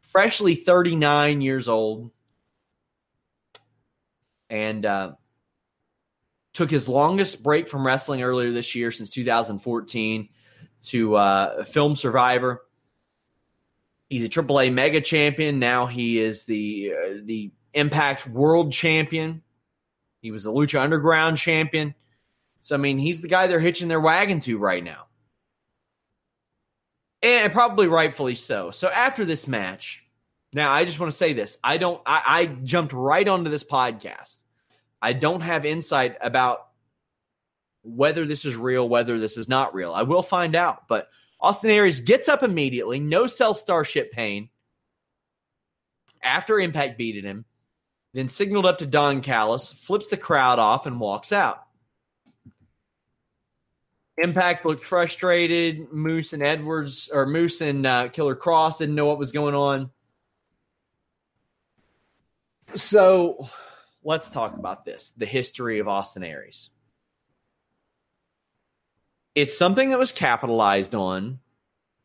freshly 0.00 0.56
39 0.56 1.40
years 1.40 1.68
old 1.68 2.10
and 4.50 4.84
uh, 4.84 5.12
took 6.54 6.70
his 6.70 6.88
longest 6.88 7.42
break 7.42 7.68
from 7.68 7.86
wrestling 7.86 8.22
earlier 8.22 8.50
this 8.50 8.74
year 8.74 8.90
since 8.90 9.10
2014 9.10 10.28
to 10.82 11.14
uh, 11.14 11.64
film 11.64 11.94
Survivor. 11.94 12.62
He's 14.08 14.24
a 14.24 14.28
AAA 14.28 14.72
Mega 14.72 15.00
Champion. 15.00 15.58
Now 15.58 15.86
he 15.86 16.18
is 16.18 16.44
the 16.44 16.92
uh, 16.92 17.14
the 17.24 17.52
Impact 17.74 18.26
World 18.26 18.72
Champion. 18.72 19.42
He 20.22 20.30
was 20.30 20.44
the 20.44 20.52
Lucha 20.52 20.80
Underground 20.80 21.36
Champion. 21.36 21.94
So 22.62 22.74
I 22.74 22.78
mean, 22.78 22.98
he's 22.98 23.20
the 23.20 23.28
guy 23.28 23.46
they're 23.46 23.60
hitching 23.60 23.88
their 23.88 24.00
wagon 24.00 24.40
to 24.40 24.58
right 24.58 24.82
now, 24.82 25.06
and 27.22 27.52
probably 27.52 27.86
rightfully 27.86 28.34
so. 28.34 28.70
So 28.70 28.88
after 28.88 29.24
this 29.24 29.46
match, 29.46 30.04
now 30.52 30.70
I 30.70 30.84
just 30.84 30.98
want 30.98 31.12
to 31.12 31.16
say 31.16 31.34
this: 31.34 31.58
I 31.62 31.76
don't. 31.76 32.00
I, 32.06 32.22
I 32.26 32.46
jumped 32.46 32.92
right 32.92 33.28
onto 33.28 33.50
this 33.50 33.64
podcast. 33.64 34.38
I 35.00 35.12
don't 35.12 35.42
have 35.42 35.64
insight 35.64 36.16
about 36.20 36.68
whether 37.82 38.24
this 38.24 38.44
is 38.44 38.56
real, 38.56 38.88
whether 38.88 39.18
this 39.18 39.36
is 39.36 39.48
not 39.48 39.74
real. 39.74 39.92
I 39.92 40.02
will 40.02 40.22
find 40.22 40.56
out, 40.56 40.88
but 40.88 41.08
Austin 41.40 41.70
Aries 41.70 42.00
gets 42.00 42.28
up 42.28 42.42
immediately, 42.42 42.98
no 42.98 43.26
sell 43.26 43.54
starship 43.54 44.12
pain 44.12 44.48
after 46.22 46.58
Impact 46.58 46.98
beated 46.98 47.24
him, 47.24 47.44
then 48.12 48.28
signaled 48.28 48.66
up 48.66 48.78
to 48.78 48.86
Don 48.86 49.20
Callis, 49.20 49.72
flips 49.72 50.08
the 50.08 50.16
crowd 50.16 50.58
off, 50.58 50.86
and 50.86 51.00
walks 51.00 51.32
out. 51.32 51.64
Impact 54.16 54.66
looked 54.66 54.86
frustrated. 54.86 55.92
Moose 55.92 56.32
and 56.32 56.42
Edwards, 56.42 57.08
or 57.12 57.26
Moose 57.26 57.60
and 57.60 57.86
uh, 57.86 58.08
Killer 58.08 58.34
Kross, 58.34 58.78
didn't 58.78 58.96
know 58.96 59.06
what 59.06 59.18
was 59.18 59.30
going 59.30 59.54
on. 59.54 59.90
So 62.74 63.48
let's 64.02 64.28
talk 64.28 64.54
about 64.54 64.84
this 64.84 65.12
the 65.16 65.24
history 65.26 65.78
of 65.78 65.88
Austin 65.88 66.24
Aries 66.24 66.70
it's 69.38 69.56
something 69.56 69.90
that 69.90 70.00
was 70.00 70.10
capitalized 70.10 70.96
on 70.96 71.38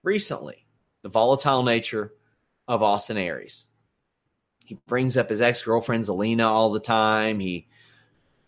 recently 0.03 0.67
the 1.01 1.09
volatile 1.09 1.63
nature 1.63 2.13
of 2.67 2.83
Austin 2.83 3.17
Aries. 3.17 3.65
He 4.63 4.75
brings 4.85 5.17
up 5.17 5.31
his 5.31 5.41
ex 5.41 5.63
girlfriend 5.63 6.03
Zelina 6.03 6.45
all 6.45 6.71
the 6.71 6.79
time. 6.79 7.39
He 7.39 7.67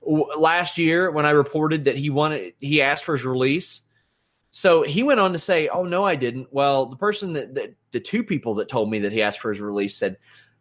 last 0.04 0.78
year 0.78 1.10
when 1.10 1.26
I 1.26 1.32
reported 1.32 1.86
that 1.86 1.98
he 1.98 2.12
wanted 2.12 2.54
he 2.60 2.84
asked 2.84 3.04
for 3.04 3.14
his 3.14 3.26
release. 3.26 3.82
So 4.52 4.84
he 4.84 5.02
went 5.02 5.20
on 5.20 5.34
to 5.34 5.40
say, 5.40 5.68
"Oh 5.68 5.84
no, 5.84 6.06
I 6.06 6.16
didn't." 6.16 6.54
Well, 6.54 6.86
the 6.86 6.96
person 6.96 7.34
that, 7.34 7.56
that 7.56 7.74
the 7.92 8.00
two 8.00 8.24
people 8.24 8.54
that 8.56 8.70
told 8.70 8.92
me 8.92 9.00
that 9.00 9.12
he 9.12 9.24
asked 9.24 9.40
for 9.40 9.50
his 9.52 9.60
release 9.60 9.98
said, 9.98 10.18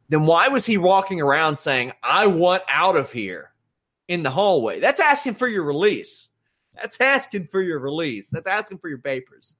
"Then 0.09 0.25
why 0.25 0.49
was 0.49 0.64
he 0.64 0.79
walking 0.79 1.20
around 1.20 1.57
saying 1.57 1.93
I 2.03 2.27
want 2.29 2.62
out 2.68 2.97
of 2.97 3.12
here 3.12 3.53
in 4.09 4.22
the 4.22 4.31
hallway? 4.31 4.81
That's 4.81 4.99
asking 4.99 5.35
for 5.35 5.47
your 5.47 5.64
release." 5.64 6.31
That's 6.75 7.01
asking 7.01 7.49
for 7.49 7.62
your 7.62 7.79
release. 7.79 8.31
That's 8.31 8.47
asking 8.47 8.79
for 8.79 8.89
your 8.89 8.99
papers. 8.99 9.55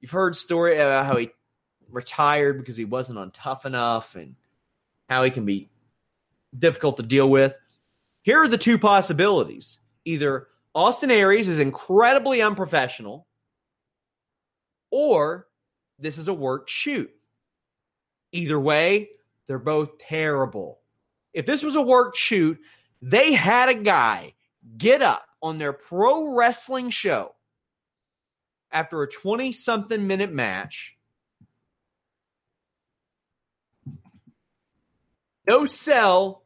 You've 0.00 0.10
heard 0.10 0.36
story 0.36 0.78
about 0.78 1.06
how 1.06 1.16
he 1.16 1.30
retired 1.90 2.58
because 2.58 2.76
he 2.76 2.84
wasn't 2.84 3.18
on 3.18 3.30
tough 3.30 3.64
enough 3.66 4.14
and 4.14 4.36
how 5.08 5.24
he 5.24 5.30
can 5.30 5.44
be 5.44 5.70
difficult 6.58 6.96
to 6.98 7.02
deal 7.02 7.28
with. 7.28 7.56
Here 8.22 8.42
are 8.42 8.48
the 8.48 8.58
two 8.58 8.78
possibilities. 8.78 9.78
Either 10.04 10.48
Austin 10.74 11.10
Aries 11.10 11.48
is 11.48 11.58
incredibly 11.58 12.42
unprofessional, 12.42 13.26
or 14.90 15.46
this 15.98 16.18
is 16.18 16.28
a 16.28 16.34
work 16.34 16.68
shoot. 16.68 17.10
Either 18.32 18.60
way, 18.60 19.08
they're 19.46 19.58
both 19.58 19.98
terrible. 19.98 20.80
If 21.32 21.46
this 21.46 21.62
was 21.62 21.76
a 21.76 21.82
work 21.82 22.16
shoot, 22.16 22.58
they 23.00 23.32
had 23.32 23.68
a 23.68 23.74
guy 23.74 24.34
get 24.76 25.02
up 25.02 25.26
on 25.46 25.58
their 25.58 25.72
pro 25.72 26.34
wrestling 26.34 26.90
show 26.90 27.32
after 28.72 29.02
a 29.02 29.08
20 29.08 29.52
something 29.52 30.06
minute 30.06 30.32
match. 30.32 30.96
No 35.48 35.66
sell 35.66 36.42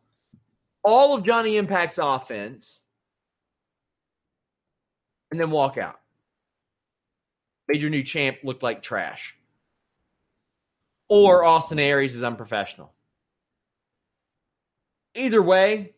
all 0.85 1.15
of 1.15 1.25
Johnny 1.25 1.57
Impact's 1.57 1.99
offense 1.99 2.81
and 5.31 5.41
then 5.41 5.51
walk 5.51 5.79
out. 5.79 5.99
Made 7.67 7.81
your 7.81 7.91
new 7.91 8.03
champ 8.03 8.39
look 8.45 8.63
like 8.63 8.83
trash. 8.83 9.35
Or 11.09 11.43
Austin 11.43 11.79
Aries 11.79 12.15
is 12.15 12.23
unprofessional. 12.23 12.93
Either 15.15 15.43
way, 15.43 15.95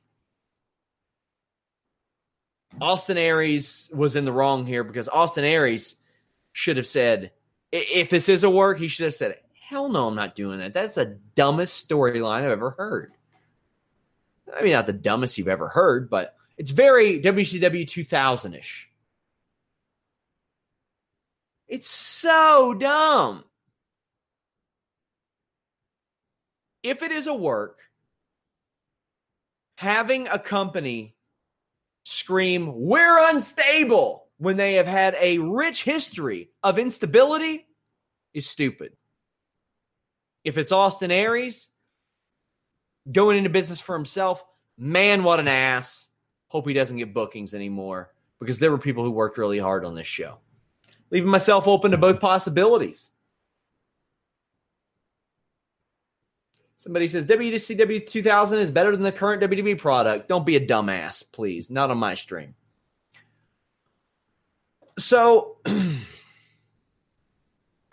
Austin 2.80 3.18
Aries 3.18 3.88
was 3.92 4.16
in 4.16 4.24
the 4.24 4.32
wrong 4.32 4.66
here 4.66 4.84
because 4.84 5.08
Austin 5.08 5.44
Aries 5.44 5.96
should 6.52 6.76
have 6.76 6.86
said, 6.86 7.32
if 7.70 8.10
this 8.10 8.28
is 8.28 8.44
a 8.44 8.50
work, 8.50 8.78
he 8.78 8.88
should 8.88 9.04
have 9.04 9.14
said, 9.14 9.36
hell 9.68 9.88
no, 9.88 10.08
I'm 10.08 10.14
not 10.14 10.34
doing 10.34 10.58
that. 10.58 10.74
That's 10.74 10.96
the 10.96 11.18
dumbest 11.34 11.88
storyline 11.88 12.42
I've 12.42 12.50
ever 12.50 12.70
heard. 12.70 13.12
I 14.54 14.62
mean, 14.62 14.72
not 14.72 14.86
the 14.86 14.92
dumbest 14.92 15.38
you've 15.38 15.48
ever 15.48 15.68
heard, 15.68 16.10
but 16.10 16.36
it's 16.58 16.70
very 16.70 17.20
WCW 17.20 17.86
2000 17.88 18.54
ish. 18.54 18.88
It's 21.68 21.88
so 21.88 22.74
dumb. 22.74 23.44
If 26.82 27.02
it 27.02 27.12
is 27.12 27.26
a 27.26 27.34
work, 27.34 27.78
having 29.76 30.28
a 30.28 30.38
company 30.38 31.14
scream, 32.04 32.72
We're 32.74 33.30
unstable 33.30 34.26
when 34.38 34.56
they 34.56 34.74
have 34.74 34.88
had 34.88 35.16
a 35.20 35.38
rich 35.38 35.84
history 35.84 36.50
of 36.62 36.78
instability 36.78 37.66
is 38.34 38.48
stupid. 38.48 38.92
If 40.42 40.58
it's 40.58 40.72
Austin 40.72 41.12
Aries 41.12 41.68
going 43.10 43.38
into 43.38 43.50
business 43.50 43.78
for 43.78 43.94
himself, 43.94 44.42
man, 44.76 45.22
what 45.22 45.38
an 45.38 45.46
ass. 45.46 46.08
Hope 46.48 46.66
he 46.66 46.74
doesn't 46.74 46.96
get 46.96 47.14
bookings 47.14 47.54
anymore 47.54 48.12
because 48.40 48.58
there 48.58 48.72
were 48.72 48.78
people 48.78 49.04
who 49.04 49.12
worked 49.12 49.38
really 49.38 49.60
hard 49.60 49.84
on 49.84 49.94
this 49.94 50.08
show. 50.08 50.38
Leaving 51.12 51.30
myself 51.30 51.68
open 51.68 51.92
to 51.92 51.96
both 51.96 52.18
possibilities. 52.18 53.11
Somebody 56.82 57.06
says 57.06 57.24
WCW 57.26 58.04
2000 58.04 58.58
is 58.58 58.72
better 58.72 58.90
than 58.90 59.04
the 59.04 59.12
current 59.12 59.40
WWE 59.40 59.78
product. 59.78 60.26
Don't 60.26 60.44
be 60.44 60.56
a 60.56 60.66
dumbass, 60.66 61.22
please. 61.30 61.70
Not 61.70 61.92
on 61.92 61.98
my 61.98 62.14
stream. 62.14 62.56
So, 64.98 65.58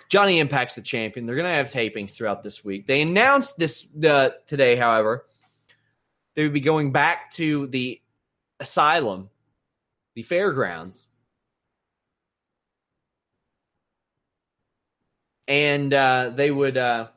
Johnny 0.09 0.39
Impact's 0.39 0.73
the 0.73 0.81
champion. 0.81 1.27
They're 1.27 1.35
going 1.35 1.45
to 1.45 1.51
have 1.51 1.67
tapings 1.67 2.13
throughout 2.13 2.41
this 2.41 2.65
week. 2.65 2.87
They 2.87 3.03
announced 3.03 3.59
this 3.59 3.85
uh, 4.03 4.31
today, 4.47 4.75
however, 4.75 5.27
they 6.33 6.41
would 6.41 6.53
be 6.53 6.59
going 6.59 6.91
back 6.91 7.29
to 7.33 7.67
the 7.67 8.01
asylum, 8.59 9.29
the 10.15 10.23
fairgrounds, 10.23 11.05
and 15.47 15.93
uh, 15.93 16.31
they 16.33 16.49
would. 16.49 16.75
Uh, 16.75 17.09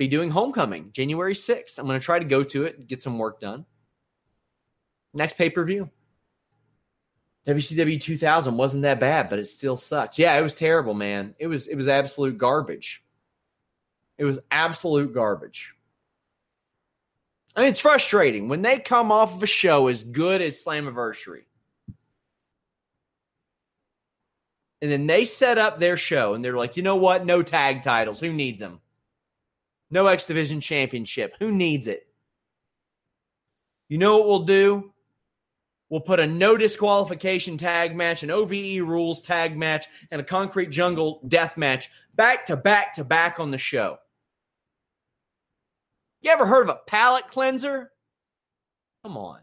be 0.00 0.08
doing 0.08 0.30
Homecoming 0.30 0.92
January 0.92 1.34
6th. 1.34 1.78
I'm 1.78 1.86
going 1.86 2.00
to 2.00 2.04
try 2.04 2.18
to 2.18 2.24
go 2.24 2.42
to 2.42 2.64
it, 2.64 2.86
get 2.88 3.02
some 3.02 3.18
work 3.18 3.38
done. 3.38 3.66
Next 5.12 5.36
pay 5.36 5.50
per 5.50 5.62
view. 5.62 5.90
WCW 7.46 8.00
2000 8.00 8.56
wasn't 8.56 8.82
that 8.84 8.98
bad, 8.98 9.28
but 9.28 9.38
it 9.38 9.46
still 9.46 9.76
sucks. 9.76 10.18
Yeah, 10.18 10.34
it 10.38 10.40
was 10.40 10.54
terrible, 10.54 10.94
man. 10.94 11.34
It 11.38 11.48
was 11.48 11.66
it 11.66 11.74
was 11.74 11.86
absolute 11.86 12.38
garbage. 12.38 13.04
It 14.16 14.24
was 14.24 14.38
absolute 14.50 15.12
garbage. 15.12 15.74
I 17.54 17.60
mean, 17.60 17.68
it's 17.68 17.80
frustrating 17.80 18.48
when 18.48 18.62
they 18.62 18.78
come 18.78 19.12
off 19.12 19.34
of 19.34 19.42
a 19.42 19.46
show 19.46 19.88
as 19.88 20.02
good 20.02 20.40
as 20.40 20.64
Slammiversary. 20.64 21.42
And 24.80 24.90
then 24.90 25.06
they 25.06 25.26
set 25.26 25.58
up 25.58 25.78
their 25.78 25.98
show 25.98 26.32
and 26.32 26.42
they're 26.42 26.56
like, 26.56 26.78
you 26.78 26.82
know 26.82 26.96
what? 26.96 27.26
No 27.26 27.42
tag 27.42 27.82
titles. 27.82 28.20
Who 28.20 28.32
needs 28.32 28.60
them? 28.60 28.80
No 29.90 30.06
X 30.06 30.26
Division 30.26 30.60
Championship. 30.60 31.36
Who 31.40 31.50
needs 31.50 31.88
it? 31.88 32.06
You 33.88 33.98
know 33.98 34.18
what 34.18 34.28
we'll 34.28 34.44
do? 34.44 34.92
We'll 35.88 36.00
put 36.00 36.20
a 36.20 36.26
no 36.26 36.56
disqualification 36.56 37.58
tag 37.58 37.96
match, 37.96 38.22
an 38.22 38.30
OVE 38.30 38.80
rules 38.86 39.20
tag 39.20 39.56
match, 39.56 39.86
and 40.12 40.20
a 40.20 40.24
concrete 40.24 40.70
jungle 40.70 41.20
death 41.26 41.56
match 41.56 41.90
back 42.14 42.46
to 42.46 42.56
back 42.56 42.94
to 42.94 43.04
back 43.04 43.40
on 43.40 43.50
the 43.50 43.58
show. 43.58 43.98
You 46.20 46.30
ever 46.30 46.46
heard 46.46 46.68
of 46.68 46.68
a 46.68 46.80
palate 46.86 47.26
cleanser? 47.26 47.90
Come 49.02 49.16
on. 49.16 49.40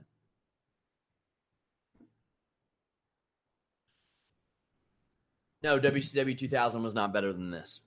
No, 5.64 5.80
WCW 5.80 6.38
2000 6.38 6.84
was 6.84 6.94
not 6.94 7.12
better 7.12 7.34
than 7.34 7.52
this. 7.52 7.82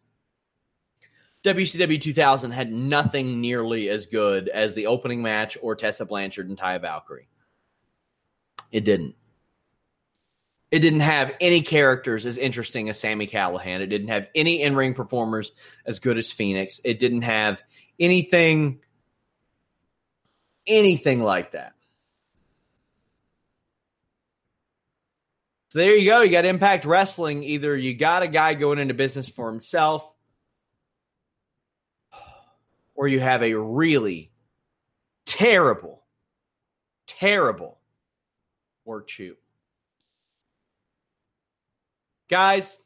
WCW 1.44 2.00
2000 2.00 2.50
had 2.50 2.70
nothing 2.70 3.40
nearly 3.40 3.88
as 3.88 4.06
good 4.06 4.48
as 4.48 4.74
the 4.74 4.86
opening 4.86 5.22
match 5.22 5.56
or 5.62 5.74
Tessa 5.74 6.04
Blanchard 6.04 6.48
and 6.48 6.58
Taya 6.58 6.80
Valkyrie. 6.80 7.28
It 8.70 8.84
didn't. 8.84 9.14
It 10.70 10.80
didn't 10.80 11.00
have 11.00 11.32
any 11.40 11.62
characters 11.62 12.26
as 12.26 12.38
interesting 12.38 12.88
as 12.88 13.00
Sami 13.00 13.26
Callihan. 13.26 13.80
It 13.80 13.86
didn't 13.86 14.08
have 14.08 14.28
any 14.34 14.62
in 14.62 14.76
ring 14.76 14.94
performers 14.94 15.50
as 15.84 15.98
good 15.98 16.16
as 16.16 16.30
Fenix. 16.30 16.80
It 16.84 17.00
didn't 17.00 17.22
have 17.22 17.60
anything, 17.98 18.80
anything 20.66 21.22
like 21.22 21.52
that. 21.52 21.72
So 25.70 25.78
there 25.80 25.96
you 25.96 26.08
go. 26.08 26.20
You 26.22 26.30
got 26.30 26.44
Impact 26.44 26.84
Wrestling. 26.84 27.42
Either 27.44 27.76
you 27.76 27.94
got 27.94 28.22
a 28.22 28.28
guy 28.28 28.54
going 28.54 28.78
into 28.78 28.94
business 28.94 29.28
for 29.28 29.50
himself, 29.50 30.08
or 33.00 33.08
you 33.08 33.18
have 33.18 33.42
a 33.42 33.54
really 33.54 34.30
terrible, 35.24 36.04
terrible 37.06 37.78
work 38.84 39.08
shoot. 39.08 39.38
Guys, 42.28 42.78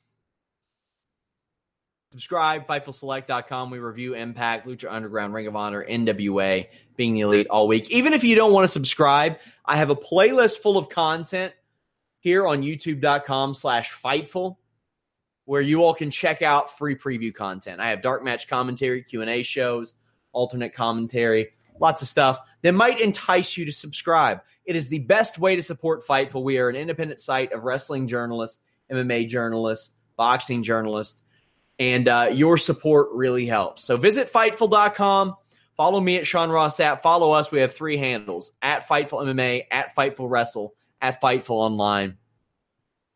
subscribe, 2.13 2.65
FightfulSelect.com. 2.69 3.73
We 3.73 3.81
review 3.81 4.15
Impact, 4.15 4.69
Lucha 4.69 4.87
Underground, 4.89 5.35
Ring 5.35 5.49
of 5.49 5.57
Honor, 5.57 5.85
NWA, 5.85 6.69
Being 6.95 7.15
the 7.15 7.23
Elite 7.23 7.49
all 7.49 7.67
week. 7.67 7.91
Even 7.91 8.13
if 8.13 8.23
you 8.23 8.37
don't 8.37 8.53
want 8.53 8.63
to 8.63 8.73
subscribe, 8.73 9.41
I 9.65 9.77
have 9.79 9.91
a 9.91 9.97
playlist 9.97 10.59
full 10.59 10.79
of 10.79 10.89
content 10.89 11.53
here 12.21 12.47
on 12.47 12.63
youtube.com 12.63 13.55
slash 13.55 13.93
Fightful 13.93 14.59
where 15.47 15.61
you 15.61 15.83
all 15.83 15.93
can 15.93 16.13
check 16.13 16.41
out 16.41 16.79
free 16.79 16.95
preview 16.95 17.35
content. 17.35 17.81
I 17.81 17.91
have 17.91 18.01
dark 18.01 18.23
match 18.23 18.47
commentary, 18.47 19.03
Q&A 19.03 19.43
shows, 19.43 19.97
alternate 20.35 20.75
commentary, 20.75 21.49
lots 21.81 22.03
of 22.03 22.09
stuff 22.09 22.39
that 22.63 22.73
might 22.73 23.01
entice 23.01 23.57
you 23.57 23.65
to 23.65 23.73
subscribe. 23.73 24.41
It 24.65 24.77
is 24.77 24.89
the 24.89 25.01
best 25.01 25.39
way 25.39 25.57
to 25.57 25.63
support 25.63 26.07
Fightful. 26.07 26.43
We 26.43 26.59
are 26.59 26.69
an 26.69 26.77
independent 26.77 27.21
site 27.21 27.53
of 27.53 27.65
wrestling 27.65 28.09
journalists 28.09 28.61
MMA 28.91 29.29
journalists, 29.29 29.95
boxing 30.17 30.63
journalists, 30.63 31.23
and 31.79 32.09
uh, 32.09 32.31
your 32.33 32.57
support 32.57 33.09
really 33.13 33.47
helps. 33.47 33.83
So 33.85 33.97
visit 33.97 34.33
Fightful.com. 34.33 35.35
Follow 35.77 36.01
me 36.01 36.19
at 36.19 36.27
Sean 36.27 36.51
Ross 36.51 36.79
Sapp. 36.79 37.03
Follow 37.03 37.33
us. 37.33 37.51
We 37.51 37.61
have 37.61 37.75
three 37.75 37.97
handles 37.97 38.53
at 38.63 38.87
Fightful 38.87 39.25
MMA, 39.25 39.65
at 39.71 39.95
Fightful 39.95 40.31
Wrestle, 40.31 40.75
at 41.01 41.21
Fightful 41.21 41.51
Online. 41.51 42.17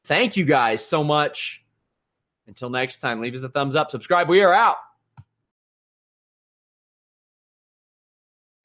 Thank 0.05 0.37
you 0.37 0.45
guys 0.45 0.85
so 0.85 1.05
much. 1.05 1.65
Until 2.47 2.71
next 2.71 2.99
time, 2.99 3.21
leave 3.21 3.37
us 3.37 3.43
a 3.43 3.49
thumbs 3.49 3.77
up, 3.77 3.91
subscribe. 3.91 4.29
We 4.29 4.43
are 4.43 4.55
out. 4.55 4.77